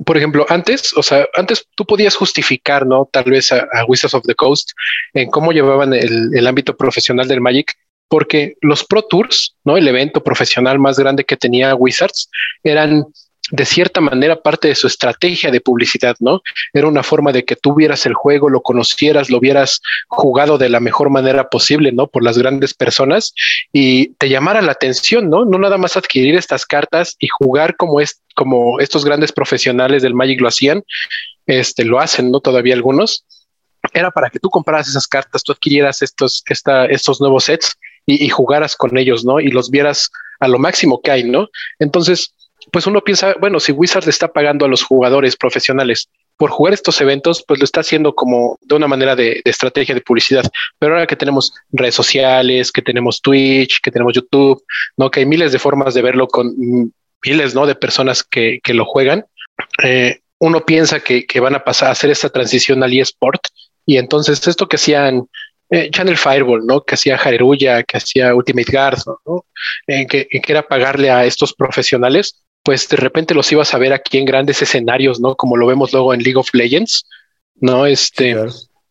por 0.05 0.15
ejemplo, 0.17 0.45
antes, 0.49 0.93
o 0.93 1.03
sea, 1.03 1.27
antes 1.33 1.67
tú 1.75 1.85
podías 1.85 2.15
justificar, 2.15 2.85
¿no? 2.85 3.09
Tal 3.11 3.25
vez 3.25 3.51
a, 3.51 3.67
Wizards 3.87 4.13
of 4.13 4.23
the 4.25 4.35
Coast 4.35 4.71
en 5.13 5.29
cómo 5.29 5.51
llevaban 5.51 5.93
el, 5.93 6.31
el, 6.33 6.47
ámbito 6.47 6.77
profesional 6.77 7.27
del 7.27 7.41
Magic, 7.41 7.75
porque 8.09 8.55
los 8.61 8.83
Pro 8.83 9.03
Tours, 9.03 9.55
¿no? 9.63 9.77
El 9.77 9.87
evento 9.87 10.21
profesional 10.23 10.79
más 10.79 10.97
grande 10.99 11.23
que 11.23 11.37
tenía 11.37 11.75
Wizards 11.75 12.29
eran 12.63 13.05
de 13.51 13.65
cierta 13.65 14.01
manera 14.01 14.41
parte 14.41 14.67
de 14.67 14.75
su 14.75 14.87
estrategia 14.87 15.51
de 15.51 15.61
publicidad, 15.61 16.15
¿no? 16.19 16.41
Era 16.73 16.87
una 16.87 17.03
forma 17.03 17.31
de 17.31 17.45
que 17.45 17.55
tú 17.55 17.73
vieras 17.73 18.05
el 18.05 18.13
juego, 18.13 18.49
lo 18.49 18.61
conocieras, 18.61 19.29
lo 19.29 19.39
vieras 19.39 19.81
jugado 20.07 20.57
de 20.57 20.69
la 20.69 20.79
mejor 20.79 21.09
manera 21.09 21.49
posible, 21.49 21.91
¿no? 21.91 22.07
Por 22.07 22.23
las 22.23 22.37
grandes 22.37 22.73
personas 22.73 23.33
y 23.73 24.09
te 24.15 24.29
llamara 24.29 24.61
la 24.61 24.73
atención, 24.73 25.29
¿no? 25.29 25.45
No 25.45 25.57
nada 25.57 25.77
más 25.77 25.97
adquirir 25.97 26.35
estas 26.35 26.65
cartas 26.65 27.15
y 27.19 27.27
jugar 27.27 27.75
como 27.75 28.01
es 28.01 28.21
como 28.35 28.79
estos 28.79 29.03
grandes 29.03 29.31
profesionales 29.31 30.01
del 30.01 30.13
Magic 30.13 30.39
lo 30.39 30.47
hacían, 30.47 30.83
este 31.45 31.83
lo 31.83 31.99
hacen, 31.99 32.31
¿no? 32.31 32.39
Todavía 32.39 32.75
algunos. 32.75 33.25
Era 33.93 34.11
para 34.11 34.29
que 34.29 34.39
tú 34.39 34.49
compraras 34.49 34.87
esas 34.87 35.07
cartas, 35.07 35.43
tú 35.43 35.51
adquirieras 35.51 36.01
estos, 36.01 36.43
estos 36.89 37.21
nuevos 37.21 37.45
sets 37.45 37.77
y, 38.09 38.29
jugaras 38.29 38.75
con 38.75 38.97
ellos, 38.97 39.23
¿no? 39.23 39.39
Y 39.39 39.49
los 39.49 39.69
vieras 39.69 40.09
a 40.39 40.47
lo 40.47 40.57
máximo 40.57 41.01
que 41.01 41.11
hay, 41.11 41.23
¿no? 41.23 41.49
Entonces, 41.77 42.33
pues 42.71 42.87
uno 42.87 43.01
piensa, 43.01 43.35
bueno, 43.39 43.59
si 43.59 43.71
Wizards 43.71 44.07
está 44.07 44.27
pagando 44.29 44.65
a 44.65 44.67
los 44.67 44.83
jugadores 44.83 45.35
profesionales 45.35 46.09
por 46.37 46.49
jugar 46.49 46.73
estos 46.73 46.99
eventos, 47.01 47.43
pues 47.47 47.59
lo 47.59 47.65
está 47.65 47.81
haciendo 47.81 48.15
como 48.15 48.57
de 48.61 48.75
una 48.75 48.87
manera 48.87 49.15
de, 49.15 49.41
estrategia 49.45 49.93
de 49.93 50.01
publicidad. 50.01 50.43
Pero 50.79 50.93
ahora 50.93 51.07
que 51.07 51.15
tenemos 51.15 51.53
redes 51.71 51.95
sociales, 51.95 52.71
que 52.71 52.81
tenemos 52.81 53.21
Twitch, 53.21 53.79
que 53.81 53.91
tenemos 53.91 54.13
YouTube, 54.13 54.63
no, 54.97 55.11
que 55.11 55.19
hay 55.19 55.25
miles 55.25 55.51
de 55.51 55.59
formas 55.59 55.93
de 55.93 56.01
verlo 56.01 56.27
con 56.27 56.53
miles, 57.23 57.53
no, 57.53 57.65
de 57.65 57.75
personas 57.75 58.23
que, 58.23 58.61
lo 58.67 58.85
juegan. 58.85 59.25
Eh, 59.83 60.19
uno 60.39 60.65
piensa 60.65 61.01
que, 61.01 61.39
van 61.39 61.55
a 61.55 61.63
pasar 61.63 61.89
a 61.89 61.91
hacer 61.91 62.09
esta 62.09 62.29
transición 62.29 62.81
al 62.83 62.97
eSport 62.97 63.41
y 63.85 63.97
entonces 63.97 64.47
esto 64.47 64.67
que 64.67 64.77
hacían 64.77 65.27
eh, 65.69 65.89
Channel 65.91 66.17
Fireball, 66.17 66.65
¿no? 66.65 66.81
Que 66.81 66.95
hacía 66.95 67.17
Jareruya, 67.17 67.83
que 67.83 67.97
hacía 67.97 68.33
Ultimate 68.33 68.71
Guard, 68.71 68.99
¿no? 69.25 69.45
que, 69.87 70.27
que, 70.27 70.41
era 70.47 70.67
pagarle 70.67 71.11
a 71.11 71.25
estos 71.25 71.53
profesionales, 71.53 72.43
pues 72.63 72.87
de 72.89 72.97
repente 72.97 73.33
los 73.33 73.51
ibas 73.51 73.73
a 73.73 73.77
ver 73.77 73.93
aquí 73.93 74.17
en 74.17 74.25
grandes 74.25 74.61
escenarios, 74.61 75.19
¿no? 75.19 75.35
Como 75.35 75.57
lo 75.57 75.67
vemos 75.67 75.93
luego 75.93 76.13
en 76.13 76.23
League 76.23 76.37
of 76.37 76.53
Legends, 76.53 77.05
¿no? 77.55 77.85
Este, 77.85 78.35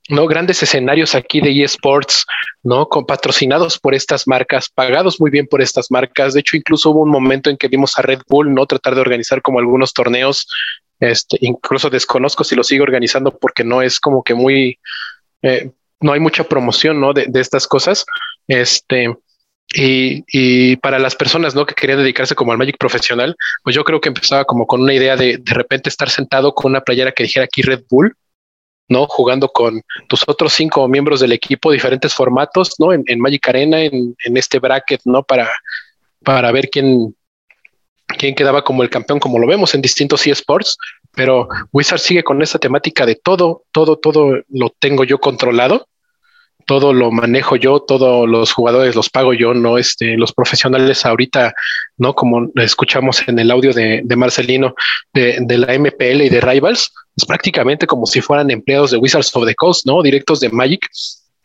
¿no? 0.09 0.27
Grandes 0.27 0.63
escenarios 0.63 1.15
aquí 1.15 1.41
de 1.41 1.63
eSports, 1.63 2.25
¿no? 2.63 2.87
Con 2.89 3.07
patrocinados 3.07 3.79
por 3.79 3.95
estas 3.95 4.27
marcas, 4.27 4.69
pagados 4.69 5.21
muy 5.21 5.31
bien 5.31 5.47
por 5.47 5.61
estas 5.61 5.91
marcas. 5.91 6.35
De 6.35 6.41
hecho, 6.41 6.57
incluso 6.57 6.91
hubo 6.91 7.03
un 7.03 7.11
momento 7.11 7.51
en 7.51 7.57
que 7.57 7.69
vimos 7.69 7.99
a 7.99 8.03
Red 8.03 8.21
Bull, 8.29 8.53
¿no? 8.53 8.67
Tratar 8.67 8.95
de 8.95 9.01
organizar 9.01 9.43
como 9.43 9.59
algunos 9.59 9.93
torneos. 9.93 10.49
Este, 11.01 11.37
incluso 11.41 11.91
desconozco 11.91 12.43
si 12.43 12.57
lo 12.57 12.65
sigue 12.65 12.83
organizando 12.83 13.37
porque 13.37 13.63
no 13.63 13.83
es 13.83 14.01
como 14.01 14.25
que 14.25 14.35
muy, 14.35 14.79
eh, 15.43 15.71
no 16.01 16.13
hay 16.13 16.21
mucha 16.21 16.45
promoción, 16.45 17.01
¿no? 17.01 17.13
De, 17.13 17.27
de 17.29 17.41
estas 17.41 17.67
cosas. 17.67 18.07
Este, 18.47 19.15
y, 19.75 20.77
para 20.77 20.99
las 20.99 21.15
personas 21.15 21.55
¿no? 21.55 21.67
que 21.67 21.75
querían 21.75 21.99
dedicarse 21.99 22.35
como 22.35 22.53
al 22.53 22.59
Magic 22.59 22.79
profesional, 22.79 23.37
pues 23.63 23.77
yo 23.77 23.85
creo 23.85 24.01
que 24.01 24.09
empezaba 24.09 24.45
como 24.45 24.67
con 24.67 24.81
una 24.81 24.95
idea 24.95 25.17
de 25.17 25.39
de 25.39 25.55
repente 25.55 25.91
estar 25.91 26.09
sentado 26.09 26.55
con 26.55 26.73
una 26.73 26.81
playera 26.81 27.13
que 27.13 27.25
dijera 27.25 27.45
aquí 27.45 27.63
Red 27.63 27.83
Bull, 27.91 28.17
¿no? 28.89 29.07
Jugando 29.07 29.49
con 29.49 29.83
tus 30.09 30.25
otros 30.27 30.55
cinco 30.55 30.89
miembros 30.89 31.21
del 31.21 31.33
equipo, 31.33 31.71
diferentes 31.71 32.15
formatos, 32.15 32.77
¿no? 32.79 32.93
En, 32.95 33.21
Magic 33.21 33.47
Arena, 33.49 33.83
en, 33.83 34.17
este 34.25 34.59
bracket, 34.59 35.03
¿no? 35.05 35.23
Para, 35.23 35.51
para 36.25 36.51
ver 36.51 36.71
quién, 36.71 37.15
quién 38.07 38.35
quedaba 38.35 38.65
como 38.65 38.83
el 38.83 38.89
campeón, 38.89 39.21
como 39.21 39.39
lo 39.39 39.47
vemos 39.47 39.75
en 39.75 39.83
distintos 39.83 40.27
eSports. 40.27 40.79
Pero 41.19 41.49
Wizard 41.73 41.99
sigue 41.99 42.23
con 42.23 42.41
esta 42.43 42.61
temática 42.61 43.05
de 43.05 43.17
todo, 43.17 43.65
todo, 43.73 43.99
todo 43.99 44.37
lo 44.49 44.71
tengo 44.79 45.03
yo 45.03 45.19
controlado 45.19 45.89
todo 46.69 46.93
lo 46.93 47.11
manejo 47.11 47.57
yo, 47.57 47.81
todos 47.81 48.29
los 48.29 48.53
jugadores 48.53 48.95
los 48.95 49.09
pago 49.09 49.33
yo, 49.33 49.55
no 49.55 49.79
este, 49.79 50.19
los 50.19 50.35
profesionales 50.35 51.07
ahorita, 51.07 51.55
no 51.97 52.15
como 52.15 52.51
escuchamos 52.57 53.27
en 53.27 53.39
el 53.39 53.51
audio 53.51 53.73
de, 53.73 54.05
Marcelino 54.15 54.75
de, 55.15 55.43
la 55.49 55.79
MPL 55.79 56.23
y 56.25 56.29
de 56.29 56.43
Rivals, 56.43 56.93
es 57.17 57.25
prácticamente 57.25 57.87
como 57.87 58.05
si 58.05 58.21
fueran 58.21 58.51
empleados 58.51 58.91
de 58.91 58.99
Wizards 58.99 59.35
of 59.35 59.47
the 59.47 59.55
Coast, 59.55 59.87
no 59.87 60.03
directos 60.03 60.41
de 60.41 60.51
Magic. 60.51 60.87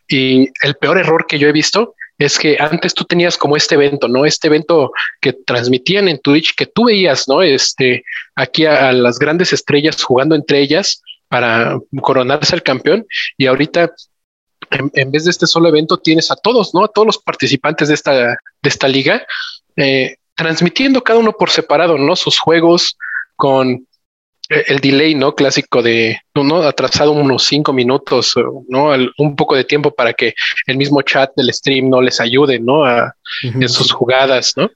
Y 0.10 0.50
el 0.62 0.76
peor 0.76 0.98
error 0.98 1.26
que 1.26 1.40
yo 1.40 1.48
he 1.48 1.54
visto 1.54 1.96
es 2.18 2.38
que 2.38 2.58
antes 2.60 2.94
tú 2.94 3.04
tenías 3.06 3.38
como 3.38 3.58
este 3.58 3.76
evento, 3.76 4.08
¿no? 4.08 4.26
Este 4.26 4.48
evento 4.48 4.92
que 5.20 5.34
transmitían 5.34 6.08
en 6.08 6.20
Twitch, 6.20 6.56
que 6.56 6.66
tú 6.66 6.86
veías, 6.86 7.28
¿no? 7.28 7.42
Este, 7.42 8.04
aquí 8.36 8.66
a, 8.66 8.92
las 8.92 9.20
grandes 9.20 9.54
estrellas 9.54 10.04
jugando 10.04 10.36
entre 10.36 10.60
ellas 10.60 11.02
para 11.28 11.80
coronarse 12.02 12.56
el 12.56 12.64
campeón 12.64 13.06
y 13.38 13.48
ahorita 13.48 13.92
en, 14.72 15.12
vez 15.12 15.26
de 15.26 15.32
este 15.32 15.48
solo 15.48 15.70
evento, 15.70 15.98
tienes 15.98 16.32
a 16.32 16.36
todos, 16.36 16.74
¿no? 16.74 16.84
A 16.84 16.88
todos 16.88 17.06
los 17.06 17.18
participantes 17.18 17.88
de 17.88 17.94
esta, 17.94 18.14
de 18.14 18.38
esta 18.64 18.88
liga, 18.88 19.26
eh, 19.76 20.16
transmitiendo 20.36 21.04
cada 21.04 21.20
uno 21.20 21.34
por 21.34 21.50
separado, 21.50 21.98
¿no? 21.98 22.16
Sus 22.16 22.40
juegos 22.40 22.98
con 23.36 23.88
el 24.50 24.80
delay, 24.80 25.16
¿no? 25.16 25.36
Clásico 25.36 25.82
de, 25.82 26.20
¿no? 26.36 26.58
Atrasado 26.58 27.12
unos 27.12 27.44
cinco 27.44 27.74
minutos, 27.74 28.36
¿no? 28.68 28.92
un 29.18 29.36
poco 29.36 29.56
de 29.56 29.64
tiempo 29.64 29.92
para 29.92 30.14
que 30.14 30.34
el 30.68 30.78
mismo 30.78 31.02
chat 31.02 31.32
del 31.36 31.54
stream 31.54 31.90
no 31.90 32.02
les 32.02 32.20
ayude, 32.20 32.60
¿no? 32.60 32.86
A, 32.86 33.16
en 33.44 33.70
sus 33.70 33.92
jugadas, 33.92 34.54
¿no? 34.56 34.70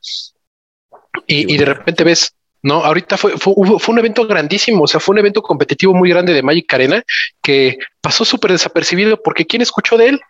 Y, 1.25 1.53
y 1.53 1.57
de 1.57 1.65
repente 1.65 2.03
ves 2.03 2.33
no, 2.63 2.83
ahorita 2.83 3.17
fue, 3.17 3.37
fue, 3.37 3.53
un 3.55 3.99
evento 3.99 4.27
grandísimo, 4.27 4.83
o 4.83 4.87
sea, 4.87 4.99
fue 4.99 5.13
un 5.13 5.19
evento 5.19 5.41
competitivo 5.41 5.93
muy 5.93 6.09
grande 6.09 6.33
de 6.33 6.41
Magic 6.41 6.73
Arena 6.73 7.03
que 7.41 7.77
pasó 8.01 8.25
súper 8.25 8.51
desapercibido 8.51 9.21
porque 9.21 9.45
¿quién 9.45 9.61
escuchó 9.61 9.97
de 9.97 10.09
él? 10.09 10.21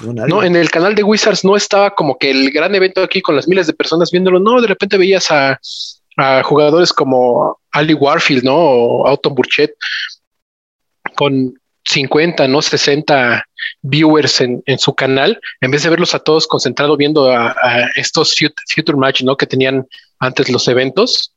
No, 0.00 0.42
en 0.42 0.56
el 0.56 0.70
canal 0.70 0.94
de 0.94 1.04
Wizards 1.04 1.44
no 1.44 1.56
estaba 1.56 1.94
como 1.94 2.18
que 2.18 2.30
el 2.30 2.50
gran 2.50 2.74
evento 2.74 3.02
aquí 3.02 3.22
con 3.22 3.36
las 3.36 3.46
miles 3.46 3.66
de 3.66 3.72
personas 3.74 4.10
viéndolo. 4.10 4.40
No, 4.40 4.60
de 4.60 4.66
repente 4.66 4.98
veías 4.98 5.30
a, 5.30 5.58
jugadores 6.44 6.92
como 6.92 7.58
Ali 7.72 7.94
Warfield, 7.94 8.44
¿no? 8.44 8.56
O 8.56 9.06
Autumn 9.06 9.34
Burchett 9.34 9.74
con 11.16 11.54
50, 11.84 12.48
no 12.48 12.62
60 12.62 13.44
viewers 13.82 14.40
en, 14.40 14.62
su 14.78 14.94
canal, 14.94 15.38
en 15.60 15.70
vez 15.70 15.82
de 15.82 15.90
verlos 15.90 16.14
a 16.14 16.18
todos 16.18 16.46
concentrados 16.46 16.96
viendo 16.96 17.30
a, 17.30 17.54
estos 17.96 18.34
Future 18.74 18.98
Match, 18.98 19.22
¿no? 19.22 19.36
Que 19.36 19.46
tenían 19.46 19.86
antes 20.18 20.48
los 20.50 20.66
eventos. 20.68 21.34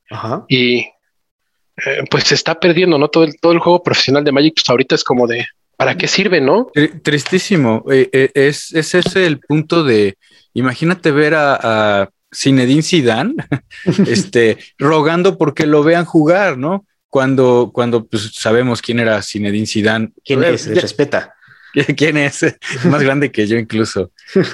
Y 0.47 0.79
eh, 0.79 2.03
pues 2.09 2.25
se 2.25 2.35
está 2.35 2.59
perdiendo, 2.59 2.97
¿no? 2.97 3.09
Todo 3.09 3.25
el, 3.25 3.39
todo 3.39 3.51
el 3.51 3.59
juego 3.59 3.83
profesional 3.83 4.23
de 4.23 4.31
Magic, 4.31 4.55
pues 4.55 4.69
ahorita 4.69 4.95
es 4.95 5.03
como 5.03 5.27
de, 5.27 5.45
¿para 5.75 5.97
qué 5.97 6.07
sirve, 6.07 6.39
no? 6.41 6.71
Tristísimo. 7.03 7.83
Eh, 7.91 8.09
eh, 8.13 8.31
es, 8.33 8.73
es, 8.73 8.95
ese 8.95 9.25
el 9.25 9.39
punto 9.39 9.83
de, 9.83 10.17
imagínate 10.53 11.11
ver 11.11 11.35
a, 11.35 11.59
a 12.01 12.09
Zinedine 12.37 12.83
Zidane, 12.83 13.35
este, 14.07 14.57
rogando 14.77 15.37
porque 15.37 15.65
lo 15.65 15.83
vean 15.83 16.05
jugar, 16.05 16.57
¿no? 16.57 16.85
Cuando, 17.09 17.71
cuando 17.73 18.05
pues, 18.05 18.31
sabemos 18.33 18.81
quién 18.81 18.99
era 18.99 19.21
Zinedine 19.23 19.65
Zidane. 19.65 20.11
¿Quién 20.23 20.43
es? 20.43 20.67
respeta. 20.67 21.33
¿Quién 21.97 22.17
es? 22.17 22.45
Más 22.85 23.01
grande 23.01 23.31
que 23.31 23.47
yo 23.47 23.57
incluso. 23.57 24.11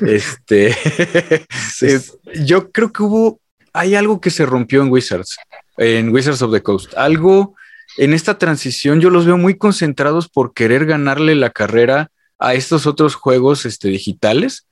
Este, 0.08 0.76
yo 2.46 2.72
creo 2.72 2.92
que 2.94 3.04
hubo, 3.04 3.40
hay 3.74 3.96
algo 3.96 4.22
que 4.22 4.30
se 4.30 4.46
rompió 4.46 4.82
en 4.82 4.92
Wizards, 4.92 5.38
en 5.78 6.14
Wizards 6.14 6.42
of 6.42 6.54
the 6.54 6.62
Coast, 6.62 6.94
algo 6.96 7.56
en 7.98 8.14
esta 8.14 8.38
transición 8.38 9.02
yo 9.02 9.10
los 9.10 9.26
veo 9.26 9.38
muy 9.38 9.56
concentrados 9.56 10.28
por 10.28 10.54
querer 10.54 10.86
ganarle 10.86 11.36
la 11.36 11.52
carrera 11.52 12.10
a 12.40 12.56
estos 12.56 12.88
otros 12.88 13.16
juegos 13.16 13.66
este, 13.66 13.90
digitales. 13.90 14.66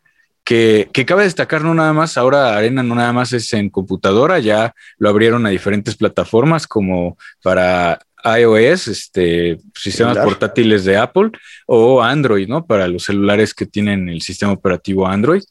Que, 0.44 0.90
que 0.92 1.06
cabe 1.06 1.24
destacar 1.24 1.62
no 1.62 1.74
nada 1.74 1.94
más, 1.94 2.18
ahora 2.18 2.58
Arena 2.58 2.82
no 2.82 2.96
nada 2.96 3.14
más 3.14 3.32
es 3.32 3.54
en 3.54 3.70
computadora, 3.70 4.40
ya 4.40 4.74
lo 4.98 5.10
abrieron 5.10 5.46
a 5.46 5.50
diferentes 5.50 5.96
plataformas 5.96 6.66
como 6.66 7.18
para 7.44 8.00
iOS, 8.24 8.88
este, 8.88 9.58
sistemas 9.76 10.18
portátiles 10.18 10.84
de 10.86 10.98
Apple 10.98 11.32
o 11.66 12.02
Android, 12.02 12.48
¿no? 12.48 12.66
Para 12.66 12.88
los 12.88 13.04
celulares 13.04 13.54
que 13.54 13.66
tienen 13.66 14.10
el 14.10 14.22
sistema 14.22 14.52
operativo 14.52 15.08
Android. 15.08 15.44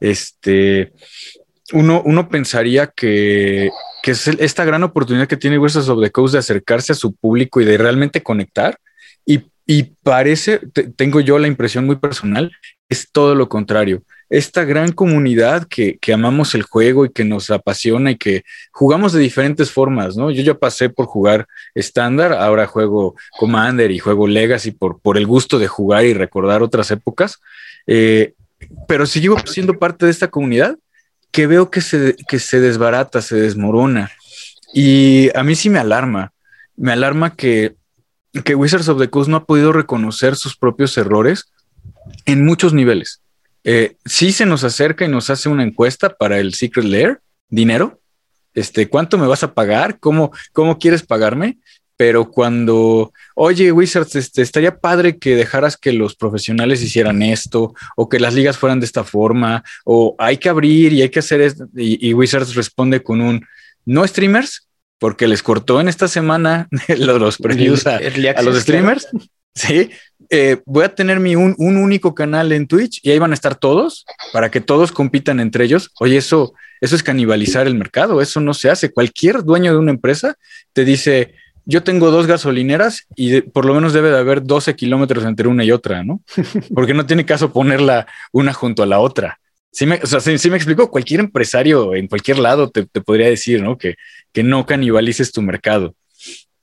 Este, 0.00 0.92
uno, 1.72 2.02
uno 2.04 2.28
pensaría 2.28 2.88
que, 2.88 3.70
que 4.02 4.10
es 4.12 4.26
esta 4.28 4.64
gran 4.64 4.82
oportunidad 4.82 5.28
que 5.28 5.36
tiene 5.36 5.58
Wizards 5.58 5.88
of 5.88 6.02
the 6.02 6.10
Coast 6.10 6.32
de 6.34 6.40
acercarse 6.40 6.92
a 6.92 6.96
su 6.96 7.14
público 7.14 7.60
y 7.60 7.64
de 7.64 7.78
realmente 7.78 8.22
conectar. 8.22 8.78
Y, 9.24 9.44
y 9.66 9.84
parece, 10.02 10.60
tengo 10.96 11.20
yo 11.20 11.38
la 11.38 11.48
impresión 11.48 11.86
muy 11.86 11.96
personal, 11.96 12.52
es 12.88 13.10
todo 13.10 13.34
lo 13.34 13.48
contrario. 13.48 14.02
Esta 14.30 14.64
gran 14.64 14.92
comunidad 14.92 15.66
que, 15.68 15.98
que, 15.98 16.12
amamos 16.12 16.54
el 16.54 16.62
juego 16.62 17.04
y 17.04 17.10
que 17.10 17.24
nos 17.24 17.50
apasiona 17.50 18.12
y 18.12 18.16
que 18.16 18.44
jugamos 18.72 19.12
de 19.12 19.20
diferentes 19.20 19.70
formas, 19.70 20.16
¿no? 20.16 20.30
Yo 20.30 20.42
ya 20.42 20.54
pasé 20.54 20.88
por 20.88 21.06
jugar 21.06 21.46
estándar, 21.74 22.32
ahora 22.32 22.66
juego 22.66 23.14
Commander 23.38 23.90
y 23.90 23.98
juego 23.98 24.26
Legacy 24.26 24.72
por, 24.72 25.00
por 25.00 25.18
el 25.18 25.26
gusto 25.26 25.58
de 25.58 25.68
jugar 25.68 26.04
y 26.04 26.14
recordar 26.14 26.62
otras 26.62 26.90
épocas. 26.90 27.38
Eh, 27.86 28.34
pero 28.88 29.06
sigo 29.06 29.36
siendo 29.46 29.78
parte 29.78 30.06
de 30.06 30.10
esta 30.10 30.28
comunidad 30.28 30.76
que 31.30 31.46
veo 31.46 31.70
que 31.70 31.80
se, 31.80 32.16
que 32.28 32.38
se 32.38 32.60
desbarata, 32.60 33.20
se 33.20 33.36
desmorona. 33.36 34.10
Y 34.72 35.36
a 35.36 35.42
mí 35.42 35.54
sí 35.54 35.68
me 35.68 35.80
alarma. 35.80 36.32
Me 36.76 36.92
alarma 36.92 37.34
que, 37.34 37.74
que 38.44 38.54
Wizards 38.54 38.88
of 38.88 39.00
the 39.00 39.10
Coast 39.10 39.28
no 39.28 39.38
ha 39.38 39.44
podido 39.44 39.72
reconocer 39.72 40.36
sus 40.36 40.56
propios 40.56 40.96
errores 40.96 41.52
en 42.26 42.44
muchos 42.44 42.72
niveles. 42.72 43.20
Eh, 43.64 43.96
sí 44.04 44.32
se 44.32 44.46
nos 44.46 44.62
acerca 44.62 45.04
y 45.04 45.08
nos 45.08 45.30
hace 45.30 45.48
una 45.48 45.64
encuesta 45.64 46.10
para 46.10 46.38
el 46.38 46.54
Secret 46.54 46.86
Lair, 46.86 47.20
dinero. 47.48 48.00
Este, 48.52 48.88
¿cuánto 48.88 49.18
me 49.18 49.26
vas 49.26 49.42
a 49.42 49.54
pagar? 49.54 49.98
¿Cómo, 49.98 50.30
cómo 50.52 50.78
quieres 50.78 51.02
pagarme? 51.02 51.58
pero 51.96 52.30
cuando, 52.30 53.12
oye, 53.34 53.70
Wizards, 53.72 54.16
este, 54.16 54.42
estaría 54.42 54.78
padre 54.78 55.18
que 55.18 55.36
dejaras 55.36 55.76
que 55.76 55.92
los 55.92 56.16
profesionales 56.16 56.82
hicieran 56.82 57.22
esto, 57.22 57.74
o 57.96 58.08
que 58.08 58.18
las 58.18 58.34
ligas 58.34 58.58
fueran 58.58 58.80
de 58.80 58.86
esta 58.86 59.04
forma, 59.04 59.62
o 59.84 60.16
hay 60.18 60.38
que 60.38 60.48
abrir 60.48 60.92
y 60.92 61.02
hay 61.02 61.08
que 61.08 61.20
hacer 61.20 61.40
esto, 61.40 61.66
y, 61.76 62.12
Wizards 62.12 62.54
responde 62.54 63.02
con 63.02 63.20
un, 63.20 63.46
no 63.84 64.06
streamers, 64.06 64.68
porque 64.98 65.28
les 65.28 65.42
cortó 65.42 65.80
en 65.80 65.88
esta 65.88 66.08
semana 66.08 66.68
los, 66.98 67.38
previews 67.38 67.86
a, 67.86 68.00
los 68.42 68.60
streamers. 68.60 69.08
Sí, 69.54 69.90
eh, 70.30 70.60
voy 70.66 70.84
a 70.84 70.94
tener 70.94 71.20
mi 71.20 71.36
un, 71.36 71.54
un, 71.58 71.76
único 71.76 72.14
canal 72.14 72.50
en 72.52 72.66
Twitch 72.66 73.00
y 73.02 73.10
ahí 73.10 73.18
van 73.18 73.30
a 73.30 73.34
estar 73.34 73.54
todos 73.54 74.04
para 74.32 74.50
que 74.50 74.60
todos 74.60 74.90
compitan 74.90 75.38
entre 75.38 75.64
ellos. 75.64 75.90
Oye, 76.00 76.16
eso, 76.16 76.54
eso 76.80 76.96
es 76.96 77.02
canibalizar 77.02 77.66
el 77.66 77.74
mercado, 77.74 78.20
eso 78.20 78.40
no 78.40 78.54
se 78.54 78.70
hace. 78.70 78.92
Cualquier 78.92 79.44
dueño 79.44 79.72
de 79.72 79.78
una 79.78 79.92
empresa 79.92 80.36
te 80.72 80.84
dice, 80.84 81.34
yo 81.66 81.82
tengo 81.82 82.10
dos 82.10 82.26
gasolineras 82.26 83.06
y 83.16 83.40
por 83.42 83.64
lo 83.64 83.74
menos 83.74 83.92
debe 83.92 84.10
de 84.10 84.18
haber 84.18 84.42
12 84.42 84.74
kilómetros 84.74 85.24
entre 85.24 85.48
una 85.48 85.64
y 85.64 85.72
otra, 85.72 86.02
¿no? 86.02 86.20
Porque 86.74 86.94
no 86.94 87.06
tiene 87.06 87.24
caso 87.24 87.52
ponerla 87.52 88.06
una 88.32 88.52
junto 88.52 88.82
a 88.82 88.86
la 88.86 88.98
otra. 88.98 89.38
Sí 89.70 89.86
me, 89.86 89.96
o 89.96 90.06
sea, 90.06 90.20
sí, 90.20 90.50
me 90.50 90.56
explicó, 90.56 90.90
cualquier 90.90 91.20
empresario 91.20 91.94
en 91.94 92.06
cualquier 92.06 92.38
lado 92.38 92.70
te, 92.70 92.84
podría 93.00 93.28
decir, 93.28 93.60
¿no? 93.60 93.76
Que, 93.76 93.96
que 94.32 94.42
no 94.42 94.66
canibalices 94.66 95.32
tu 95.32 95.42
mercado. 95.42 95.96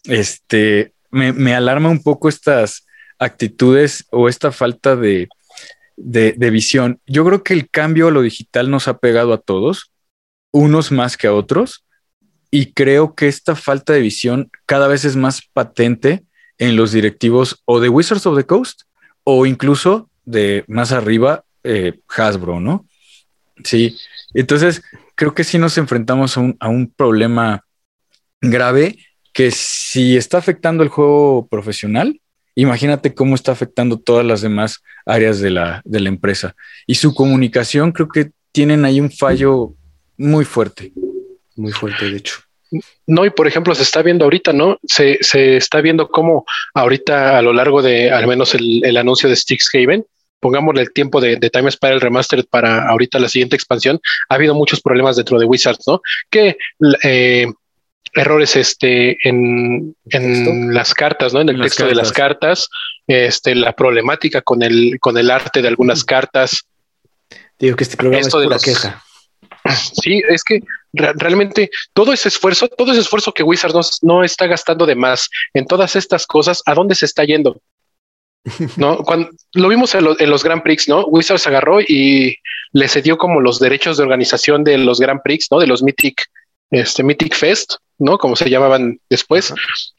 Este, 0.05 0.93
me, 1.11 1.33
me, 1.33 1.53
alarma 1.53 1.89
un 1.89 2.01
poco 2.01 2.29
estas 2.29 2.85
actitudes 3.19 4.05
o 4.11 4.27
esta 4.27 4.51
falta 4.51 4.95
de, 4.95 5.29
de, 5.95 6.49
visión. 6.49 6.99
Yo 7.05 7.25
creo 7.25 7.43
que 7.43 7.53
el 7.53 7.69
cambio 7.69 8.07
a 8.07 8.11
lo 8.11 8.21
digital 8.21 8.69
nos 8.69 8.87
ha 8.87 8.97
pegado 8.97 9.33
a 9.33 9.37
todos, 9.39 9.91
unos 10.51 10.91
más 10.91 11.17
que 11.17 11.27
a 11.27 11.33
otros, 11.33 11.85
y 12.49 12.73
creo 12.73 13.15
que 13.15 13.27
esta 13.27 13.55
falta 13.55 13.93
de 13.93 14.01
visión 14.01 14.49
cada 14.65 14.87
vez 14.87 15.05
es 15.05 15.15
más 15.15 15.41
patente 15.53 16.23
en 16.57 16.75
los 16.75 16.91
directivos 16.91 17.61
o 17.65 17.79
de 17.79 17.89
Wizards 17.89 18.25
of 18.25 18.37
the 18.37 18.45
Coast 18.45 18.81
o 19.23 19.45
incluso 19.45 20.09
de 20.25 20.65
más 20.67 20.91
arriba 20.91 21.45
eh, 21.63 21.99
Hasbro, 22.09 22.59
¿no? 22.59 22.85
Sí, 23.63 23.97
entonces 24.33 24.81
creo 25.15 25.33
que 25.33 25.43
sí 25.43 25.57
nos 25.57 25.77
enfrentamos 25.77 26.35
a 26.35 26.41
un, 26.41 26.57
a 26.59 26.67
un 26.67 26.91
problema 26.91 27.63
grave 28.41 28.97
que 29.33 29.51
si 29.51 30.17
está 30.17 30.37
afectando 30.37 30.83
el 30.83 30.89
juego 30.89 31.47
profesional, 31.47 32.19
imagínate 32.55 33.13
cómo 33.13 33.35
está 33.35 33.51
afectando 33.51 33.97
todas 33.99 34.25
las 34.25 34.41
demás 34.41 34.81
áreas 35.05 35.39
de 35.39 35.51
la, 35.51 35.81
de 35.85 35.99
la 35.99 36.09
empresa. 36.09 36.55
Y 36.87 36.95
su 36.95 37.13
comunicación 37.13 37.91
creo 37.91 38.09
que 38.09 38.31
tienen 38.51 38.85
ahí 38.85 38.99
un 38.99 39.11
fallo 39.11 39.73
muy 40.17 40.45
fuerte 40.45 40.91
muy 41.55 41.71
fuerte, 41.71 42.09
de 42.09 42.17
hecho. 42.17 42.39
No, 43.05 43.25
y 43.25 43.29
por 43.29 43.47
ejemplo, 43.47 43.75
se 43.75 43.83
está 43.83 44.01
viendo 44.01 44.25
ahorita, 44.25 44.53
¿no? 44.53 44.77
Se, 44.83 45.17
se 45.21 45.57
está 45.57 45.81
viendo 45.81 46.09
cómo 46.09 46.45
ahorita 46.73 47.37
a 47.37 47.41
lo 47.41 47.53
largo 47.53 47.81
de 47.81 48.11
al 48.11 48.27
menos 48.27 48.55
el, 48.55 48.83
el 48.85 48.95
anuncio 48.95 49.27
de 49.27 49.35
Strixhaven, 49.35 50.05
pongámosle 50.39 50.81
el 50.81 50.93
tiempo 50.93 51.19
de, 51.19 51.35
de 51.35 51.49
Time 51.49 51.69
Spiral 51.69 51.99
Remastered 51.99 52.45
para 52.49 52.87
ahorita 52.87 53.19
la 53.19 53.27
siguiente 53.27 53.55
expansión, 53.55 53.99
ha 54.29 54.35
habido 54.35 54.55
muchos 54.55 54.81
problemas 54.81 55.17
dentro 55.17 55.37
de 55.37 55.45
Wizards, 55.45 55.85
¿no? 55.85 56.01
Que 56.29 56.55
eh, 57.03 57.47
errores 58.13 58.55
este, 58.55 59.17
en, 59.27 59.95
en 60.09 60.73
las 60.73 60.93
cartas, 60.93 61.33
¿no? 61.33 61.41
En 61.41 61.49
el 61.49 61.61
texto 61.61 61.85
de 61.85 61.95
las 61.95 62.11
cartas, 62.11 62.69
este, 63.07 63.55
la 63.55 63.73
problemática 63.73 64.41
con 64.41 64.61
el, 64.63 64.97
con 64.99 65.17
el 65.17 65.31
arte 65.31 65.61
de 65.61 65.67
algunas 65.67 66.03
cartas. 66.03 66.65
Digo 67.57 67.75
que 67.75 67.83
este 67.83 67.97
programa 67.97 68.21
es 68.21 68.29
pura 68.29 68.57
queja. 68.59 69.03
Sí, 70.01 70.21
es 70.27 70.43
que 70.43 70.61
realmente 70.91 71.69
todo 71.93 72.11
ese 72.11 72.29
esfuerzo, 72.29 72.67
todo 72.67 72.91
ese 72.91 73.01
esfuerzo 73.01 73.31
que 73.31 73.43
Wizards 73.43 73.99
no, 74.01 74.23
está 74.23 74.47
gastando 74.47 74.85
de 74.85 74.95
más 74.95 75.29
en 75.53 75.65
todas 75.65 75.95
estas 75.95 76.25
cosas, 76.25 76.63
¿a 76.65 76.73
dónde 76.73 76.95
se 76.95 77.05
está 77.05 77.23
yendo? 77.23 77.61
No, 78.75 78.97
cuando 79.05 79.29
lo 79.53 79.67
vimos 79.67 79.93
en, 79.95 80.07
en, 80.19 80.29
los 80.29 80.43
Grand 80.43 80.63
Prix, 80.63 80.89
¿no? 80.89 81.05
Wizards 81.05 81.45
agarró 81.47 81.79
y 81.79 82.35
le 82.73 82.87
cedió 82.87 83.17
como 83.17 83.39
los 83.39 83.59
derechos 83.59 83.97
de 83.97 84.03
organización 84.03 84.63
de 84.63 84.77
los 84.79 84.99
Grand 84.99 85.21
Prix, 85.23 85.47
¿no? 85.51 85.59
De 85.59 85.67
los 85.67 85.83
Mythic, 85.83 86.23
este 86.71 87.03
Mythic 87.03 87.35
Fest, 87.35 87.75
¿no? 88.01 88.17
Como 88.17 88.35
se 88.35 88.49
llamaban 88.49 88.99
después, 89.09 89.53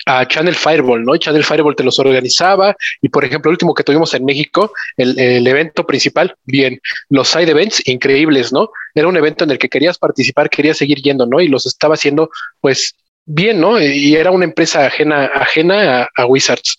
a 0.07 0.27
Channel 0.27 0.57
Fireball, 0.57 1.05
¿no? 1.05 1.17
Channel 1.17 1.45
Fireball 1.45 1.77
te 1.77 1.85
los 1.85 1.99
organizaba 2.01 2.77
y, 3.01 3.09
por 3.09 3.25
ejemplo, 3.25 3.49
el 3.51 3.55
último 3.55 3.75
que 3.75 3.85
tuvimos 3.85 4.13
en 4.15 4.25
México, 4.25 4.73
el, 4.97 5.19
el, 5.19 5.47
evento 5.47 5.87
principal, 5.87 6.35
bien, 6.45 6.81
los 7.09 7.29
side 7.29 7.51
events 7.51 7.87
increíbles, 7.87 8.53
¿no? 8.53 8.71
Era 8.95 9.07
un 9.07 9.17
evento 9.17 9.45
en 9.45 9.53
el 9.53 9.59
que 9.59 9.69
querías 9.69 9.99
participar, 9.99 10.51
querías 10.51 10.79
seguir 10.79 10.99
yendo, 10.99 11.27
¿no? 11.27 11.41
Y 11.41 11.47
los 11.47 11.65
estaba 11.65 11.95
haciendo, 11.95 12.29
pues, 12.61 12.97
bien, 13.25 13.61
¿no? 13.61 13.81
Y 13.81 14.17
era 14.17 14.33
una 14.33 14.47
empresa 14.47 14.85
ajena, 14.85 15.27
ajena 15.27 16.03
a, 16.03 16.09
a 16.17 16.27
Wizards. 16.27 16.77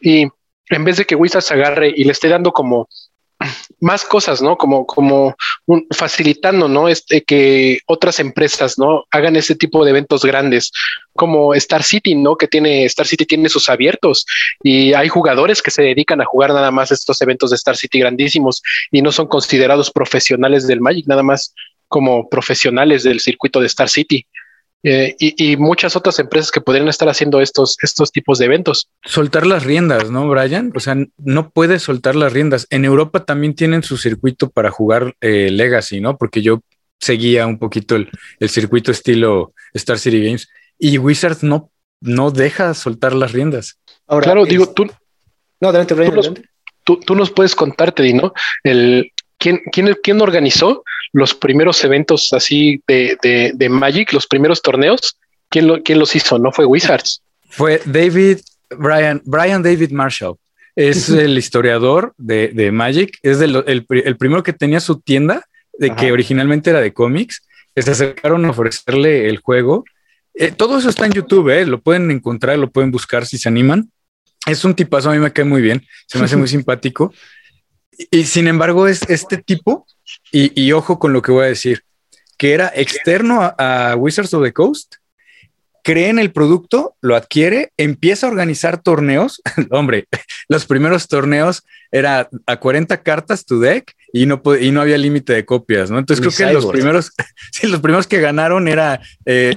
Y 0.00 0.26
en 0.70 0.84
vez 0.84 0.96
de 0.96 1.04
que 1.04 1.14
Wizards 1.14 1.52
agarre 1.52 1.92
y 1.94 2.04
le 2.04 2.12
esté 2.12 2.28
dando 2.28 2.50
como 2.50 2.88
más 3.82 4.04
cosas, 4.04 4.40
¿no? 4.40 4.56
Como, 4.56 4.86
como 4.86 5.34
un, 5.66 5.86
facilitando, 5.90 6.68
¿no? 6.68 6.88
Este, 6.88 7.24
que 7.24 7.80
otras 7.86 8.20
empresas, 8.20 8.78
¿no? 8.78 9.04
Hagan 9.10 9.34
ese 9.34 9.56
tipo 9.56 9.84
de 9.84 9.90
eventos 9.90 10.24
grandes, 10.24 10.70
como 11.14 11.52
Star 11.54 11.82
City, 11.82 12.14
¿no? 12.14 12.36
Que 12.36 12.46
tiene, 12.46 12.84
Star 12.84 13.08
City 13.08 13.26
tiene 13.26 13.48
sus 13.48 13.68
abiertos 13.68 14.24
y 14.62 14.94
hay 14.94 15.08
jugadores 15.08 15.60
que 15.60 15.72
se 15.72 15.82
dedican 15.82 16.20
a 16.20 16.24
jugar 16.24 16.50
nada 16.50 16.70
más 16.70 16.92
estos 16.92 17.20
eventos 17.22 17.50
de 17.50 17.56
Star 17.56 17.76
City 17.76 17.98
grandísimos 17.98 18.62
y 18.92 19.02
no 19.02 19.10
son 19.10 19.26
considerados 19.26 19.90
profesionales 19.90 20.68
del 20.68 20.80
Magic, 20.80 21.08
nada 21.08 21.24
más 21.24 21.52
como 21.88 22.28
profesionales 22.28 23.02
del 23.02 23.18
circuito 23.18 23.58
de 23.58 23.66
Star 23.66 23.88
City. 23.88 24.24
Eh, 24.84 25.14
y, 25.18 25.52
y, 25.52 25.56
muchas 25.56 25.94
otras 25.94 26.18
empresas 26.18 26.50
que 26.50 26.60
podrían 26.60 26.88
estar 26.88 27.08
haciendo 27.08 27.40
estos, 27.40 27.76
estos 27.82 28.10
tipos 28.10 28.38
de 28.38 28.46
eventos. 28.46 28.88
Soltar 29.04 29.46
las 29.46 29.62
riendas, 29.62 30.10
¿no, 30.10 30.28
Brian? 30.28 30.72
O 30.74 30.80
sea, 30.80 30.96
no 31.18 31.50
puedes 31.50 31.82
soltar 31.82 32.16
las 32.16 32.32
riendas. 32.32 32.66
En 32.68 32.84
Europa 32.84 33.24
también 33.24 33.54
tienen 33.54 33.84
su 33.84 33.96
circuito 33.96 34.50
para 34.50 34.72
jugar 34.72 35.14
eh, 35.20 35.50
Legacy, 35.52 36.00
¿no? 36.00 36.16
Porque 36.16 36.42
yo 36.42 36.62
seguía 36.98 37.46
un 37.46 37.58
poquito 37.58 37.94
el, 37.94 38.10
el, 38.40 38.48
circuito 38.48 38.90
estilo 38.90 39.52
Star 39.72 39.98
City 39.98 40.24
Games 40.24 40.48
y 40.78 40.98
Wizards 40.98 41.44
no, 41.44 41.70
no 42.00 42.32
deja 42.32 42.74
soltar 42.74 43.14
las 43.14 43.30
riendas. 43.30 43.78
Ahora, 44.08 44.24
claro, 44.24 44.42
es... 44.42 44.48
digo, 44.48 44.66
tú... 44.68 44.90
No, 45.60 45.68
adelante, 45.68 45.94
Brian, 45.94 46.12
tú, 46.12 46.18
adelante. 46.18 46.40
Nos, 46.40 46.50
tú, 46.82 47.00
tú, 47.06 47.14
nos 47.14 47.30
puedes 47.30 47.54
contarte, 47.54 48.12
¿no? 48.14 48.32
El, 48.64 49.11
¿quién, 49.42 49.60
quién, 49.72 49.96
quién 50.02 50.20
organizó 50.20 50.84
los 51.12 51.34
primeros 51.34 51.82
eventos 51.84 52.32
así 52.32 52.80
de, 52.86 53.18
de, 53.22 53.52
de 53.54 53.68
Magic, 53.68 54.12
los 54.12 54.26
primeros 54.26 54.62
torneos, 54.62 55.18
¿quién, 55.50 55.66
lo, 55.66 55.82
¿quién, 55.82 55.98
los 55.98 56.14
hizo? 56.14 56.38
¿No 56.38 56.52
fue 56.52 56.64
Wizards? 56.64 57.22
Fue 57.50 57.82
David, 57.84 58.38
Brian, 58.78 59.20
Brian 59.24 59.62
David 59.62 59.90
Marshall. 59.90 60.36
Es 60.74 61.10
el 61.10 61.36
historiador 61.36 62.14
de, 62.16 62.48
de 62.48 62.72
Magic, 62.72 63.18
es 63.22 63.42
el, 63.42 63.56
el, 63.66 63.84
el, 63.90 64.16
primero 64.16 64.42
que 64.42 64.54
tenía 64.54 64.80
su 64.80 65.00
tienda, 65.00 65.44
de 65.74 65.88
Ajá. 65.88 65.96
que 65.96 66.12
originalmente 66.12 66.70
era 66.70 66.80
de 66.80 66.94
cómics, 66.94 67.42
se 67.76 67.90
acercaron 67.90 68.44
a 68.44 68.50
ofrecerle 68.50 69.28
el 69.28 69.38
juego 69.38 69.84
Eh, 70.34 70.50
todo 70.50 70.78
eso 70.78 70.88
está 70.88 71.04
en 71.04 71.12
YouTube, 71.12 71.50
¿eh? 71.50 71.66
lo 71.66 71.82
pueden 71.82 72.10
encontrar, 72.10 72.58
lo 72.58 72.70
pueden 72.70 72.90
buscar 72.90 73.26
si 73.26 73.36
se 73.36 73.50
animan. 73.50 73.90
Es 74.46 74.64
un 74.64 74.74
tipazo, 74.74 75.10
a 75.10 75.12
mí 75.12 75.18
me 75.18 75.30
cae 75.30 75.44
muy 75.44 75.60
bien, 75.60 75.86
se 76.06 76.18
me 76.18 76.24
hace 76.24 76.36
muy 76.36 76.48
simpático. 76.56 77.12
Y, 78.10 78.24
sin 78.24 78.48
embargo, 78.48 78.88
es 78.88 79.02
este 79.08 79.38
tipo, 79.38 79.86
y, 80.30 80.72
ojo 80.72 80.98
con 80.98 81.12
lo 81.12 81.22
que 81.22 81.32
voy 81.32 81.44
a 81.44 81.48
decir, 81.48 81.84
que 82.38 82.54
era 82.54 82.72
externo 82.74 83.54
a 83.58 83.94
Wizards 83.96 84.34
of 84.34 84.42
the 84.42 84.52
Coast 84.52 84.96
cree 85.82 86.08
en 86.08 86.18
el 86.18 86.32
producto, 86.32 86.96
lo 87.00 87.16
adquiere, 87.16 87.72
empieza 87.76 88.26
a 88.26 88.30
organizar 88.30 88.82
torneos. 88.82 89.42
Hombre, 89.70 90.06
los 90.48 90.64
primeros 90.66 91.08
torneos 91.08 91.64
era 91.90 92.28
a 92.46 92.56
40 92.56 93.02
cartas 93.02 93.44
tu 93.44 93.60
deck 93.60 93.94
y 94.12 94.26
no, 94.26 94.40
y 94.60 94.70
no 94.70 94.80
había 94.80 94.98
límite 94.98 95.32
de 95.32 95.44
copias, 95.44 95.90
¿no? 95.90 95.98
Entonces 95.98 96.24
creo 96.24 96.48
que 96.48 96.54
los 96.54 96.66
primeros, 96.66 97.12
sí, 97.52 97.66
los 97.66 97.80
primeros 97.80 98.06
que 98.06 98.20
ganaron 98.20 98.68
era 98.68 99.00
10 99.24 99.56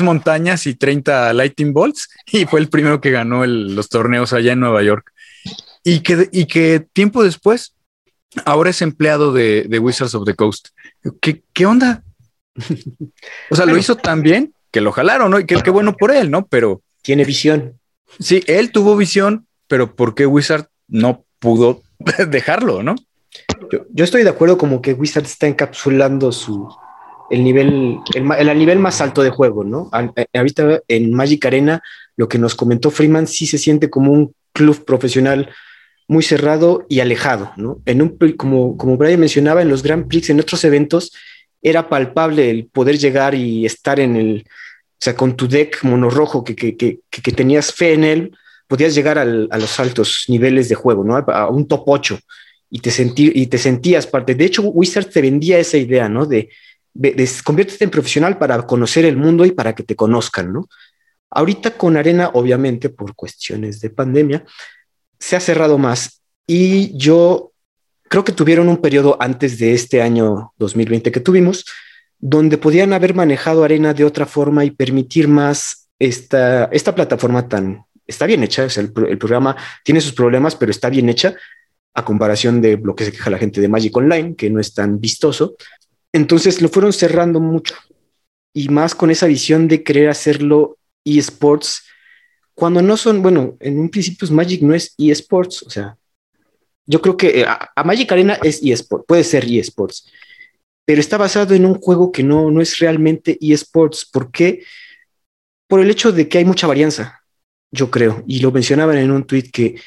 eh, 0.00 0.04
montañas 0.04 0.66
y 0.66 0.74
30 0.74 1.32
lightning 1.34 1.72
bolts 1.72 2.08
y 2.32 2.46
fue 2.46 2.60
el 2.60 2.68
primero 2.68 3.00
que 3.00 3.10
ganó 3.10 3.44
los 3.46 3.88
torneos 3.88 4.32
allá 4.32 4.52
en 4.52 4.60
Nueva 4.60 4.82
York. 4.82 5.12
Y 5.84 6.00
que, 6.00 6.28
y 6.32 6.46
que 6.46 6.84
tiempo 6.92 7.22
después, 7.22 7.75
ahora 8.44 8.70
es 8.70 8.82
empleado 8.82 9.32
de, 9.32 9.78
Wizards 9.80 10.14
of 10.14 10.24
the 10.24 10.34
Coast. 10.34 10.68
¿Qué, 11.20 11.42
qué 11.52 11.66
onda? 11.66 12.02
O 13.50 13.56
sea, 13.56 13.66
lo 13.66 13.76
hizo 13.76 13.96
tan 13.96 14.22
bien 14.22 14.54
que 14.70 14.80
lo 14.80 14.92
jalaron, 14.92 15.30
¿no? 15.30 15.38
Y 15.38 15.44
qué 15.46 15.70
bueno 15.70 15.96
por 15.96 16.10
él, 16.10 16.30
¿no? 16.30 16.46
Pero. 16.46 16.82
Tiene 17.02 17.24
visión. 17.24 17.78
Sí, 18.18 18.42
él 18.46 18.72
tuvo 18.72 18.96
visión, 18.96 19.46
pero 19.68 19.94
¿por 19.94 20.14
qué 20.14 20.26
Wizard 20.26 20.66
no 20.88 21.24
pudo 21.38 21.82
dejarlo, 22.28 22.82
no? 22.82 22.94
Yo, 23.70 24.04
estoy 24.04 24.22
de 24.22 24.30
acuerdo 24.30 24.56
como 24.56 24.80
que 24.80 24.94
Wizard 24.94 25.24
está 25.24 25.46
encapsulando 25.46 26.32
su 26.32 26.68
el 27.28 27.42
nivel, 27.42 27.98
el, 28.14 28.58
nivel 28.58 28.78
más 28.78 29.00
alto 29.00 29.22
de 29.22 29.30
juego, 29.30 29.64
¿no? 29.64 29.90
Eh, 30.14 30.26
ahorita 30.32 30.80
en 30.86 31.12
Magic 31.12 31.44
Arena, 31.44 31.82
lo 32.16 32.28
que 32.28 32.38
nos 32.38 32.54
comentó 32.54 32.90
Freeman 32.90 33.26
sí 33.26 33.46
se 33.46 33.58
siente 33.58 33.90
como 33.90 34.12
un 34.12 34.32
club 34.52 34.84
profesional 34.84 35.50
muy 36.08 36.22
cerrado 36.22 36.86
y 36.88 37.00
alejado, 37.00 37.52
¿no? 37.56 37.80
En 37.84 38.02
un, 38.02 38.16
como, 38.36 38.76
como 38.76 38.96
Brian 38.96 39.20
mencionaba, 39.20 39.62
en 39.62 39.68
los 39.68 39.82
Grand 39.82 40.06
Prix, 40.06 40.30
en 40.30 40.40
otros 40.40 40.64
eventos, 40.64 41.12
era 41.62 41.88
palpable 41.88 42.50
el 42.50 42.66
poder 42.66 42.98
llegar 42.98 43.34
y 43.34 43.66
estar 43.66 43.98
en 43.98 44.16
el, 44.16 44.44
o 44.46 44.98
sea, 45.00 45.16
con 45.16 45.36
tu 45.36 45.48
deck 45.48 45.82
monorrojo 45.82 46.44
que, 46.44 46.54
que, 46.54 46.76
que, 46.76 47.00
que 47.10 47.32
tenías 47.32 47.72
fe 47.72 47.92
en 47.94 48.04
él, 48.04 48.36
podías 48.68 48.94
llegar 48.94 49.18
al, 49.18 49.48
a 49.50 49.58
los 49.58 49.78
altos 49.80 50.24
niveles 50.28 50.68
de 50.68 50.74
juego, 50.74 51.04
¿no? 51.04 51.16
A 51.16 51.48
un 51.48 51.66
top 51.66 51.82
8 51.86 52.18
y 52.70 52.80
te, 52.80 52.90
sentí, 52.90 53.30
y 53.34 53.46
te 53.46 53.58
sentías 53.58 54.06
parte. 54.06 54.34
De 54.34 54.44
hecho, 54.44 54.62
Wizards 54.62 55.10
te 55.10 55.20
vendía 55.20 55.58
esa 55.58 55.76
idea, 55.76 56.08
¿no? 56.08 56.26
De, 56.26 56.50
de, 56.94 57.30
conviértete 57.44 57.84
en 57.84 57.90
profesional 57.90 58.38
para 58.38 58.60
conocer 58.62 59.04
el 59.04 59.16
mundo 59.16 59.44
y 59.44 59.52
para 59.52 59.74
que 59.74 59.82
te 59.82 59.94
conozcan, 59.94 60.52
¿no? 60.52 60.68
Ahorita 61.30 61.72
con 61.76 61.96
Arena, 61.96 62.30
obviamente, 62.34 62.88
por 62.88 63.14
cuestiones 63.14 63.80
de 63.80 63.90
pandemia, 63.90 64.44
se 65.18 65.36
ha 65.36 65.40
cerrado 65.40 65.78
más 65.78 66.22
y 66.46 66.96
yo 66.96 67.52
creo 68.08 68.24
que 68.24 68.32
tuvieron 68.32 68.68
un 68.68 68.78
periodo 68.78 69.16
antes 69.20 69.58
de 69.58 69.74
este 69.74 70.02
año 70.02 70.52
2020 70.58 71.10
que 71.10 71.20
tuvimos, 71.20 71.64
donde 72.18 72.58
podían 72.58 72.92
haber 72.92 73.14
manejado 73.14 73.64
Arena 73.64 73.94
de 73.94 74.04
otra 74.04 74.26
forma 74.26 74.64
y 74.64 74.70
permitir 74.70 75.28
más 75.28 75.88
esta, 75.98 76.66
esta 76.66 76.94
plataforma 76.94 77.48
tan, 77.48 77.84
está 78.06 78.26
bien 78.26 78.42
hecha, 78.42 78.66
el, 78.76 78.92
programa 78.92 79.56
tiene 79.84 80.00
sus 80.00 80.12
problemas, 80.12 80.54
pero 80.54 80.70
está 80.70 80.88
bien 80.88 81.08
hecha 81.08 81.34
a 81.94 82.04
comparación 82.04 82.60
de 82.60 82.76
lo 82.76 82.94
que 82.94 83.06
se 83.06 83.12
queja 83.12 83.30
la 83.30 83.38
gente 83.38 83.60
de 83.60 83.68
Magic 83.68 83.96
Online, 83.96 84.36
que 84.36 84.50
no 84.50 84.60
es 84.60 84.74
tan 84.74 85.00
vistoso. 85.00 85.56
Entonces 86.12 86.60
lo 86.60 86.68
fueron 86.68 86.92
cerrando 86.92 87.40
mucho 87.40 87.74
y 88.52 88.68
más 88.68 88.94
con 88.94 89.10
esa 89.10 89.26
visión 89.26 89.66
de 89.66 89.82
querer 89.82 90.08
hacerlo 90.08 90.78
eSports 91.04 91.84
cuando 92.56 92.80
no 92.80 92.96
son, 92.96 93.20
bueno, 93.20 93.54
en 93.60 93.78
un 93.78 93.90
principio 93.90 94.26
Magic 94.30 94.62
no 94.62 94.74
es 94.74 94.94
eSports, 94.96 95.62
o 95.64 95.70
sea, 95.70 95.98
yo 96.86 97.02
creo 97.02 97.14
que 97.14 97.40
eh, 97.40 97.46
a, 97.46 97.84
Magic 97.84 98.10
Arena 98.10 98.38
es 98.42 98.62
eSports, 98.62 99.04
puede 99.06 99.24
ser 99.24 99.44
eSports, 99.44 100.10
pero 100.86 100.98
está 100.98 101.18
basado 101.18 101.54
en 101.54 101.66
un 101.66 101.74
juego 101.74 102.10
que 102.10 102.22
no, 102.22 102.50
no 102.50 102.62
es 102.62 102.78
realmente 102.78 103.36
eSports. 103.42 104.06
¿Por 104.06 104.30
qué? 104.30 104.62
Por 105.68 105.80
el 105.80 105.90
hecho 105.90 106.12
de 106.12 106.28
que 106.30 106.38
hay 106.38 106.46
mucha 106.46 106.66
varianza, 106.66 107.20
yo 107.70 107.90
creo, 107.90 108.24
y 108.26 108.40
lo 108.40 108.50
mencionaban 108.52 108.96
en 108.96 109.10
un 109.10 109.26
tweet 109.26 109.50
que 109.52 109.78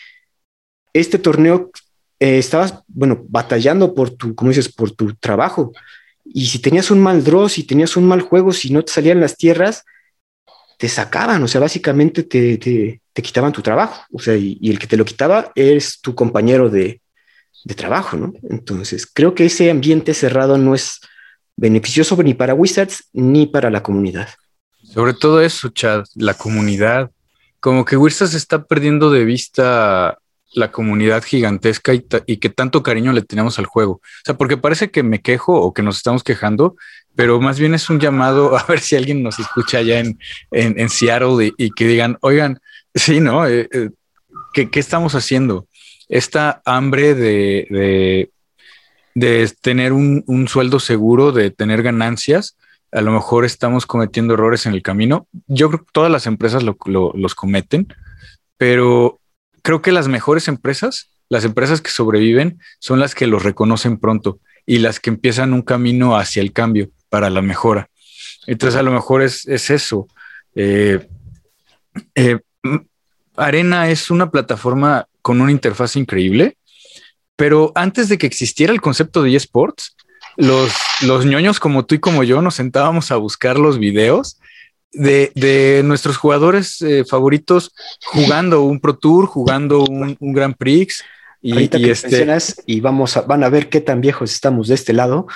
este 0.93 1.17
torneo 1.17 1.71
eh, 2.19 2.37
estabas, 2.37 2.83
bueno, 2.87 3.25
batallando 3.27 3.95
por 3.95 4.11
tu, 4.11 4.35
como 4.35 4.51
dices, 4.51 4.71
por 4.71 4.91
tu 4.91 5.15
trabajo. 5.15 5.71
Y 6.23 6.45
si 6.45 6.59
tenías 6.59 6.91
un 6.91 6.99
mal 6.99 7.23
draw, 7.23 7.49
si 7.49 7.63
tenías 7.63 7.97
un 7.97 8.07
mal 8.07 8.21
juego, 8.21 8.51
si 8.51 8.71
no 8.71 8.85
te 8.85 8.91
salían 8.91 9.19
las 9.19 9.37
tierras, 9.37 9.85
te 10.79 10.87
sacaban, 10.87 11.43
o 11.43 11.47
sea, 11.49 11.59
básicamente 11.59 12.23
te, 12.23 12.57
te, 12.57 13.01
te 13.11 13.21
quitaban 13.21 13.51
tu 13.51 13.61
trabajo, 13.61 14.01
o 14.13 14.19
sea, 14.19 14.37
y, 14.37 14.57
el 14.61 14.79
que 14.79 14.87
te 14.87 14.95
lo 14.95 15.03
quitaba 15.03 15.51
es 15.53 15.99
tu 15.99 16.15
compañero 16.15 16.69
de, 16.69 17.01
de, 17.65 17.75
trabajo, 17.75 18.15
¿no? 18.15 18.31
Entonces, 18.49 19.05
creo 19.05 19.35
que 19.35 19.45
ese 19.45 19.69
ambiente 19.69 20.13
cerrado 20.13 20.57
no 20.57 20.73
es 20.73 21.01
beneficioso 21.57 22.15
ni 22.23 22.33
para 22.33 22.53
Wizards 22.53 23.09
ni 23.11 23.45
para 23.45 23.69
la 23.69 23.83
comunidad. 23.83 24.29
Sobre 24.81 25.13
todo 25.13 25.41
eso, 25.41 25.67
Chad, 25.67 26.05
la 26.15 26.33
comunidad. 26.33 27.11
Como 27.59 27.83
que 27.83 27.97
Wizards 27.97 28.33
está 28.33 28.63
perdiendo 28.63 29.11
de 29.11 29.25
vista 29.25 30.17
la 30.53 30.71
comunidad 30.71 31.23
gigantesca 31.23 31.93
y, 31.93 32.37
que 32.37 32.49
tanto 32.49 32.83
cariño 32.83 33.11
le 33.11 33.21
tenemos 33.21 33.59
al 33.59 33.65
juego. 33.65 33.93
O 33.93 34.23
sea, 34.23 34.37
porque 34.37 34.55
parece 34.55 34.91
que 34.91 35.03
me 35.03 35.21
quejo 35.21 35.59
o 35.59 35.73
que 35.73 35.83
nos 35.83 35.97
estamos 35.97 36.23
quejando, 36.23 36.75
pero 37.15 37.41
más 37.41 37.59
bien 37.59 37.73
es 37.73 37.89
un 37.89 37.99
llamado 37.99 38.57
a 38.57 38.63
ver 38.63 38.79
si 38.79 38.95
alguien 38.95 39.23
nos 39.23 39.39
escucha 39.39 39.79
allá 39.79 39.99
en, 39.99 40.17
en, 40.51 40.89
Seattle 40.89 41.53
y, 41.57 41.71
que 41.71 41.87
digan, 41.87 42.17
oigan, 42.21 42.59
sí, 42.95 43.19
¿no? 43.19 43.47
Eh, 43.47 43.67
eh, 43.71 43.89
¿qué, 44.53 44.69
estamos 44.79 45.15
haciendo? 45.15 45.67
Esta 46.07 46.61
hambre 46.65 47.15
de, 47.15 48.29
de, 49.15 49.53
tener 49.61 49.93
un, 49.93 50.47
sueldo 50.47 50.79
seguro, 50.79 51.31
de 51.31 51.51
tener 51.51 51.83
ganancias, 51.83 52.57
a 52.91 53.01
lo 53.01 53.11
mejor 53.11 53.45
estamos 53.45 53.85
cometiendo 53.85 54.33
errores 54.33 54.65
en 54.65 54.73
el 54.73 54.81
camino. 54.81 55.27
Yo 55.47 55.67
creo 55.69 55.81
que 55.81 55.91
todas 55.91 56.11
las 56.11 56.25
empresas 56.25 56.63
los 56.63 57.35
cometen, 57.35 57.93
pero 58.57 59.19
creo 59.61 59.81
que 59.81 59.91
las 59.91 60.07
mejores 60.07 60.47
empresas, 60.47 61.11
las 61.27 61.45
empresas 61.45 61.81
que 61.81 61.91
sobreviven, 61.91 62.59
son 62.79 62.99
las 62.99 63.13
que 63.13 63.27
los 63.27 63.43
reconocen 63.43 63.97
pronto 63.97 64.39
y 64.65 64.79
las 64.79 64.99
que 64.99 65.09
empiezan 65.11 65.53
un 65.53 65.61
camino 65.61 66.17
hacia 66.17 66.41
el 66.41 66.53
cambio 66.53 66.89
para 67.09 67.29
la 67.29 67.41
mejora. 67.41 67.89
Entonces, 68.47 68.79
a 68.79 68.83
lo 68.83 68.91
mejor 68.91 69.21
es, 69.21 69.45
eso. 69.47 70.07
Eh, 70.55 71.07
eh, 72.15 72.39
Arena 73.35 73.89
es 73.89 74.09
una 74.09 74.31
plataforma 74.31 75.07
con 75.21 75.41
una 75.41 75.51
interfaz 75.51 75.95
increíble, 75.95 76.57
pero 77.35 77.71
antes 77.75 78.09
de 78.09 78.17
que 78.17 78.27
existiera 78.27 78.73
el 78.73 78.81
concepto 78.81 79.23
de 79.23 79.35
eSports, 79.35 79.95
los, 80.37 80.71
los 81.01 81.25
ñoños 81.25 81.59
como 81.59 81.85
tú 81.85 81.95
y 81.95 81.99
como 81.99 82.23
yo 82.23 82.41
nos 82.41 82.55
sentábamos 82.55 83.11
a 83.11 83.17
buscar 83.17 83.59
los 83.59 83.77
videos 83.77 84.39
de, 84.91 85.81
nuestros 85.85 86.17
jugadores 86.17 86.81
eh, 86.81 87.05
favoritos 87.05 87.73
jugando 88.05 88.61
un 88.61 88.79
Pro 88.79 88.97
Tour, 88.97 89.25
jugando 89.25 89.83
un, 89.83 90.17
un 90.19 90.33
Grand 90.33 90.55
Prix. 90.55 91.03
Y, 91.41 91.53
Ahorita 91.53 91.77
y 91.77 91.89
este... 91.89 92.27
y 92.65 92.81
vamos 92.81 93.15
a, 93.15 93.21
van 93.21 93.43
a 93.43 93.49
ver 93.49 93.69
qué 93.69 93.79
tan 93.79 94.01
viejos 94.01 94.31
estamos 94.31 94.67
de 94.67 94.75
este 94.75 94.93
lado. 94.93 95.27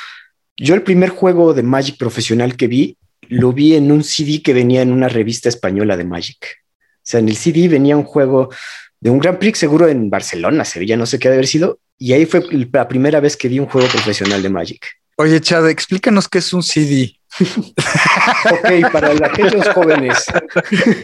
Yo 0.57 0.75
el 0.75 0.83
primer 0.83 1.09
juego 1.09 1.53
de 1.53 1.63
Magic 1.63 1.97
profesional 1.97 2.55
que 2.55 2.67
vi, 2.67 2.97
lo 3.27 3.53
vi 3.53 3.75
en 3.75 3.91
un 3.91 4.03
CD 4.03 4.41
que 4.43 4.53
venía 4.53 4.81
en 4.81 4.91
una 4.91 5.09
revista 5.09 5.49
española 5.49 5.97
de 5.97 6.03
Magic. 6.03 6.59
O 6.77 7.01
sea, 7.01 7.19
en 7.19 7.29
el 7.29 7.37
CD 7.37 7.67
venía 7.67 7.97
un 7.97 8.03
juego 8.03 8.49
de 8.99 9.09
un 9.09 9.19
Grand 9.19 9.39
Prix 9.39 9.57
seguro 9.57 9.87
en 9.87 10.09
Barcelona, 10.09 10.63
Sevilla, 10.63 10.95
no 10.95 11.05
sé 11.07 11.17
qué 11.17 11.27
haber 11.27 11.47
sido. 11.47 11.79
Y 11.97 12.13
ahí 12.13 12.25
fue 12.25 12.43
la 12.51 12.87
primera 12.87 13.19
vez 13.19 13.35
que 13.35 13.47
vi 13.47 13.59
un 13.59 13.65
juego 13.65 13.87
profesional 13.87 14.43
de 14.43 14.49
Magic. 14.49 14.87
Oye, 15.15 15.41
Chad, 15.41 15.69
explícanos 15.69 16.27
qué 16.27 16.37
es 16.37 16.53
un 16.53 16.61
CD. 16.61 17.15
ok, 17.39 18.91
para 18.91 19.09
aquellos 19.09 19.67
jóvenes. 19.69 20.25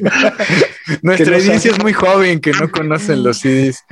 Nuestra 1.01 1.37
audiencia 1.37 1.71
es 1.71 1.79
muy 1.79 1.93
joven 1.93 2.39
que 2.39 2.51
no 2.51 2.69
conocen 2.69 3.23
los 3.23 3.39
CDs. 3.39 3.83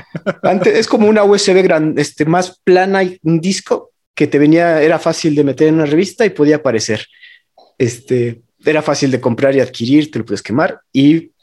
Antes 0.44 0.76
es 0.76 0.88
como 0.88 1.08
una 1.08 1.24
USB 1.24 1.64
grande, 1.64 2.02
este, 2.02 2.26
más 2.26 2.60
plana 2.64 3.04
y 3.04 3.20
un 3.24 3.42
disco 3.42 3.92
que 4.18 4.26
te 4.26 4.40
venía, 4.40 4.82
era 4.82 4.98
fácil 4.98 5.36
de 5.36 5.44
meter 5.44 5.68
en 5.68 5.76
una 5.76 5.86
revista 5.86 6.26
y 6.26 6.32
podía 6.32 6.56
aparecer. 6.56 7.06
Este, 7.78 8.42
era 8.66 8.82
fácil 8.82 9.12
de 9.12 9.22
comprar 9.22 9.56
y 9.56 9.60
adquirir, 9.60 10.10
te 10.10 10.18
lo 10.18 10.26
puedes 10.26 10.42
quemar 10.42 10.82
y 10.92 11.34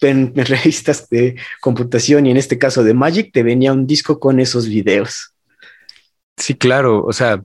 en, 0.00 0.34
revistas 0.34 1.08
de 1.08 1.36
computación 1.60 2.26
y 2.26 2.32
en 2.32 2.36
este 2.36 2.58
caso 2.58 2.82
de 2.82 2.94
Magic 2.94 3.32
te 3.32 3.44
venía 3.44 3.72
un 3.72 3.86
disco 3.86 4.18
con 4.18 4.40
esos 4.40 4.66
videos. 4.66 5.32
Sí, 6.36 6.54
claro, 6.54 7.04
o 7.04 7.12
sea, 7.12 7.44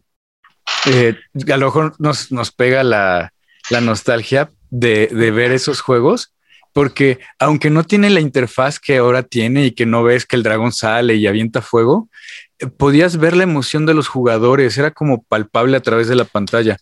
eh, 0.87 1.15
a 1.53 1.57
lo 1.57 1.67
mejor 1.67 1.93
nos, 1.99 2.31
nos 2.31 2.51
pega 2.51 2.83
la, 2.83 3.31
nostalgia 3.81 4.49
de, 4.71 5.07
ver 5.11 5.51
esos 5.51 5.81
juegos, 5.81 6.33
porque 6.73 7.19
aunque 7.37 7.69
no 7.69 7.83
tiene 7.83 8.09
la 8.09 8.19
interfaz 8.19 8.79
que 8.79 8.97
ahora 8.97 9.21
tiene 9.21 9.67
y 9.67 9.71
que 9.73 9.85
no 9.85 10.01
ves 10.01 10.25
que 10.25 10.35
el 10.35 10.43
dragón 10.43 10.71
sale 10.71 11.13
y 11.15 11.27
avienta 11.27 11.61
fuego, 11.61 12.09
podías 12.77 13.17
ver 13.17 13.35
la 13.35 13.43
emoción 13.43 13.85
de 13.85 13.93
los 13.93 14.07
jugadores, 14.07 14.77
era 14.77 14.91
como 14.91 15.23
palpable 15.23 15.77
a 15.77 15.81
través 15.81 16.07
de 16.07 16.15
la 16.15 16.25
pantalla. 16.25 16.77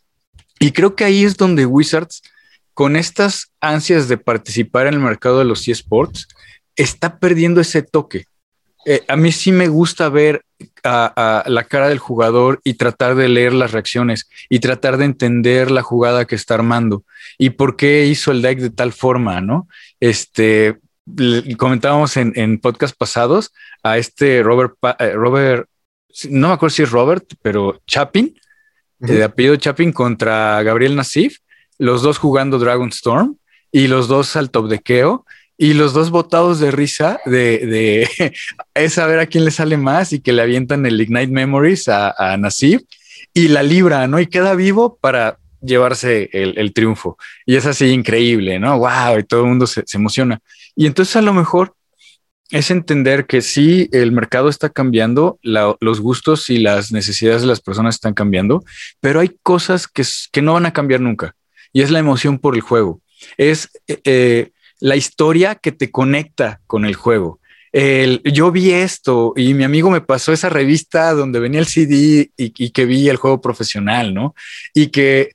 Y 0.59 0.71
creo 0.71 0.95
que 0.95 1.03
ahí 1.03 1.23
es 1.23 1.37
donde 1.37 1.65
Wizards 1.65 2.21
con 2.73 2.95
estas 2.95 3.51
ansias 3.61 4.07
de 4.07 4.17
participar 4.17 4.87
en 4.87 4.95
el 4.95 4.99
mercado 4.99 5.39
de 5.39 5.45
los 5.45 5.67
eSports, 5.67 6.27
está 6.75 7.19
perdiendo 7.19 7.61
ese 7.61 7.83
toque. 7.83 8.25
Eh, 8.85 9.03
a 9.07 9.15
mí 9.15 9.31
sí 9.31 9.51
me 9.51 9.67
gusta 9.67 10.09
ver 10.09 10.43
a, 10.83 11.43
la 11.45 11.63
cara 11.65 11.87
del 11.87 11.99
jugador 11.99 12.59
y 12.63 12.73
tratar 12.73 13.15
de 13.15 13.29
leer 13.29 13.53
las 13.53 13.71
reacciones 13.71 14.27
y 14.49 14.59
tratar 14.59 14.97
de 14.97 15.05
entender 15.05 15.71
la 15.71 15.83
jugada 15.83 16.25
que 16.25 16.35
está 16.35 16.55
armando 16.55 17.03
y 17.37 17.51
por 17.51 17.75
qué 17.75 18.05
hizo 18.05 18.31
el 18.31 18.41
deck 18.41 18.59
de 18.59 18.69
tal 18.69 18.91
forma, 18.91 19.39
¿no? 19.39 19.67
Este, 19.99 20.79
comentábamos 21.57 22.17
en, 22.17 22.33
en 22.35 22.59
podcast 22.59 22.95
pasados 22.97 23.51
a 23.83 23.97
este 23.97 24.41
Robert, 24.43 24.73
eh, 24.99 25.11
Robert, 25.13 25.67
no 26.29 26.49
me 26.49 26.53
acuerdo 26.53 26.75
si 26.75 26.83
es 26.83 26.91
Robert, 26.91 27.25
pero 27.41 27.81
Chapin, 27.87 28.39
de 28.99 29.23
apellido 29.23 29.57
Chapin 29.57 29.91
contra 29.91 30.63
Gabriel 30.63 30.95
Nassif, 30.95 31.39
los 31.77 32.01
dos 32.01 32.17
jugando 32.17 32.59
Dragon 32.59 32.89
Storm 32.89 33.37
y 33.71 33.87
los 33.87 34.07
dos 34.07 34.35
al 34.35 34.49
top 34.49 34.69
de 34.69 34.79
Keo 34.79 35.25
y 35.57 35.73
los 35.73 35.93
dos 35.93 36.09
botados 36.09 36.59
de 36.59 36.71
risa 36.71 37.19
de, 37.25 37.65
de 37.65 38.33
es 38.73 38.93
saber 38.93 39.19
a 39.19 39.25
quién 39.25 39.45
le 39.45 39.51
sale 39.51 39.77
más 39.77 40.13
y 40.13 40.21
que 40.21 40.33
le 40.33 40.41
avientan 40.41 40.85
el 40.85 41.01
Ignite 41.01 41.31
Memories 41.31 41.89
a, 41.89 42.09
a 42.17 42.37
y 43.33 43.47
la 43.47 43.63
libra, 43.63 44.07
¿no? 44.07 44.19
Y 44.19 44.27
queda 44.27 44.55
vivo 44.55 44.97
para 45.01 45.39
llevarse 45.61 46.29
el, 46.33 46.73
triunfo. 46.73 47.17
Y 47.45 47.55
es 47.55 47.65
así 47.65 47.87
increíble, 47.87 48.59
¿no? 48.59 48.77
¡Wow! 48.77 49.19
Y 49.19 49.23
todo 49.23 49.41
el 49.41 49.47
mundo 49.47 49.65
se, 49.65 49.83
emociona. 49.93 50.39
Y 50.75 50.85
entonces 50.85 51.15
a 51.15 51.21
lo 51.21 51.33
mejor 51.33 51.75
es 52.49 52.69
entender 52.69 53.25
que 53.25 53.41
sí, 53.41 53.89
el 53.91 54.11
mercado 54.11 54.47
está 54.47 54.69
cambiando, 54.69 55.39
los 55.41 55.99
gustos 55.99 56.49
y 56.49 56.59
las 56.59 56.91
necesidades 56.91 57.41
de 57.41 57.47
las 57.47 57.61
personas 57.61 57.95
están 57.95 58.13
cambiando, 58.13 58.63
pero 58.99 59.21
hay 59.21 59.31
cosas 59.41 59.87
que, 59.87 60.03
que 60.31 60.41
no 60.41 60.53
van 60.53 60.67
a 60.67 60.73
cambiar 60.73 61.01
nunca. 61.01 61.35
Y 61.71 61.81
es 61.81 61.89
la 61.89 61.99
emoción 61.99 62.37
por 62.37 62.53
el 62.53 62.61
juego. 62.61 63.01
Es 63.37 63.69
eh, 63.87 63.99
eh, 64.03 64.51
la 64.79 64.95
historia 64.95 65.55
que 65.55 65.71
te 65.71 65.89
conecta 65.89 66.61
con 66.67 66.85
el 66.85 66.95
juego. 66.95 67.39
Yo 68.23 68.51
vi 68.51 68.69
esto 68.69 69.33
y 69.35 69.55
mi 69.55 69.63
amigo 69.63 69.89
me 69.89 70.01
pasó 70.01 70.31
esa 70.31 70.47
revista 70.47 71.11
donde 71.13 71.39
venía 71.39 71.59
el 71.59 71.65
CD 71.65 72.29
y, 72.37 72.69
que 72.69 72.85
vi 72.85 73.09
el 73.09 73.17
juego 73.17 73.41
profesional, 73.41 74.13
¿no? 74.13 74.35
Y 74.75 74.87
que 74.87 75.31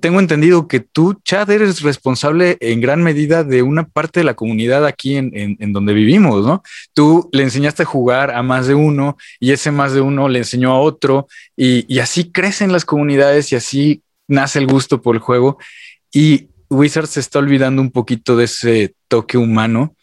tengo 0.00 0.18
entendido 0.18 0.66
que 0.66 0.80
tú, 0.80 1.20
Chad, 1.24 1.50
eres 1.50 1.82
responsable 1.82 2.56
en 2.60 2.80
gran 2.80 3.02
medida 3.02 3.44
de 3.44 3.62
una 3.62 3.86
parte 3.86 4.20
de 4.20 4.24
la 4.24 4.34
comunidad 4.34 4.86
aquí 4.86 5.16
en, 5.16 5.72
donde 5.72 5.92
vivimos, 5.92 6.46
¿no? 6.46 6.62
Tú 6.94 7.28
le 7.32 7.42
enseñaste 7.42 7.82
a 7.82 7.86
jugar 7.86 8.30
a 8.30 8.42
más 8.42 8.66
de 8.66 8.74
uno 8.74 9.18
y 9.40 9.52
ese 9.52 9.70
más 9.70 9.92
de 9.92 10.00
uno 10.00 10.28
le 10.28 10.38
enseñó 10.38 10.72
a 10.72 10.80
otro 10.80 11.28
y, 11.54 11.98
así 11.98 12.32
crecen 12.32 12.72
las 12.72 12.86
comunidades 12.86 13.52
y 13.52 13.56
así 13.56 14.02
nace 14.26 14.58
el 14.58 14.66
gusto 14.66 15.02
por 15.02 15.14
el 15.14 15.20
juego. 15.20 15.58
Y 16.10 16.48
Wizard 16.70 17.06
se 17.06 17.20
está 17.20 17.38
olvidando 17.38 17.82
un 17.82 17.90
poquito 17.90 18.36
de 18.36 18.44
ese 18.44 18.94
toque 19.08 19.36
humano 19.36 19.94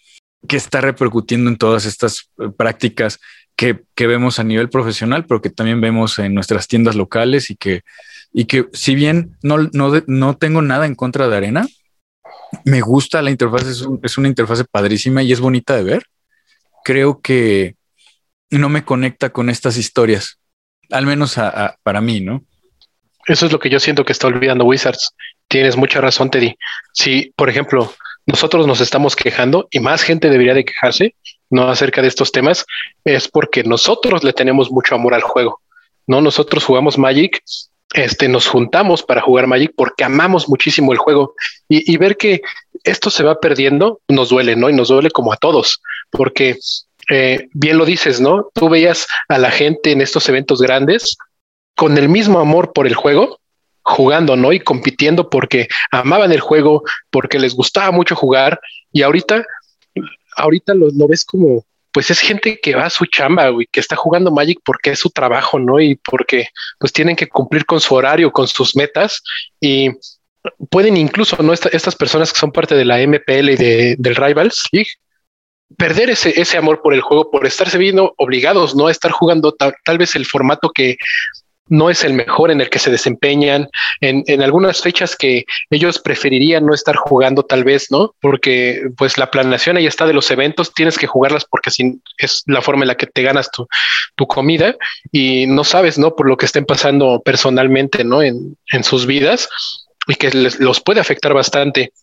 que 0.48 0.58
está 0.58 0.80
repercutiendo 0.80 1.50
en 1.50 1.58
todas 1.58 1.86
estas 1.86 2.30
eh, 2.40 2.50
prácticas 2.56 3.20
que, 3.60 4.08
vemos 4.08 4.40
a 4.40 4.44
nivel 4.46 4.70
profesional, 4.70 5.26
pero 5.26 5.42
que 5.42 5.50
también 5.50 5.82
vemos 5.82 6.18
en 6.20 6.34
nuestras 6.34 6.68
tiendas 6.68 6.96
locales 6.96 7.50
y 7.50 7.58
que, 7.58 7.82
y 8.32 8.46
que 8.46 8.68
si 8.74 8.96
bien 8.96 9.38
no, 9.42 9.70
no, 9.74 10.38
tengo 10.38 10.62
nada 10.62 10.86
en 10.86 10.96
contra 10.96 11.28
de 11.28 11.38
Arena, 11.38 11.68
me 12.66 12.82
gusta 12.82 13.22
la 13.22 13.32
interfaz, 13.32 13.66
es, 14.04 14.18
una 14.18 14.28
interfaz 14.28 14.64
padrísima 14.70 15.24
y 15.24 15.32
es 15.32 15.40
bonita 15.40 15.76
de 15.76 15.84
ver. 15.84 16.04
Creo 16.84 17.22
que 17.22 17.76
no 18.52 18.70
me 18.70 18.84
conecta 18.84 19.30
con 19.30 19.50
estas 19.50 19.78
historias, 19.78 20.40
al 20.92 21.06
menos 21.06 21.36
para 21.84 22.02
mí, 22.02 22.22
¿no? 22.22 22.44
Eso 23.28 23.46
es 23.46 23.52
lo 23.52 23.60
que 23.60 23.70
yo 23.70 23.80
siento 23.80 24.06
que 24.06 24.12
está 24.12 24.28
olvidando 24.28 24.66
Wizards. 24.66 25.14
Tienes 25.48 25.76
mucha 25.76 26.02
razón, 26.02 26.32
Teddy. 26.32 26.56
Si, 26.94 27.32
por 27.36 27.50
ejemplo, 27.50 27.94
nosotros 28.26 28.66
nos 28.66 28.82
estamos 28.82 29.16
quejando 29.16 29.68
y 29.72 29.80
más 29.80 30.02
gente 30.02 30.30
debería 30.30 30.54
de 30.54 30.66
quejarse, 30.66 31.16
no 31.50 31.68
acerca 31.70 32.02
de 32.02 32.08
estos 32.08 32.32
temas, 32.32 32.66
es 33.04 33.28
porque 33.28 33.64
nosotros 33.64 34.24
le 34.24 34.34
tenemos 34.34 34.72
mucho 34.72 34.96
amor 34.96 35.14
al 35.14 35.22
juego. 35.22 35.62
No, 36.08 36.22
nosotros 36.22 36.64
jugamos 36.64 36.98
Magic, 36.98 37.42
este, 37.94 38.28
nos 38.28 38.48
juntamos 38.48 39.04
para 39.04 39.22
jugar 39.22 39.48
Magic 39.48 39.74
porque 39.76 40.04
amamos 40.04 40.48
muchísimo 40.48 40.92
el 40.92 41.00
juego 41.00 41.34
y, 41.68 41.98
ver 41.98 42.18
que 42.18 42.42
esto 42.84 43.10
se 43.10 43.24
va 43.24 43.40
perdiendo 43.40 44.00
nos 44.08 44.30
duele, 44.30 44.56
¿no? 44.56 44.70
Y 44.70 44.74
nos 44.74 44.90
duele 44.90 45.10
como 45.12 45.34
a 45.34 45.38
todos, 45.38 45.82
porque 46.12 46.58
eh, 47.10 47.48
bien 47.54 47.78
lo 47.78 47.86
dices, 47.86 48.22
¿no? 48.22 48.50
Tú 48.54 48.70
veías 48.70 49.08
a 49.28 49.38
la 49.38 49.52
gente 49.52 49.92
en 49.92 50.02
estos 50.02 50.30
eventos 50.30 50.62
grandes 50.62 51.18
con 51.76 51.98
el 51.98 52.10
mismo 52.10 52.40
amor 52.40 52.74
por 52.74 52.88
el 52.88 52.94
juego, 52.94 53.40
jugando, 53.82 54.36
¿no? 54.36 54.54
Y 54.54 54.60
compitiendo 54.60 55.30
porque 55.30 55.68
amaban 55.92 56.32
el 56.32 56.40
juego, 56.40 56.84
porque 57.10 57.40
les 57.40 57.56
gustaba 57.56 57.92
mucho 57.92 58.16
jugar. 58.16 58.60
Y 58.92 59.02
ahorita, 59.02 59.46
ahorita 60.36 60.74
lo, 60.74 61.08
ves 61.08 61.26
como, 61.26 61.66
pues 61.92 62.12
es 62.12 62.20
gente 62.20 62.60
que 62.62 62.76
va 62.76 62.86
a 62.86 62.90
su 62.90 63.06
chamba, 63.06 63.50
güey, 63.50 63.68
que 63.72 63.80
está 63.80 63.96
jugando 63.96 64.32
Magic 64.32 64.60
porque 64.64 64.92
es 64.92 65.00
su 65.00 65.10
trabajo, 65.10 65.60
¿no? 65.60 65.80
Y 65.80 65.96
porque 65.96 66.50
pues 66.80 66.94
tienen 66.94 67.16
que 67.16 67.28
cumplir 67.28 67.66
con 67.66 67.80
su 67.82 67.96
horario, 67.96 68.32
con 68.32 68.48
sus 68.48 68.76
metas 68.76 69.24
y 69.60 69.90
pueden 70.70 70.98
incluso, 70.98 71.42
¿no? 71.42 71.54
estas 71.54 71.96
personas 71.96 72.32
que 72.32 72.40
son 72.40 72.52
parte 72.52 72.76
de 72.76 72.86
la 72.86 73.00
MPL 73.00 73.50
y 73.50 73.56
de, 73.56 73.96
del 73.98 74.16
Rivals 74.16 74.64
League, 74.72 74.92
perder 75.78 76.10
ese, 76.10 76.40
ese 76.40 76.58
amor 76.58 76.82
por 76.82 76.94
el 76.94 77.02
juego, 77.02 77.30
por 77.30 77.46
estarse 77.46 77.78
viendo 77.78 78.14
obligados, 78.18 78.76
¿no? 78.76 78.88
A 78.88 78.92
estar 78.92 79.12
jugando 79.12 79.54
tal 79.54 79.98
vez 79.98 80.16
el 80.16 80.26
formato 80.26 80.72
que 80.72 80.98
no 81.70 81.90
es 81.90 82.04
el 82.04 82.14
mejor 82.14 82.52
en 82.52 82.62
el 82.62 82.70
que 82.70 82.80
se 82.80 82.92
desempeñan, 82.92 83.70
en, 84.02 84.42
algunas 84.42 84.82
fechas 84.82 85.16
que 85.16 85.46
ellos 85.70 86.00
preferirían 86.00 86.66
no 86.66 86.74
estar 86.74 86.96
jugando 86.96 87.44
tal 87.44 87.64
vez, 87.64 87.88
¿no? 87.92 88.16
Porque 88.20 88.84
pues 88.98 89.18
la 89.18 89.32
planeación 89.32 89.78
ahí 89.78 89.88
está 89.88 90.06
de 90.06 90.14
los 90.14 90.30
eventos, 90.32 90.74
tienes 90.74 90.98
que 90.98 91.08
jugarlas 91.08 91.46
porque 91.46 91.70
así 91.70 92.02
es 92.18 92.44
la 92.48 92.62
forma 92.62 92.84
en 92.84 92.90
la 92.90 92.98
que 92.98 93.08
te 93.08 93.24
ganas 93.24 93.50
tu, 93.52 93.68
comida 94.28 94.76
y 95.12 95.48
no 95.48 95.64
sabes, 95.64 95.98
¿no? 95.98 96.16
Por 96.16 96.28
lo 96.28 96.36
que 96.36 96.46
estén 96.46 96.66
pasando 96.66 97.22
personalmente, 97.24 98.04
¿no? 98.04 98.22
En, 98.22 98.58
en 98.72 98.84
sus 98.84 99.06
vidas 99.06 99.48
y 100.08 100.16
que 100.16 100.30
les, 100.32 100.60
los 100.60 100.82
puede 100.82 101.00
afectar 101.00 101.34
bastante. 101.34 101.94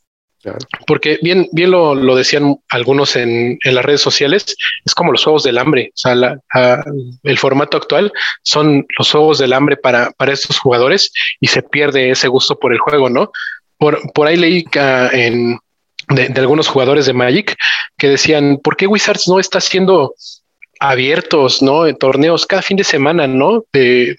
Porque 0.87 1.19
bien, 1.23 1.49
bien 1.53 1.71
lo, 1.71 2.15
decían 2.15 2.57
algunos 2.71 3.17
en, 3.17 3.59
las 3.65 3.85
redes 3.85 4.01
sociales, 4.01 4.57
es 4.85 4.95
como 4.95 5.13
los 5.13 5.25
juegos 5.25 5.43
del 5.43 5.59
hambre. 5.59 5.93
O 5.95 5.97
sea, 5.97 6.39
el 7.23 7.39
formato 7.39 7.77
actual 7.77 8.13
son 8.43 8.87
los 8.99 9.11
juegos 9.11 9.39
del 9.39 9.53
hambre 9.53 9.77
para, 9.77 10.11
para 10.13 10.33
estos 10.33 10.59
jugadores 10.59 11.13
y 11.41 11.49
se 11.49 11.63
pierde 11.63 12.11
ese 12.11 12.29
gusto 12.29 12.59
por 12.59 12.73
el 12.73 12.79
juego, 12.79 13.09
¿no? 13.11 13.31
Por, 13.79 14.01
por 14.13 14.27
ahí 14.27 14.37
leí 14.37 14.65
en, 15.13 15.59
de, 16.09 16.33
algunos 16.37 16.69
jugadores 16.69 17.07
de 17.07 17.13
Magic 17.13 17.57
que 17.99 18.09
decían, 18.09 18.59
¿por 18.63 18.77
qué 18.77 18.87
Wizards 18.87 19.29
no 19.29 19.41
está 19.41 19.59
haciendo 19.59 20.15
abiertos, 20.79 21.63
¿no? 21.63 21.87
En 21.87 21.97
torneos 21.97 22.47
cada 22.47 22.63
fin 22.63 22.77
de 22.77 22.85
semana, 22.85 23.27
¿no? 23.27 23.65
de, 23.73 24.17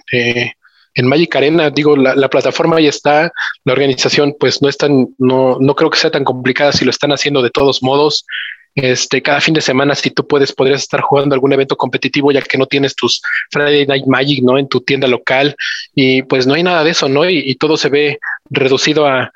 en 0.97 1.05
Magic 1.05 1.35
Arena, 1.35 1.69
digo, 1.69 1.95
la, 1.95 2.27
plataforma 2.27 2.81
ya 2.81 2.89
está, 2.89 3.31
la 3.63 3.73
organización 3.73 4.35
pues 4.39 4.63
no 4.63 4.67
es 4.67 4.77
tan, 4.77 5.09
no, 5.19 5.57
no 5.59 5.75
creo 5.75 5.91
que 5.91 5.99
sea 5.99 6.09
tan 6.09 6.23
complicada 6.23 6.71
si 6.71 6.85
lo 6.85 6.89
están 6.89 7.11
haciendo 7.11 7.43
de 7.43 7.51
todos 7.51 7.83
modos. 7.83 8.25
Este, 8.73 9.21
cada 9.21 9.39
fin 9.39 9.53
de 9.53 9.61
semana, 9.61 9.93
si 9.93 10.09
tú 10.09 10.25
puedes, 10.25 10.53
podrías 10.53 10.81
estar 10.81 11.01
jugando 11.01 11.35
algún 11.35 11.53
evento 11.53 11.77
competitivo, 11.77 12.31
ya 12.31 12.41
que 12.41 12.57
no 12.57 12.65
tienes 12.65 12.95
tus 12.95 13.21
Friday 13.51 13.85
Night 13.85 14.07
Magic, 14.07 14.43
¿no? 14.43 14.57
En 14.57 14.67
tu 14.67 14.81
tienda 14.81 15.07
local. 15.07 15.55
Y 15.93 16.23
pues 16.23 16.47
no 16.47 16.55
hay 16.55 16.63
nada 16.63 16.83
de 16.83 16.89
eso, 16.89 17.07
¿no? 17.07 17.29
Y, 17.29 17.53
todo 17.55 17.77
se 17.77 17.89
ve 17.89 18.17
reducido 18.49 19.05
a 19.05 19.31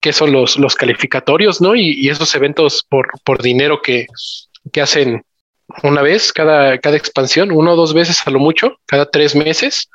qué 0.00 0.14
son 0.14 0.32
los, 0.32 0.58
los 0.58 0.74
calificatorios, 0.74 1.60
¿no? 1.60 1.74
Y, 1.74 2.08
esos 2.08 2.34
eventos 2.34 2.82
por, 2.88 3.10
por 3.24 3.42
dinero 3.42 3.82
que, 3.82 4.06
que 4.72 4.80
hacen 4.80 5.22
una 5.82 6.00
vez 6.00 6.32
cada, 6.32 6.78
cada 6.78 6.96
expansión, 6.96 7.52
uno 7.52 7.72
o 7.74 7.76
dos 7.76 7.92
veces 7.92 8.26
a 8.26 8.30
lo 8.30 8.38
mucho, 8.38 8.78
cada 8.86 9.10
tres 9.10 9.36
meses 9.36 9.90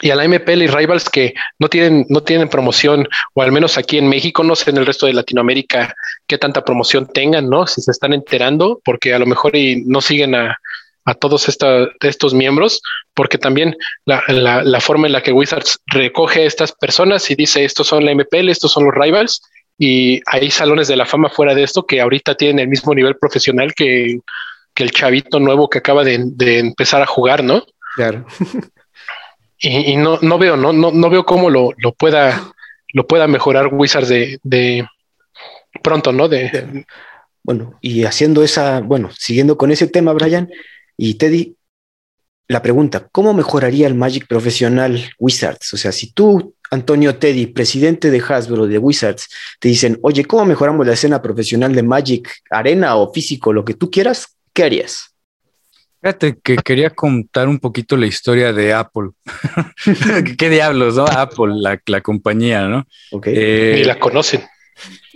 y 0.00 0.10
a 0.10 0.16
la 0.16 0.26
MPL 0.26 0.62
y 0.62 0.66
Rivals 0.66 1.08
que 1.08 1.34
no 1.58 1.68
tienen, 1.68 2.06
no 2.08 2.22
tienen 2.22 2.48
promoción, 2.48 3.08
o 3.34 3.42
al 3.42 3.52
menos 3.52 3.78
aquí 3.78 3.98
en 3.98 4.08
México, 4.08 4.44
no 4.44 4.54
sé 4.54 4.70
en 4.70 4.78
el 4.78 4.86
resto 4.86 5.06
de 5.06 5.12
Latinoamérica 5.12 5.94
qué 6.26 6.38
tanta 6.38 6.64
promoción 6.64 7.06
tengan, 7.12 7.48
¿no? 7.48 7.66
Si 7.66 7.80
se 7.80 7.90
están 7.90 8.12
enterando, 8.12 8.80
porque 8.84 9.14
a 9.14 9.18
lo 9.18 9.26
mejor 9.26 9.56
y 9.56 9.84
no 9.84 10.00
siguen 10.00 10.34
a, 10.34 10.58
todos 11.20 11.48
estos 11.48 12.34
miembros, 12.34 12.82
porque 13.14 13.38
también 13.38 13.74
la, 14.04 14.22
la, 14.28 14.80
forma 14.82 15.06
en 15.06 15.14
la 15.14 15.22
que 15.22 15.32
Wizards 15.32 15.78
recoge 15.86 16.42
a 16.42 16.44
estas 16.44 16.72
personas 16.72 17.30
y 17.30 17.34
dice, 17.34 17.64
estos 17.64 17.86
son 17.86 18.04
la 18.04 18.14
MPL, 18.14 18.50
estos 18.50 18.72
son 18.72 18.84
los 18.84 18.94
Rivals, 18.94 19.40
y 19.78 20.20
hay 20.26 20.50
salones 20.50 20.86
de 20.86 20.96
la 20.96 21.06
fama 21.06 21.30
fuera 21.30 21.54
de 21.54 21.62
esto 21.62 21.86
que 21.86 22.02
ahorita 22.02 22.34
tienen 22.34 22.58
el 22.58 22.68
mismo 22.68 22.94
nivel 22.94 23.16
profesional 23.16 23.72
que, 23.74 24.18
el 24.76 24.90
chavito 24.92 25.40
nuevo 25.40 25.70
que 25.70 25.78
acaba 25.78 26.04
de, 26.04 26.20
de 26.24 26.58
empezar 26.58 27.00
a 27.00 27.06
jugar, 27.06 27.42
¿no? 27.42 27.64
Claro. 27.96 28.26
y, 29.60 29.96
no, 29.96 30.18
no 30.20 30.38
veo, 30.38 30.56
no, 30.56 30.72
no, 30.72 30.90
no 30.90 31.10
veo 31.10 31.24
cómo 31.24 31.50
lo, 31.50 31.72
lo, 31.78 31.92
pueda, 31.92 32.52
lo 32.92 33.06
pueda 33.06 33.26
mejorar 33.26 33.68
Wizards 33.72 34.08
de, 34.08 34.38
de 34.42 34.86
pronto, 35.82 36.12
¿no? 36.12 36.28
De, 36.28 36.86
bueno, 37.42 37.78
y 37.80 38.04
haciendo 38.04 38.42
esa, 38.42 38.80
bueno, 38.80 39.10
siguiendo 39.16 39.56
con 39.56 39.70
ese 39.70 39.86
tema, 39.86 40.12
Brian 40.12 40.50
y 40.96 41.14
Teddy, 41.14 41.56
la 42.48 42.62
pregunta, 42.62 43.08
¿cómo 43.12 43.34
mejoraría 43.34 43.86
el 43.86 43.94
Magic 43.94 44.26
profesional 44.26 45.10
Wizards? 45.18 45.74
O 45.74 45.76
sea, 45.76 45.92
si 45.92 46.12
tú 46.12 46.54
Antonio 46.70 47.16
Teddy, 47.16 47.46
presidente 47.46 48.10
de 48.10 48.22
Hasbro, 48.26 48.66
de 48.66 48.78
Wizards, 48.78 49.28
te 49.60 49.68
dicen, 49.68 49.98
oye, 50.02 50.24
¿cómo 50.24 50.44
mejoramos 50.44 50.86
la 50.86 50.94
escena 50.94 51.20
profesional 51.20 51.74
de 51.74 51.82
Magic, 51.82 52.30
arena 52.50 52.96
o 52.96 53.12
físico, 53.12 53.52
lo 53.52 53.64
que 53.64 53.74
tú 53.74 53.90
quieras? 53.90 54.36
¿Qué 54.52 54.64
harías? 54.64 55.14
Fíjate 56.00 56.38
que 56.42 56.56
quería 56.56 56.90
contar 56.90 57.48
un 57.48 57.58
poquito 57.58 57.96
la 57.96 58.06
historia 58.06 58.52
de 58.52 58.72
Apple. 58.72 59.10
¿Qué 60.38 60.48
diablos, 60.48 60.96
no? 60.96 61.06
Apple, 61.06 61.54
la, 61.86 62.00
compañía, 62.00 62.68
¿no? 62.68 62.86
Okay. 63.10 63.34
Eh, 63.36 63.82
la 63.84 63.98
conocen. 63.98 64.44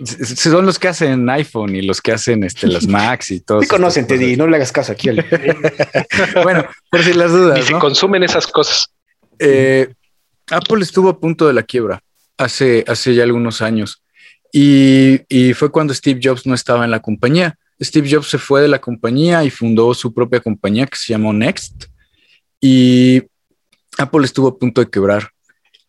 Son 0.03 0.65
los 0.65 0.77
que 0.77 0.89
hacen 0.89 1.29
iPhone 1.29 1.75
y 1.75 1.81
los 1.83 2.01
que 2.01 2.11
hacen 2.11 2.43
este, 2.43 2.67
las 2.67 2.85
Macs 2.85 3.31
y 3.31 3.39
todo. 3.39 3.61
Sí 3.61 3.67
conocen, 3.67 4.05
Teddy, 4.05 4.35
no 4.35 4.45
le 4.47 4.57
hagas 4.57 4.73
caso 4.73 4.91
aquí. 4.91 5.09
bueno, 6.43 6.65
por 6.91 7.01
si 7.01 7.13
las 7.13 7.31
dudas. 7.31 7.59
Ni 7.59 7.65
se 7.65 7.73
consumen 7.73 8.23
esas 8.23 8.45
cosas. 8.47 8.87
Eh, 9.39 9.93
Apple 10.51 10.83
estuvo 10.83 11.09
a 11.09 11.19
punto 11.19 11.47
de 11.47 11.53
la 11.53 11.63
quiebra 11.63 12.03
hace, 12.37 12.83
hace 12.87 13.15
ya 13.15 13.23
algunos 13.23 13.61
años 13.61 14.03
y, 14.51 15.21
y 15.29 15.53
fue 15.53 15.71
cuando 15.71 15.93
Steve 15.93 16.19
Jobs 16.23 16.45
no 16.45 16.53
estaba 16.53 16.85
en 16.85 16.91
la 16.91 16.99
compañía. 16.99 17.57
Steve 17.83 18.09
Jobs 18.09 18.27
se 18.27 18.37
fue 18.37 18.61
de 18.61 18.67
la 18.67 18.79
compañía 18.79 19.43
y 19.43 19.49
fundó 19.49 19.93
su 19.93 20.13
propia 20.13 20.39
compañía 20.39 20.85
que 20.85 20.97
se 20.97 21.13
llamó 21.13 21.33
Next 21.33 21.85
y 22.61 23.21
Apple 23.97 24.25
estuvo 24.25 24.47
a 24.47 24.57
punto 24.57 24.81
de 24.81 24.89
quebrar. 24.89 25.29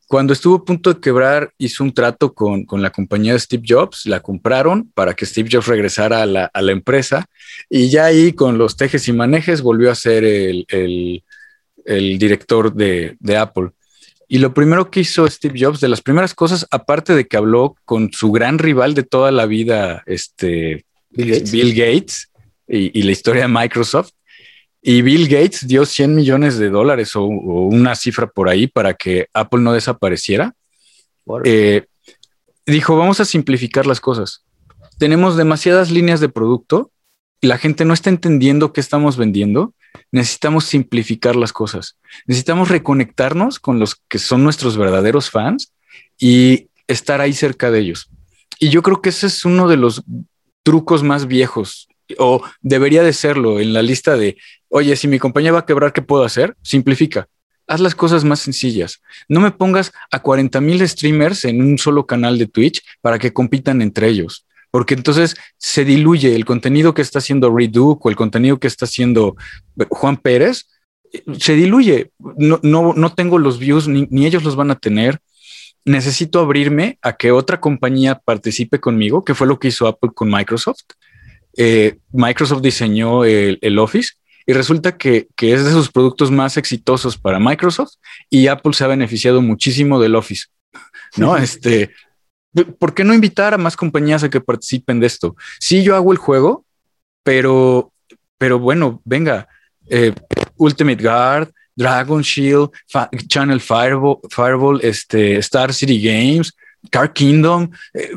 Cuando 0.07 0.33
estuvo 0.33 0.57
a 0.57 0.65
punto 0.65 0.93
de 0.93 1.01
quebrar, 1.01 1.53
hizo 1.57 1.83
un 1.83 1.93
trato 1.93 2.35
con, 2.35 2.67
la 2.71 2.91
compañía 2.91 3.33
de 3.33 3.39
Steve 3.39 3.65
Jobs, 3.67 4.07
la 4.07 4.21
compraron 4.21 4.91
para 4.95 5.15
que 5.15 5.25
Steve 5.25 5.49
Jobs 5.51 5.67
regresara 5.67 6.23
a 6.23 6.27
la, 6.27 6.73
empresa 6.73 7.27
y 7.71 7.89
ya 7.89 8.07
ahí 8.07 8.33
con 8.33 8.59
los 8.59 8.77
tejes 8.77 9.09
y 9.09 9.13
manejes 9.13 9.63
volvió 9.63 9.91
a 9.91 9.95
ser 9.95 10.25
el, 10.25 11.23
director 11.87 12.75
de, 12.75 13.17
de 13.19 13.37
Apple. 13.37 13.71
Y 14.29 14.39
lo 14.39 14.53
primero 14.53 14.91
que 14.91 15.01
hizo 15.01 15.29
Steve 15.29 15.59
Jobs, 15.61 15.81
de 15.81 15.89
las 15.89 16.03
primeras 16.03 16.35
cosas, 16.35 16.67
aparte 16.71 17.15
de 17.15 17.27
que 17.27 17.37
habló 17.37 17.77
con 17.85 18.13
su 18.13 18.33
gran 18.33 18.59
rival 18.59 18.95
de 18.95 19.03
toda 19.03 19.31
la 19.31 19.47
vida, 19.47 20.03
este, 20.07 20.85
Bill 21.17 21.75
Gates, 21.75 22.31
y, 22.67 23.03
la 23.03 23.13
historia 23.13 23.43
de 23.43 23.49
Microsoft. 23.49 24.11
Y 24.83 25.03
Bill 25.03 25.29
Gates 25.29 25.67
dio 25.67 25.87
100 25.87 26.15
millones 26.15 26.59
de 26.59 26.71
dólares 26.71 27.17
o, 27.17 27.25
una 27.25 27.95
cifra 27.95 28.27
por 28.27 28.49
ahí 28.49 28.67
para 28.67 28.95
que 28.95 29.29
Apple 29.33 29.61
no 29.61 29.73
desapareciera. 29.73 30.55
Eh, 31.45 31.87
dijo, 32.67 32.97
vamos 32.97 33.21
a 33.21 33.25
simplificar 33.25 33.87
las 33.87 34.01
cosas. 34.01 34.45
Tenemos 34.99 35.37
demasiadas 35.37 35.91
líneas 35.91 36.21
de 36.21 36.29
producto, 36.29 36.91
la 37.41 37.59
gente 37.59 37.85
no 37.85 37.95
está 37.95 38.11
entendiendo 38.11 38.73
qué 38.73 38.81
estamos 38.81 39.17
vendiendo. 39.17 39.75
Necesitamos 40.11 40.65
simplificar 40.65 41.37
las 41.37 41.53
cosas. 41.53 41.99
Necesitamos 42.27 42.69
reconectarnos 42.69 43.61
con 43.61 43.79
los 43.79 43.97
que 44.09 44.19
son 44.19 44.43
nuestros 44.43 44.77
verdaderos 44.77 45.31
fans 45.31 45.73
y 46.19 46.69
estar 46.87 47.21
ahí 47.21 47.33
cerca 47.33 47.71
de 47.71 47.81
ellos. 47.81 48.11
Y 48.59 48.71
yo 48.71 48.83
creo 48.83 49.01
que 49.01 49.11
ese 49.11 49.27
es 49.27 49.45
uno 49.45 49.69
de 49.69 49.77
los 49.77 50.03
trucos 50.65 51.05
más 51.05 51.29
viejos 51.29 51.89
o 52.19 52.43
debería 52.61 53.03
de 53.03 53.13
serlo 53.13 53.61
en 53.61 53.73
la 53.73 53.83
lista 53.83 54.17
de, 54.17 54.37
oye, 54.69 54.97
si 54.97 55.07
mi 55.09 55.19
compañía 55.19 55.53
va 55.53 55.61
a 55.61 55.67
quebrar, 55.67 55.93
¿qué 55.93 56.03
puedo 56.03 56.25
hacer? 56.25 56.57
Simplifica. 56.63 57.29
Haz 57.67 57.81
las 57.81 57.95
cosas 57.95 58.25
más 58.25 58.41
sencillas. 58.41 59.01
No 59.29 59.41
me 59.41 59.51
pongas 59.51 59.93
a 60.11 60.21
40 60.21 60.61
mil 60.61 60.87
streamers 60.87 61.45
en 61.45 61.63
un 61.63 61.79
solo 61.79 62.07
canal 62.07 62.39
de 62.39 62.47
Twitch 62.47 62.83
para 63.01 63.19
que 63.19 63.33
compitan 63.33 63.81
entre 63.81 64.09
ellos, 64.09 64.47
porque 64.71 64.95
entonces 64.95 65.35
se 65.57 65.85
diluye 65.85 66.35
el 66.35 66.45
contenido 66.45 66.93
que 66.93 67.03
está 67.03 67.21
haciendo 67.21 67.55
Reduke 67.55 68.01
o 68.05 68.11
el 68.11 68.17
contenido 68.17 68.59
que 68.59 68.67
está 68.67 68.85
haciendo 68.85 69.37
Juan 69.89 70.19
Pérez, 70.19 70.67
se 71.39 71.55
diluye. 71.55 72.11
No, 72.19 72.61
no, 72.63 72.93
no 72.93 73.15
tengo 73.15 73.39
los 73.39 73.59
views, 73.59 73.89
ni 73.89 74.27
ellos 74.27 74.45
los 74.45 74.57
van 74.57 74.71
a 74.71 74.79
tener 74.79 75.21
necesito 75.85 76.41
abrirme 76.41 76.99
a 77.03 77.15
que 77.15 77.31
otra 77.31 77.61
compañía 77.61 78.19
participe 78.19 78.81
conmigo, 78.81 79.25
que 79.25 79.35
fue 79.35 79.47
lo 79.47 79.59
que 79.59 79.69
hizo 79.69 79.87
Apple 79.87 80.11
con 80.15 80.31
Microsoft. 80.31 80.85
Eh, 81.57 81.99
Microsoft 82.13 82.63
diseñó 82.63 83.25
el, 83.25 83.79
Office 83.79 84.15
y 84.47 84.53
resulta 84.53 84.97
que, 84.97 85.29
es 85.39 85.65
de 85.65 85.71
sus 85.71 85.91
productos 85.91 86.31
más 86.31 86.57
exitosos 86.57 87.17
para 87.17 87.39
Microsoft 87.39 87.95
y 88.29 88.49
Apple 88.49 88.73
se 88.73 88.85
ha 88.85 88.89
beneficiado 88.89 89.43
muchísimo 89.43 90.01
del 90.01 90.17
Office. 90.17 90.47
No, 91.17 91.37
este, 91.37 91.91
¿por 92.79 92.95
qué 92.95 93.05
no 93.05 93.15
invitar 93.15 93.55
a 93.55 93.59
más 93.59 93.77
compañías 93.77 94.25
a 94.25 94.31
que 94.31 94.41
participen 94.41 95.01
de 95.01 95.07
esto? 95.07 95.37
Sí, 95.61 95.83
yo 95.83 95.95
hago 95.95 96.13
el 96.13 96.19
juego, 96.19 96.65
pero, 97.23 97.93
pero 98.39 98.59
bueno, 98.59 99.03
venga, 99.05 99.49
eh, 99.89 100.13
Ultimate 100.57 101.03
Guard, 101.03 101.53
Dragon 101.77 102.23
Shield, 102.23 102.71
Channel 103.29 103.61
Fireball, 103.61 104.19
Fireball 104.31 104.81
este, 104.83 105.37
Star 105.39 105.73
City 105.73 106.01
Games, 106.01 106.53
Car 106.91 107.13
Kingdom. 107.13 107.71
Eh, 107.93 108.13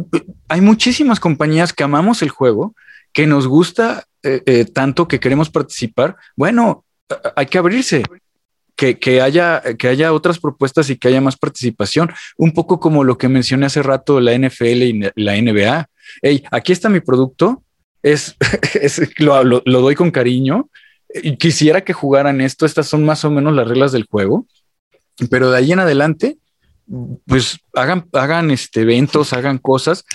hay 0.48 0.62
muchísimas 0.62 1.20
compañías 1.20 1.74
que 1.74 1.84
amamos 1.84 2.22
el 2.22 2.30
juego, 2.30 2.76
que 3.14 3.28
nos 3.28 3.48
gusta 3.48 4.06
eh, 4.24 4.44
eh, 4.46 4.66
tanto 4.66 5.08
que 5.08 5.20
queremos 5.20 5.50
participar. 5.50 6.16
Bueno, 6.36 6.86
hay 7.36 7.46
que 7.46 7.58
abrirse. 7.58 8.04
Que, 8.76 9.22
haya, 9.22 9.64
que 9.76 9.88
haya 9.88 10.14
otras 10.14 10.38
propuestas 10.38 10.92
y 10.92 10.98
que 10.98 11.08
haya 11.08 11.20
más 11.20 11.36
participación, 11.36 12.12
un 12.38 12.52
poco 12.52 12.80
como 12.80 13.04
lo 13.04 13.18
que 13.18 13.28
mencioné 13.28 13.66
hace 13.66 13.82
rato 13.82 14.20
la 14.20 14.38
NFL 14.38 14.84
y 14.84 15.12
la 15.16 15.42
NBA. 15.42 15.90
Hey, 16.22 16.44
aquí 16.52 16.74
está 16.74 16.88
mi 16.88 17.00
producto, 17.00 17.64
es, 18.04 18.36
lo, 19.18 19.44
lo 19.44 19.82
doy 19.82 19.96
con 19.96 20.12
cariño, 20.12 20.70
quisiera 21.40 21.84
que 21.84 21.94
jugaran 21.94 22.42
esto. 22.42 22.66
Estas 22.66 22.88
son 22.88 23.06
más 23.06 23.24
o 23.26 23.32
menos 23.32 23.54
las 23.54 23.68
reglas 23.68 23.92
del 23.92 24.06
juego, 24.06 24.46
pero 25.30 25.52
de 25.52 25.58
ahí 25.58 25.72
en 25.72 25.80
adelante, 25.80 26.38
pues 27.26 27.60
hagan, 27.74 28.08
hagan 28.14 28.52
este, 28.52 28.82
eventos, 28.82 29.34
hagan 29.34 29.58
cosas 29.58 30.06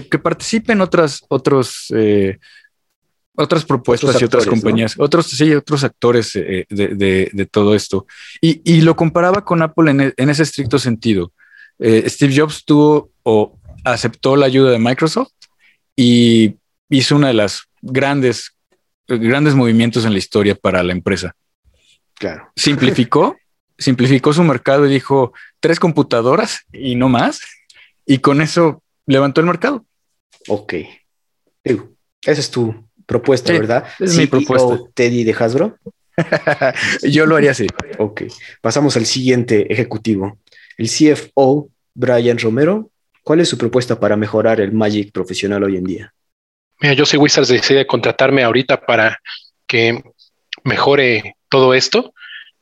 que, 0.00 0.18
participen 0.18 0.80
otras, 0.80 1.22
otros, 1.28 1.92
eh, 1.94 2.38
otras 3.34 3.64
propuestas 3.64 4.20
y 4.20 4.24
otras 4.24 4.46
compañías, 4.46 4.94
otros, 4.98 5.26
sí, 5.26 5.54
otros 5.54 5.84
actores 5.84 6.34
eh, 6.34 6.66
de, 6.70 7.48
todo 7.50 7.74
esto. 7.74 8.06
Y, 8.40 8.80
lo 8.80 8.96
comparaba 8.96 9.44
con 9.44 9.60
Apple 9.62 10.12
en, 10.16 10.30
ese 10.30 10.44
estricto 10.44 10.78
sentido. 10.78 11.32
Eh, 11.78 12.08
Steve 12.08 12.34
Jobs 12.34 12.64
tuvo 12.64 13.10
o 13.22 13.58
aceptó 13.84 14.36
la 14.36 14.46
ayuda 14.46 14.70
de 14.70 14.78
Microsoft 14.78 15.32
y 15.96 16.56
hizo 16.88 17.16
una 17.16 17.28
de 17.28 17.34
las 17.34 17.62
grandes 17.82 18.56
grandes 19.08 19.54
movimientos 19.54 20.04
en 20.04 20.12
la 20.12 20.18
historia 20.18 20.54
para 20.54 20.82
la 20.82 20.92
empresa. 20.92 21.34
Claro. 22.14 22.50
Simplificó, 22.56 23.36
simplificó 23.78 24.32
su 24.32 24.42
mercado 24.42 24.86
y 24.86 24.92
dijo 24.92 25.32
tres 25.60 25.80
computadoras 25.80 26.60
y 26.72 26.94
no 26.94 27.08
más. 27.08 27.40
Y 28.06 28.18
con 28.18 28.40
eso 28.40 28.82
levantó 29.06 29.40
el 29.40 29.46
mercado. 29.46 29.84
Ok. 30.48 30.74
Esa 31.64 32.40
es 32.40 32.50
tu 32.50 32.74
propuesta, 33.06 33.52
¿verdad? 33.52 33.86
Es 33.98 34.16
mi 34.16 34.26
propuesta. 34.26 34.78
Teddy 34.94 35.24
de 35.24 35.32
Hasbro. 35.32 35.76
Yo 37.02 37.26
lo 37.26 37.36
haría 37.36 37.52
así. 37.52 37.66
Ok. 37.98 38.22
Pasamos 38.60 38.96
al 38.96 39.06
siguiente 39.06 39.72
ejecutivo. 39.72 40.38
El 40.76 40.88
CFO, 40.88 41.68
Brian 41.94 42.38
Romero. 42.38 42.90
¿Cuál 43.22 43.40
es 43.40 43.48
su 43.48 43.56
propuesta 43.56 44.00
para 44.00 44.16
mejorar 44.16 44.60
el 44.60 44.72
Magic 44.72 45.12
profesional 45.12 45.62
hoy 45.62 45.76
en 45.76 45.84
día? 45.84 46.14
Mira, 46.82 46.94
yo 46.94 47.06
si 47.06 47.16
Wizards 47.16 47.48
decide 47.48 47.86
contratarme 47.86 48.42
ahorita 48.42 48.80
para 48.80 49.20
que 49.66 50.02
mejore 50.64 51.36
todo 51.48 51.74
esto, 51.74 52.12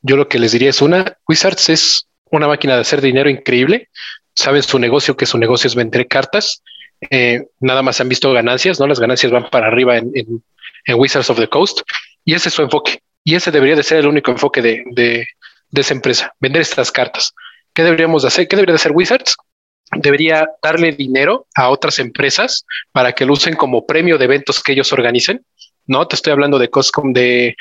yo 0.03 0.17
lo 0.17 0.29
que 0.29 0.39
les 0.39 0.53
diría 0.53 0.71
es 0.71 0.81
una, 0.83 1.17
Wizards 1.27 1.69
es 1.71 2.07
una 2.31 2.47
máquina 2.47 2.75
de 2.75 2.83
hacer 2.83 3.01
dinero 3.01 3.29
increíble, 3.29 3.89
saben 4.35 4.63
su 4.63 4.79
negocio, 4.79 5.17
que 5.17 5.27
su 5.27 5.39
negocio 5.39 5.69
es 5.69 5.75
vender 5.75 6.07
cartas, 6.07 6.63
eh, 7.11 7.47
nada 7.61 7.83
más 7.83 8.01
han 8.01 8.09
visto 8.09 8.33
ganancias, 8.33 8.79
¿no? 8.79 8.87
Las 8.87 9.01
ganancias 9.01 9.33
van 9.33 9.49
para 9.51 9.67
arriba 9.67 9.97
en, 9.97 10.43
Wizards 10.97 11.31
of 11.31 11.39
the 11.39 11.49
Coast 11.49 11.81
y 12.25 12.35
ese 12.35 12.49
es 12.49 12.55
su 12.55 12.63
enfoque 12.63 13.01
y 13.23 13.37
ese 13.37 13.53
debería 13.53 13.77
de 13.77 13.83
ser 13.83 13.99
el 13.99 14.09
único 14.09 14.33
enfoque 14.33 14.61
de, 14.61 15.27
esa 15.73 15.95
empresa, 15.95 16.35
vender 16.41 16.63
estas 16.63 16.91
cartas. 16.91 17.33
¿Qué 17.73 17.85
deberíamos 17.85 18.23
de 18.23 18.29
hacer? 18.29 18.49
¿Qué 18.49 18.57
debería 18.57 18.73
de 18.73 18.81
hacer 18.81 18.93
Wizards? 18.93 19.37
Debería 19.97 20.49
darle 20.63 20.93
dinero 20.93 21.47
a 21.55 21.69
otras 21.69 21.99
empresas 21.99 22.65
para 22.93 23.13
que 23.13 23.25
lo 23.25 23.33
usen 23.33 23.55
como 23.55 23.87
premio 23.87 24.19
de 24.19 24.25
eventos 24.25 24.63
que 24.63 24.73
ellos 24.73 24.93
organicen. 24.93 25.45
No 25.87 26.07
te 26.07 26.17
estoy 26.17 26.33
hablando 26.33 26.59
de 26.59 26.71
Coscom, 26.71 27.13
de 27.13 27.57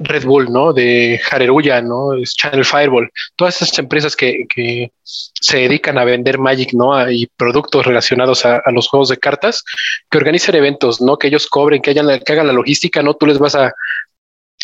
Red 0.00 0.24
Bull, 0.24 0.50
¿no? 0.50 0.72
De 0.72 1.20
Hareruya, 1.30 1.80
¿no? 1.80 2.10
Channel 2.24 2.64
Fireball, 2.64 3.10
todas 3.36 3.60
esas 3.62 3.78
empresas 3.78 4.16
que, 4.16 4.90
se 5.02 5.58
dedican 5.58 5.96
a 5.98 6.04
vender 6.04 6.38
Magic, 6.38 6.72
¿no? 6.72 7.08
y 7.08 7.26
productos 7.36 7.86
relacionados 7.86 8.44
a, 8.44 8.60
los 8.72 8.88
juegos 8.88 9.10
de 9.10 9.18
cartas, 9.18 9.62
que 10.10 10.18
organicen 10.18 10.56
eventos, 10.56 11.00
¿no? 11.00 11.16
Que 11.16 11.28
ellos 11.28 11.46
cobren, 11.46 11.82
que, 11.82 11.90
hayan, 11.90 12.18
que 12.20 12.32
hagan 12.32 12.48
la 12.48 12.52
logística, 12.52 13.02
¿no? 13.02 13.14
Tú 13.14 13.26
les 13.26 13.38
vas 13.38 13.54
a 13.54 13.72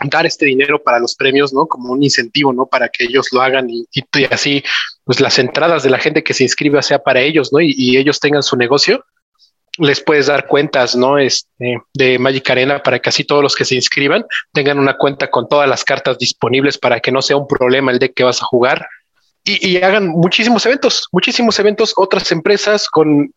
dar 0.04 0.26
este 0.26 0.46
dinero 0.46 0.82
para 0.82 0.98
los 0.98 1.14
premios, 1.14 1.52
¿no? 1.52 1.66
Como 1.66 1.92
un 1.92 2.02
incentivo, 2.02 2.52
¿no? 2.52 2.66
Para 2.66 2.88
que 2.88 3.04
ellos 3.04 3.28
lo 3.32 3.42
hagan 3.42 3.68
y, 3.70 3.86
y 3.92 4.02
así 4.30 4.62
pues 5.04 5.20
las 5.20 5.38
entradas 5.38 5.82
de 5.82 5.90
la 5.90 5.98
gente 5.98 6.22
que 6.22 6.34
se 6.34 6.44
inscriba 6.44 6.82
sea 6.82 6.98
para 6.98 7.20
ellos, 7.20 7.52
¿no? 7.52 7.60
Y, 7.60 7.96
ellos 7.96 8.20
tengan 8.20 8.42
su 8.42 8.56
negocio, 8.56 9.04
les 9.78 10.00
puedes 10.00 10.26
dar 10.26 10.46
cuentas, 10.46 10.94
¿no? 10.94 11.18
Este, 11.18 11.78
de 11.94 12.18
Magic 12.18 12.48
Arena 12.50 12.82
para 12.82 12.98
que 12.98 13.08
así 13.08 13.24
todos 13.24 13.42
los 13.42 13.54
que 13.54 13.64
se 13.64 13.74
inscriban 13.74 14.24
tengan 14.52 14.78
una 14.78 14.96
cuenta 14.96 15.30
con 15.30 15.48
todas 15.48 15.68
las 15.68 15.84
cartas 15.84 16.18
disponibles 16.18 16.78
para 16.78 17.00
que 17.00 17.10
no 17.12 17.22
sea 17.22 17.36
un 17.36 17.48
problema 17.48 17.90
el 17.90 17.98
de 17.98 18.12
que 18.12 18.24
vas 18.24 18.42
a 18.42 18.46
jugar. 18.46 18.86
y, 19.44 19.76
hagan 19.78 20.06
muchísimos 20.06 20.64
eventos, 20.66 21.08
muchísimos 21.10 21.58
eventos, 21.58 21.94
otras 21.96 22.30
empresas 22.30 22.88
con 22.88 23.32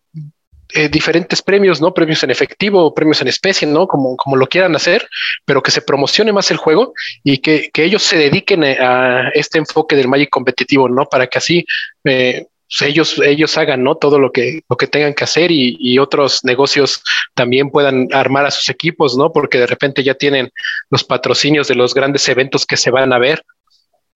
eh, 0.75 0.89
diferentes 0.89 1.41
premios, 1.41 1.81
¿no? 1.81 1.93
Premios 1.93 2.23
en 2.23 2.31
efectivo, 2.31 2.93
premios 2.93 3.21
en 3.21 3.29
especie, 3.29 3.67
¿no? 3.67 3.87
Como, 3.87 4.17
como 4.17 4.35
lo 4.35 4.47
quieran 4.47 4.75
hacer, 4.75 5.07
pero 5.45 5.63
que 5.63 5.71
se 5.71 5.81
promocione 5.81 6.33
más 6.33 6.51
el 6.51 6.57
juego 6.57 6.93
y 7.23 7.37
que, 7.37 7.71
ellos 7.75 8.03
se 8.03 8.17
dediquen 8.17 8.63
a, 8.63 9.29
este 9.33 9.57
enfoque 9.57 9.95
del 9.95 10.07
Magic 10.07 10.29
competitivo, 10.29 10.89
¿no? 10.89 11.05
Para 11.05 11.27
que 11.27 11.37
así 11.37 11.65
eh, 12.03 12.47
pues, 12.67 12.81
ellos, 12.89 13.21
ellos 13.23 13.57
hagan, 13.57 13.83
¿no? 13.83 13.95
Todo 13.95 14.19
lo 14.19 14.31
que, 14.31 14.61
lo 14.69 14.75
que 14.75 14.87
tengan 14.87 15.13
que 15.13 15.23
hacer 15.23 15.51
y, 15.51 15.77
y, 15.79 15.97
otros 15.97 16.43
negocios 16.43 17.01
también 17.33 17.69
puedan 17.69 18.07
armar 18.11 18.45
a 18.45 18.51
sus 18.51 18.69
equipos, 18.69 19.17
¿no? 19.17 19.31
Porque 19.31 19.59
de 19.59 19.67
repente 19.67 20.03
ya 20.03 20.15
tienen 20.15 20.51
los 20.89 21.03
patrocinios 21.03 21.67
de 21.67 21.75
los 21.75 21.93
grandes 21.93 22.27
eventos 22.27 22.65
que 22.65 22.77
se 22.77 22.91
van 22.91 23.13
a 23.13 23.19
ver. 23.19 23.43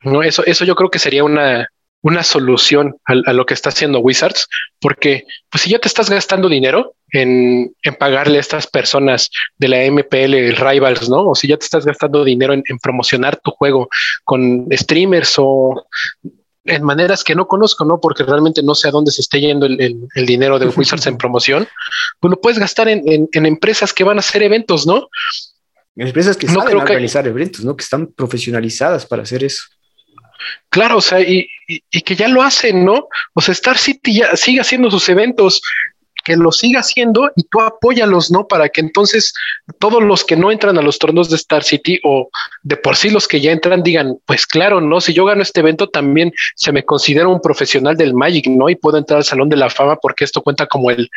¿no? 0.02 0.24
Eso, 0.24 0.44
eso 0.46 0.66
yo 0.66 0.76
creo 0.76 0.90
que 0.90 1.00
sería 1.00 1.24
una, 1.24 1.68
una 2.02 2.24
solución 2.24 2.96
a, 3.06 3.34
lo 3.34 3.46
que 3.46 3.54
está 3.54 3.70
haciendo 3.70 4.00
Wizards, 4.00 4.48
porque 4.80 5.26
pues 5.50 5.64
si 5.64 5.70
ya 5.70 5.80
te 5.80 5.88
estás 5.88 6.10
gastando 6.10 6.48
dinero 6.48 6.96
en, 7.12 7.74
en, 7.84 7.96
pagarle 7.96 8.38
a 8.38 8.42
estas 8.42 8.68
personas 8.68 9.30
de 9.58 9.68
la 9.68 9.84
MPL 9.86 10.56
Rivals, 10.56 11.10
¿no? 11.10 11.30
O 11.30 11.36
si 11.36 11.48
ya 11.48 11.58
te 11.58 11.66
estás 11.66 11.86
gastando 11.86 12.24
dinero 12.24 12.54
en, 12.54 12.64
promocionar 12.82 13.38
tu 13.38 13.52
juego 13.52 13.90
con 14.24 14.68
streamers 14.72 15.34
o 15.38 15.88
en 16.64 16.84
maneras 16.84 17.24
que 17.24 17.36
no 17.36 17.48
conozco, 17.48 17.84
¿no? 17.84 18.00
Porque 18.00 18.24
realmente 18.24 18.64
no 18.64 18.76
sé 18.76 18.88
a 18.88 18.92
dónde 18.92 19.12
se 19.12 19.22
esté 19.22 19.42
yendo 19.42 19.66
el, 19.66 20.08
el, 20.16 20.26
dinero 20.26 20.58
de 20.58 20.68
Wizards 20.76 21.08
en 21.08 21.18
promoción, 21.18 21.68
pues 22.20 22.32
lo 22.32 22.40
puedes 22.40 22.60
gastar 22.60 22.88
en, 22.88 23.28
en, 23.32 23.46
empresas 23.46 23.94
que 23.94 24.04
van 24.06 24.18
a 24.18 24.22
hacer 24.22 24.44
eventos, 24.44 24.88
¿no? 24.88 25.10
En 25.98 26.08
empresas 26.08 26.38
que 26.38 26.48
no 26.48 26.62
saben 26.62 26.78
organizar 26.78 27.28
eventos, 27.28 27.66
¿no? 27.66 27.76
Que 27.76 27.84
están 27.84 28.08
profesionalizadas 28.08 29.06
para 29.06 29.24
hacer 29.24 29.44
eso. 29.44 29.64
Claro, 30.70 30.98
o 30.98 31.02
sea, 31.02 31.20
y, 31.22 31.48
que 32.04 32.16
ya 32.16 32.28
lo 32.28 32.42
hacen, 32.42 32.86
¿no? 32.86 33.08
O 33.34 33.42
sea, 33.42 33.54
Star 33.54 33.78
City 33.78 34.16
ya 34.16 34.36
sigue 34.36 34.62
haciendo 34.62 34.90
sus 34.90 35.08
eventos, 35.10 35.62
que 36.24 36.36
lo 36.36 36.52
siga 36.52 36.82
haciendo 36.82 37.32
y 37.36 37.44
tú 37.44 37.62
apóyalos, 37.62 38.30
¿no? 38.32 38.48
Para 38.48 38.70
que 38.70 38.82
entonces 38.82 39.34
todos 39.80 40.04
los 40.04 40.24
que 40.24 40.36
no 40.36 40.52
entran 40.52 40.78
a 40.78 40.82
los 40.82 41.00
torneos 41.00 41.30
de 41.30 41.38
Star 41.38 41.64
City 41.64 42.00
o 42.04 42.30
de 42.62 42.78
por 42.78 42.96
sí 42.96 43.10
los 43.10 43.28
que 43.28 43.42
ya 43.42 43.52
entran 43.52 43.84
digan, 43.84 44.18
pues 44.26 44.46
claro, 44.46 44.82
¿no? 44.82 45.02
Si 45.02 45.14
yo 45.14 45.26
gano 45.26 45.42
este 45.42 45.62
evento 45.62 45.90
también 45.90 46.34
se 46.56 46.72
me 46.72 46.84
considera 46.84 47.28
un 47.28 47.42
profesional 47.42 47.96
del 47.96 48.14
Magic, 48.14 48.48
¿no? 48.48 48.70
Y 48.70 48.76
puedo 48.76 48.98
entrar 48.98 49.18
al 49.18 49.24
Salón 49.24 49.50
de 49.50 49.58
la 49.58 49.70
Fama 49.70 49.96
porque 49.96 50.24
esto 50.24 50.42
cuenta 50.42 50.68
como 50.68 50.92
el, 50.92 51.10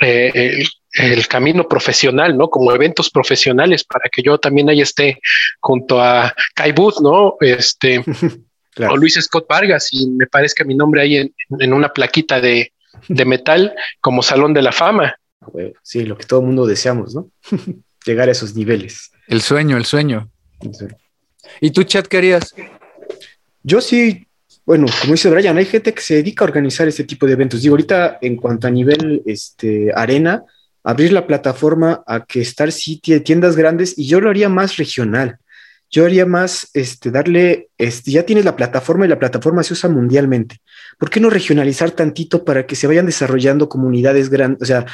eh, 0.00 0.64
el, 0.92 1.26
camino 1.26 1.66
profesional, 1.66 2.36
¿no? 2.36 2.48
Como 2.48 2.72
eventos 2.72 3.10
profesionales 3.10 3.84
para 3.84 4.08
que 4.10 4.22
yo 4.22 4.38
también 4.38 4.68
ahí 4.68 4.80
esté 4.80 5.20
junto 5.60 6.00
a 6.00 6.34
Kai 6.54 6.72
Booth, 6.72 7.00
¿no? 7.00 7.36
Este, 7.40 8.02
o 8.78 8.96
Luis 8.96 9.14
Scott 9.14 9.46
Vargas 9.48 9.88
y 9.92 10.08
me 10.10 10.26
parezca 10.26 10.64
mi 10.64 10.74
nombre 10.74 11.02
ahí 11.02 11.16
en, 11.16 11.72
una 11.72 11.88
plaquita 11.88 12.40
de, 12.40 12.72
metal 13.08 13.74
como 14.00 14.22
Salón 14.22 14.52
de 14.54 14.62
la 14.62 14.72
Fama. 14.72 15.14
Sí, 15.82 16.04
lo 16.04 16.16
que 16.16 16.26
todo 16.26 16.40
el 16.40 16.46
mundo 16.46 16.66
deseamos, 16.66 17.14
¿no? 17.14 17.30
Llegar 18.04 18.28
a 18.28 18.32
esos 18.32 18.54
niveles. 18.54 19.10
El 19.26 19.40
sueño, 19.40 19.76
el 19.76 19.84
sueño. 19.84 20.30
¿Y 21.60 21.70
tú, 21.70 21.82
chat, 21.84 22.06
qué 22.06 22.18
harías? 22.18 22.54
Yo 23.62 23.80
sí, 23.80 24.26
bueno, 24.64 24.86
como 25.00 25.12
dice 25.12 25.30
Brian, 25.30 25.56
hay 25.56 25.64
gente 25.64 25.94
que 25.94 26.02
se 26.02 26.14
dedica 26.14 26.44
a 26.44 26.48
organizar 26.48 26.88
este 26.88 27.04
tipo 27.04 27.26
de 27.26 27.32
eventos. 27.34 27.62
Digo, 27.62 27.74
ahorita 27.74 28.18
en 28.20 28.36
cuanto 28.36 28.66
a 28.66 28.70
nivel 28.70 29.22
este, 29.26 29.92
arena, 29.94 30.44
abrir 30.82 31.12
la 31.12 31.26
plataforma 31.26 32.02
a 32.06 32.24
que 32.24 32.40
Star 32.42 32.70
City, 32.72 33.18
tiendas 33.20 33.56
grandes, 33.56 33.98
y 33.98 34.06
yo 34.06 34.20
lo 34.20 34.30
haría 34.30 34.48
más 34.48 34.76
regional. 34.76 35.38
Yo 35.90 36.04
haría 36.04 36.26
más, 36.26 36.68
este, 36.74 37.10
darle, 37.10 37.68
este, 37.78 38.10
ya 38.10 38.24
tienes 38.24 38.44
la 38.44 38.56
plataforma 38.56 39.04
y 39.04 39.08
la 39.08 39.18
plataforma 39.18 39.62
se 39.62 39.74
usa 39.74 39.88
mundialmente. 39.88 40.58
¿Por 40.98 41.10
qué 41.10 41.20
no 41.20 41.30
regionalizar 41.30 41.90
tantito 41.92 42.44
para 42.44 42.66
que 42.66 42.76
se 42.76 42.86
vayan 42.86 43.06
desarrollando 43.06 43.68
comunidades 43.68 44.28
grandes, 44.28 44.62
o 44.62 44.66
sea, 44.66 44.86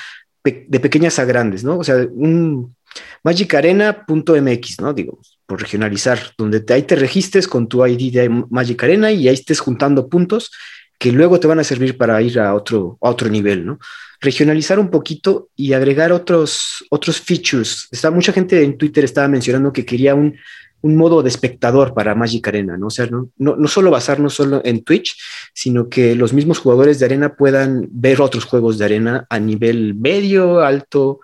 de 0.44 0.80
pequeñas 0.80 1.18
a 1.18 1.24
grandes, 1.24 1.62
¿no? 1.62 1.78
O 1.78 1.84
sea, 1.84 1.96
un 1.96 2.74
magicarena.mx, 3.22 4.80
¿no? 4.80 4.92
Digo, 4.92 5.20
por 5.46 5.60
regionalizar, 5.60 6.18
donde 6.36 6.60
te, 6.60 6.74
ahí 6.74 6.82
te 6.82 6.96
registres 6.96 7.46
con 7.46 7.68
tu 7.68 7.86
ID 7.86 8.12
de 8.12 8.28
Magic 8.50 8.82
Arena 8.82 9.12
y 9.12 9.28
ahí 9.28 9.34
estés 9.34 9.60
juntando 9.60 10.08
puntos 10.08 10.50
que 10.98 11.10
luego 11.10 11.40
te 11.40 11.48
van 11.48 11.58
a 11.58 11.64
servir 11.64 11.96
para 11.96 12.22
ir 12.22 12.38
a 12.38 12.54
otro, 12.54 12.96
a 13.00 13.10
otro 13.10 13.28
nivel, 13.28 13.66
¿no? 13.66 13.78
Regionalizar 14.20 14.78
un 14.78 14.88
poquito 14.88 15.48
y 15.56 15.72
agregar 15.72 16.12
otros, 16.12 16.84
otros 16.90 17.20
features. 17.20 17.88
Está, 17.90 18.10
mucha 18.12 18.32
gente 18.32 18.62
en 18.62 18.78
Twitter 18.78 19.04
estaba 19.04 19.26
mencionando 19.26 19.72
que 19.72 19.84
quería 19.84 20.14
un 20.14 20.36
un 20.82 20.96
modo 20.96 21.22
de 21.22 21.28
espectador 21.28 21.94
para 21.94 22.14
Magic 22.14 22.46
Arena, 22.48 22.76
¿no? 22.76 22.88
O 22.88 22.90
sea, 22.90 23.06
no, 23.06 23.30
no, 23.38 23.68
solo 23.68 23.90
basarnos 23.90 24.34
solo 24.34 24.60
en 24.64 24.82
Twitch, 24.82 25.16
sino 25.54 25.88
que 25.88 26.14
los 26.14 26.32
mismos 26.32 26.58
jugadores 26.58 26.98
de 26.98 27.06
arena 27.06 27.34
puedan 27.34 27.88
ver 27.90 28.20
otros 28.20 28.44
juegos 28.44 28.78
de 28.78 28.84
arena 28.84 29.26
a 29.30 29.38
nivel 29.38 29.94
medio, 29.94 30.60
alto, 30.60 31.20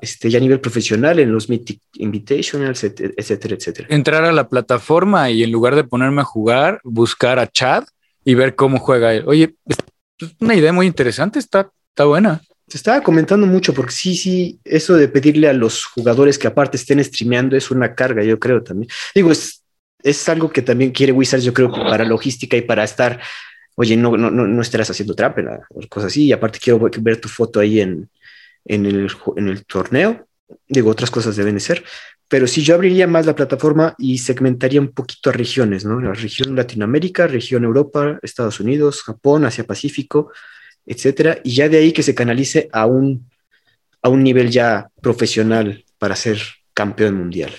este, 0.00 0.30
ya 0.30 0.38
a 0.38 0.40
nivel 0.40 0.60
profesional 0.60 1.18
en 1.18 1.32
los 1.32 1.48
Mythic 1.48 1.80
Invitationals, 1.94 2.84
etcétera, 2.84 3.56
etcétera. 3.56 3.88
Entrar 3.90 4.24
a 4.24 4.32
la 4.32 4.48
plataforma 4.48 5.30
y 5.30 5.42
en 5.42 5.50
lugar 5.50 5.74
de 5.74 5.84
ponerme 5.84 6.20
a 6.20 6.24
jugar, 6.24 6.80
buscar 6.84 7.38
a 7.38 7.48
Chad 7.48 7.84
y 8.24 8.34
ver 8.34 8.54
cómo 8.54 8.78
juega 8.78 9.14
él. 9.14 9.24
Oye, 9.26 9.56
es 9.66 9.76
una 10.40 10.54
idea 10.54 10.72
muy 10.72 10.86
interesante, 10.86 11.38
está, 11.38 11.70
está 11.90 12.04
buena. 12.04 12.40
Se 12.68 12.78
estaba 12.78 13.00
comentando 13.02 13.46
mucho 13.46 13.72
porque 13.72 13.92
sí, 13.92 14.16
sí, 14.16 14.58
eso 14.64 14.96
de 14.96 15.06
pedirle 15.08 15.48
a 15.48 15.52
los 15.52 15.84
jugadores 15.84 16.36
que 16.36 16.48
aparte 16.48 16.76
estén 16.76 17.02
streameando 17.02 17.56
es 17.56 17.70
una 17.70 17.94
carga, 17.94 18.24
yo 18.24 18.40
creo 18.40 18.62
también. 18.62 18.90
Digo, 19.14 19.30
es, 19.30 19.62
es 20.02 20.28
algo 20.28 20.50
que 20.50 20.62
también 20.62 20.90
quiere 20.90 21.12
Wizards, 21.12 21.44
yo 21.44 21.54
creo, 21.54 21.70
para 21.70 22.04
logística 22.04 22.56
y 22.56 22.62
para 22.62 22.82
estar, 22.82 23.20
oye, 23.76 23.96
no, 23.96 24.16
no, 24.16 24.30
no, 24.30 24.48
no 24.48 24.62
estarás 24.62 24.90
haciendo 24.90 25.14
trampa 25.14 25.42
o 25.70 25.80
cosas 25.88 26.08
así. 26.08 26.24
Y 26.26 26.32
aparte 26.32 26.58
quiero 26.58 26.80
ver 26.80 27.20
tu 27.20 27.28
foto 27.28 27.60
ahí 27.60 27.80
en, 27.80 28.10
en, 28.64 28.86
el, 28.86 29.08
en 29.36 29.48
el 29.48 29.64
torneo. 29.64 30.26
Digo, 30.68 30.90
otras 30.90 31.10
cosas 31.10 31.36
deben 31.36 31.54
de 31.54 31.60
ser. 31.60 31.84
Pero 32.28 32.48
sí, 32.48 32.62
yo 32.62 32.74
abriría 32.74 33.06
más 33.06 33.26
la 33.26 33.36
plataforma 33.36 33.94
y 33.98 34.18
segmentaría 34.18 34.80
un 34.80 34.92
poquito 34.92 35.30
a 35.30 35.32
regiones, 35.32 35.84
¿no? 35.84 36.00
La 36.00 36.12
región 36.12 36.56
Latinoamérica, 36.56 37.28
región 37.28 37.62
Europa, 37.62 38.18
Estados 38.22 38.58
Unidos, 38.58 39.02
Japón, 39.02 39.44
Asia 39.44 39.64
Pacífico, 39.64 40.32
etcétera, 40.86 41.38
y 41.44 41.54
ya 41.54 41.68
de 41.68 41.78
ahí 41.78 41.92
que 41.92 42.02
se 42.02 42.14
canalice 42.14 42.68
a 42.72 42.86
un, 42.86 43.28
a 44.02 44.08
un 44.08 44.22
nivel 44.22 44.50
ya 44.50 44.88
profesional 45.02 45.84
para 45.98 46.16
ser 46.16 46.40
campeón 46.72 47.16
mundial. 47.16 47.52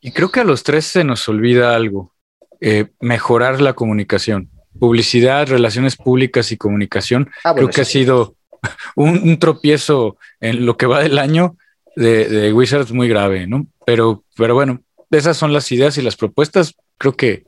Y 0.00 0.12
creo 0.12 0.30
que 0.30 0.40
a 0.40 0.44
los 0.44 0.62
tres 0.64 0.84
se 0.84 1.04
nos 1.04 1.28
olvida 1.28 1.74
algo, 1.74 2.12
eh, 2.60 2.86
mejorar 3.00 3.60
la 3.60 3.74
comunicación. 3.74 4.50
Publicidad, 4.78 5.46
relaciones 5.48 5.96
públicas 5.96 6.50
y 6.50 6.56
comunicación, 6.56 7.30
ah, 7.44 7.54
creo 7.54 7.68
que 7.68 7.80
ha 7.80 7.84
sido 7.84 8.36
un, 8.96 9.38
tropiezo 9.38 10.18
en 10.40 10.66
lo 10.66 10.76
que 10.76 10.86
va 10.86 11.00
del 11.00 11.18
año 11.18 11.56
de, 11.94 12.28
de, 12.28 12.52
Wizards 12.52 12.90
muy 12.90 13.08
grave, 13.08 13.46
¿no? 13.46 13.66
Pero, 13.86 14.24
pero 14.36 14.54
bueno, 14.54 14.82
esas 15.12 15.36
son 15.36 15.52
las 15.52 15.70
ideas 15.70 15.96
y 15.96 16.02
las 16.02 16.16
propuestas. 16.16 16.74
Creo 16.98 17.16
que 17.16 17.44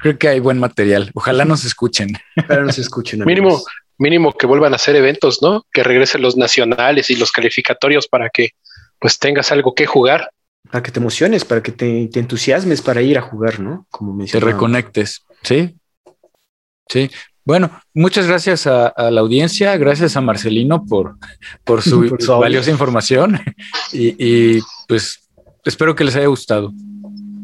creo 0.00 0.18
que 0.18 0.28
hay 0.28 0.40
buen 0.40 0.58
material. 0.58 1.10
Ojalá 1.14 1.44
nos 1.44 1.64
escuchen. 1.64 2.10
Ojalá 2.36 2.62
nos 2.62 2.78
escuchen. 2.78 3.24
Mínimo, 3.24 3.62
mínimo 4.02 4.32
que 4.32 4.46
vuelvan 4.46 4.72
a 4.72 4.76
hacer 4.76 4.96
eventos, 4.96 5.40
¿no? 5.40 5.64
Que 5.72 5.82
regresen 5.82 6.20
los 6.20 6.36
nacionales 6.36 7.08
y 7.08 7.16
los 7.16 7.32
calificatorios 7.32 8.08
para 8.08 8.28
que 8.28 8.50
pues 8.98 9.18
tengas 9.18 9.50
algo 9.52 9.74
que 9.74 9.86
jugar. 9.86 10.30
Para 10.70 10.82
que 10.82 10.90
te 10.90 11.00
emociones, 11.00 11.44
para 11.44 11.62
que 11.62 11.72
te, 11.72 12.10
entusiasmes 12.14 12.82
para 12.82 13.00
ir 13.00 13.16
a 13.16 13.22
jugar, 13.22 13.60
¿no? 13.60 13.86
Como 13.90 14.24
Te 14.24 14.40
reconectes, 14.40 15.24
¿sí? 15.42 15.74
Sí. 16.88 17.10
Bueno, 17.44 17.70
muchas 17.94 18.26
gracias 18.26 18.66
a, 18.66 18.92
la 19.10 19.20
audiencia, 19.20 19.76
gracias 19.76 20.16
a 20.16 20.20
Marcelino 20.20 20.84
por, 20.84 21.16
por 21.64 21.82
su, 21.82 22.16
valiosa 22.40 22.70
información 22.70 23.40
y, 23.92 24.14
y 24.18 24.60
pues 24.86 25.28
espero 25.64 25.94
que 25.94 26.04
les 26.04 26.16
haya 26.16 26.26
gustado. 26.26 26.72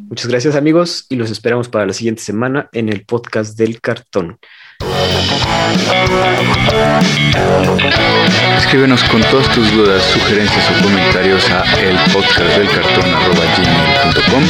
Muchas 0.09 0.29
gracias 0.29 0.55
amigos 0.55 1.07
y 1.09 1.17
los 1.17 1.31
esperamos 1.31 1.69
para 1.69 1.87
la 1.87 1.93
siguiente 1.93 2.23
semana 2.23 2.69
en 2.73 2.89
el 2.89 3.05
podcast 3.05 3.59
del 3.59 3.81
cartón. 3.81 4.39
Escríbenos 8.57 9.05
con 9.05 9.21
todas 9.23 9.49
tus 9.49 9.73
dudas, 9.73 10.03
sugerencias 10.05 10.71
o 10.71 10.75
comentarios 10.83 11.51
a 11.51 11.65
elpodcastdelcartón.com 11.81 14.45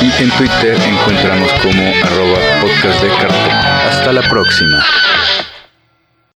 y 0.00 0.22
en 0.22 0.30
Twitter 0.30 0.80
encontramos 0.82 1.52
como 1.62 1.92
arroba 2.04 2.38
podcast 2.60 3.02
de 3.02 3.08
cartón. 3.08 3.52
Hasta 3.88 4.12
la 4.12 4.22
próxima. 4.22 4.84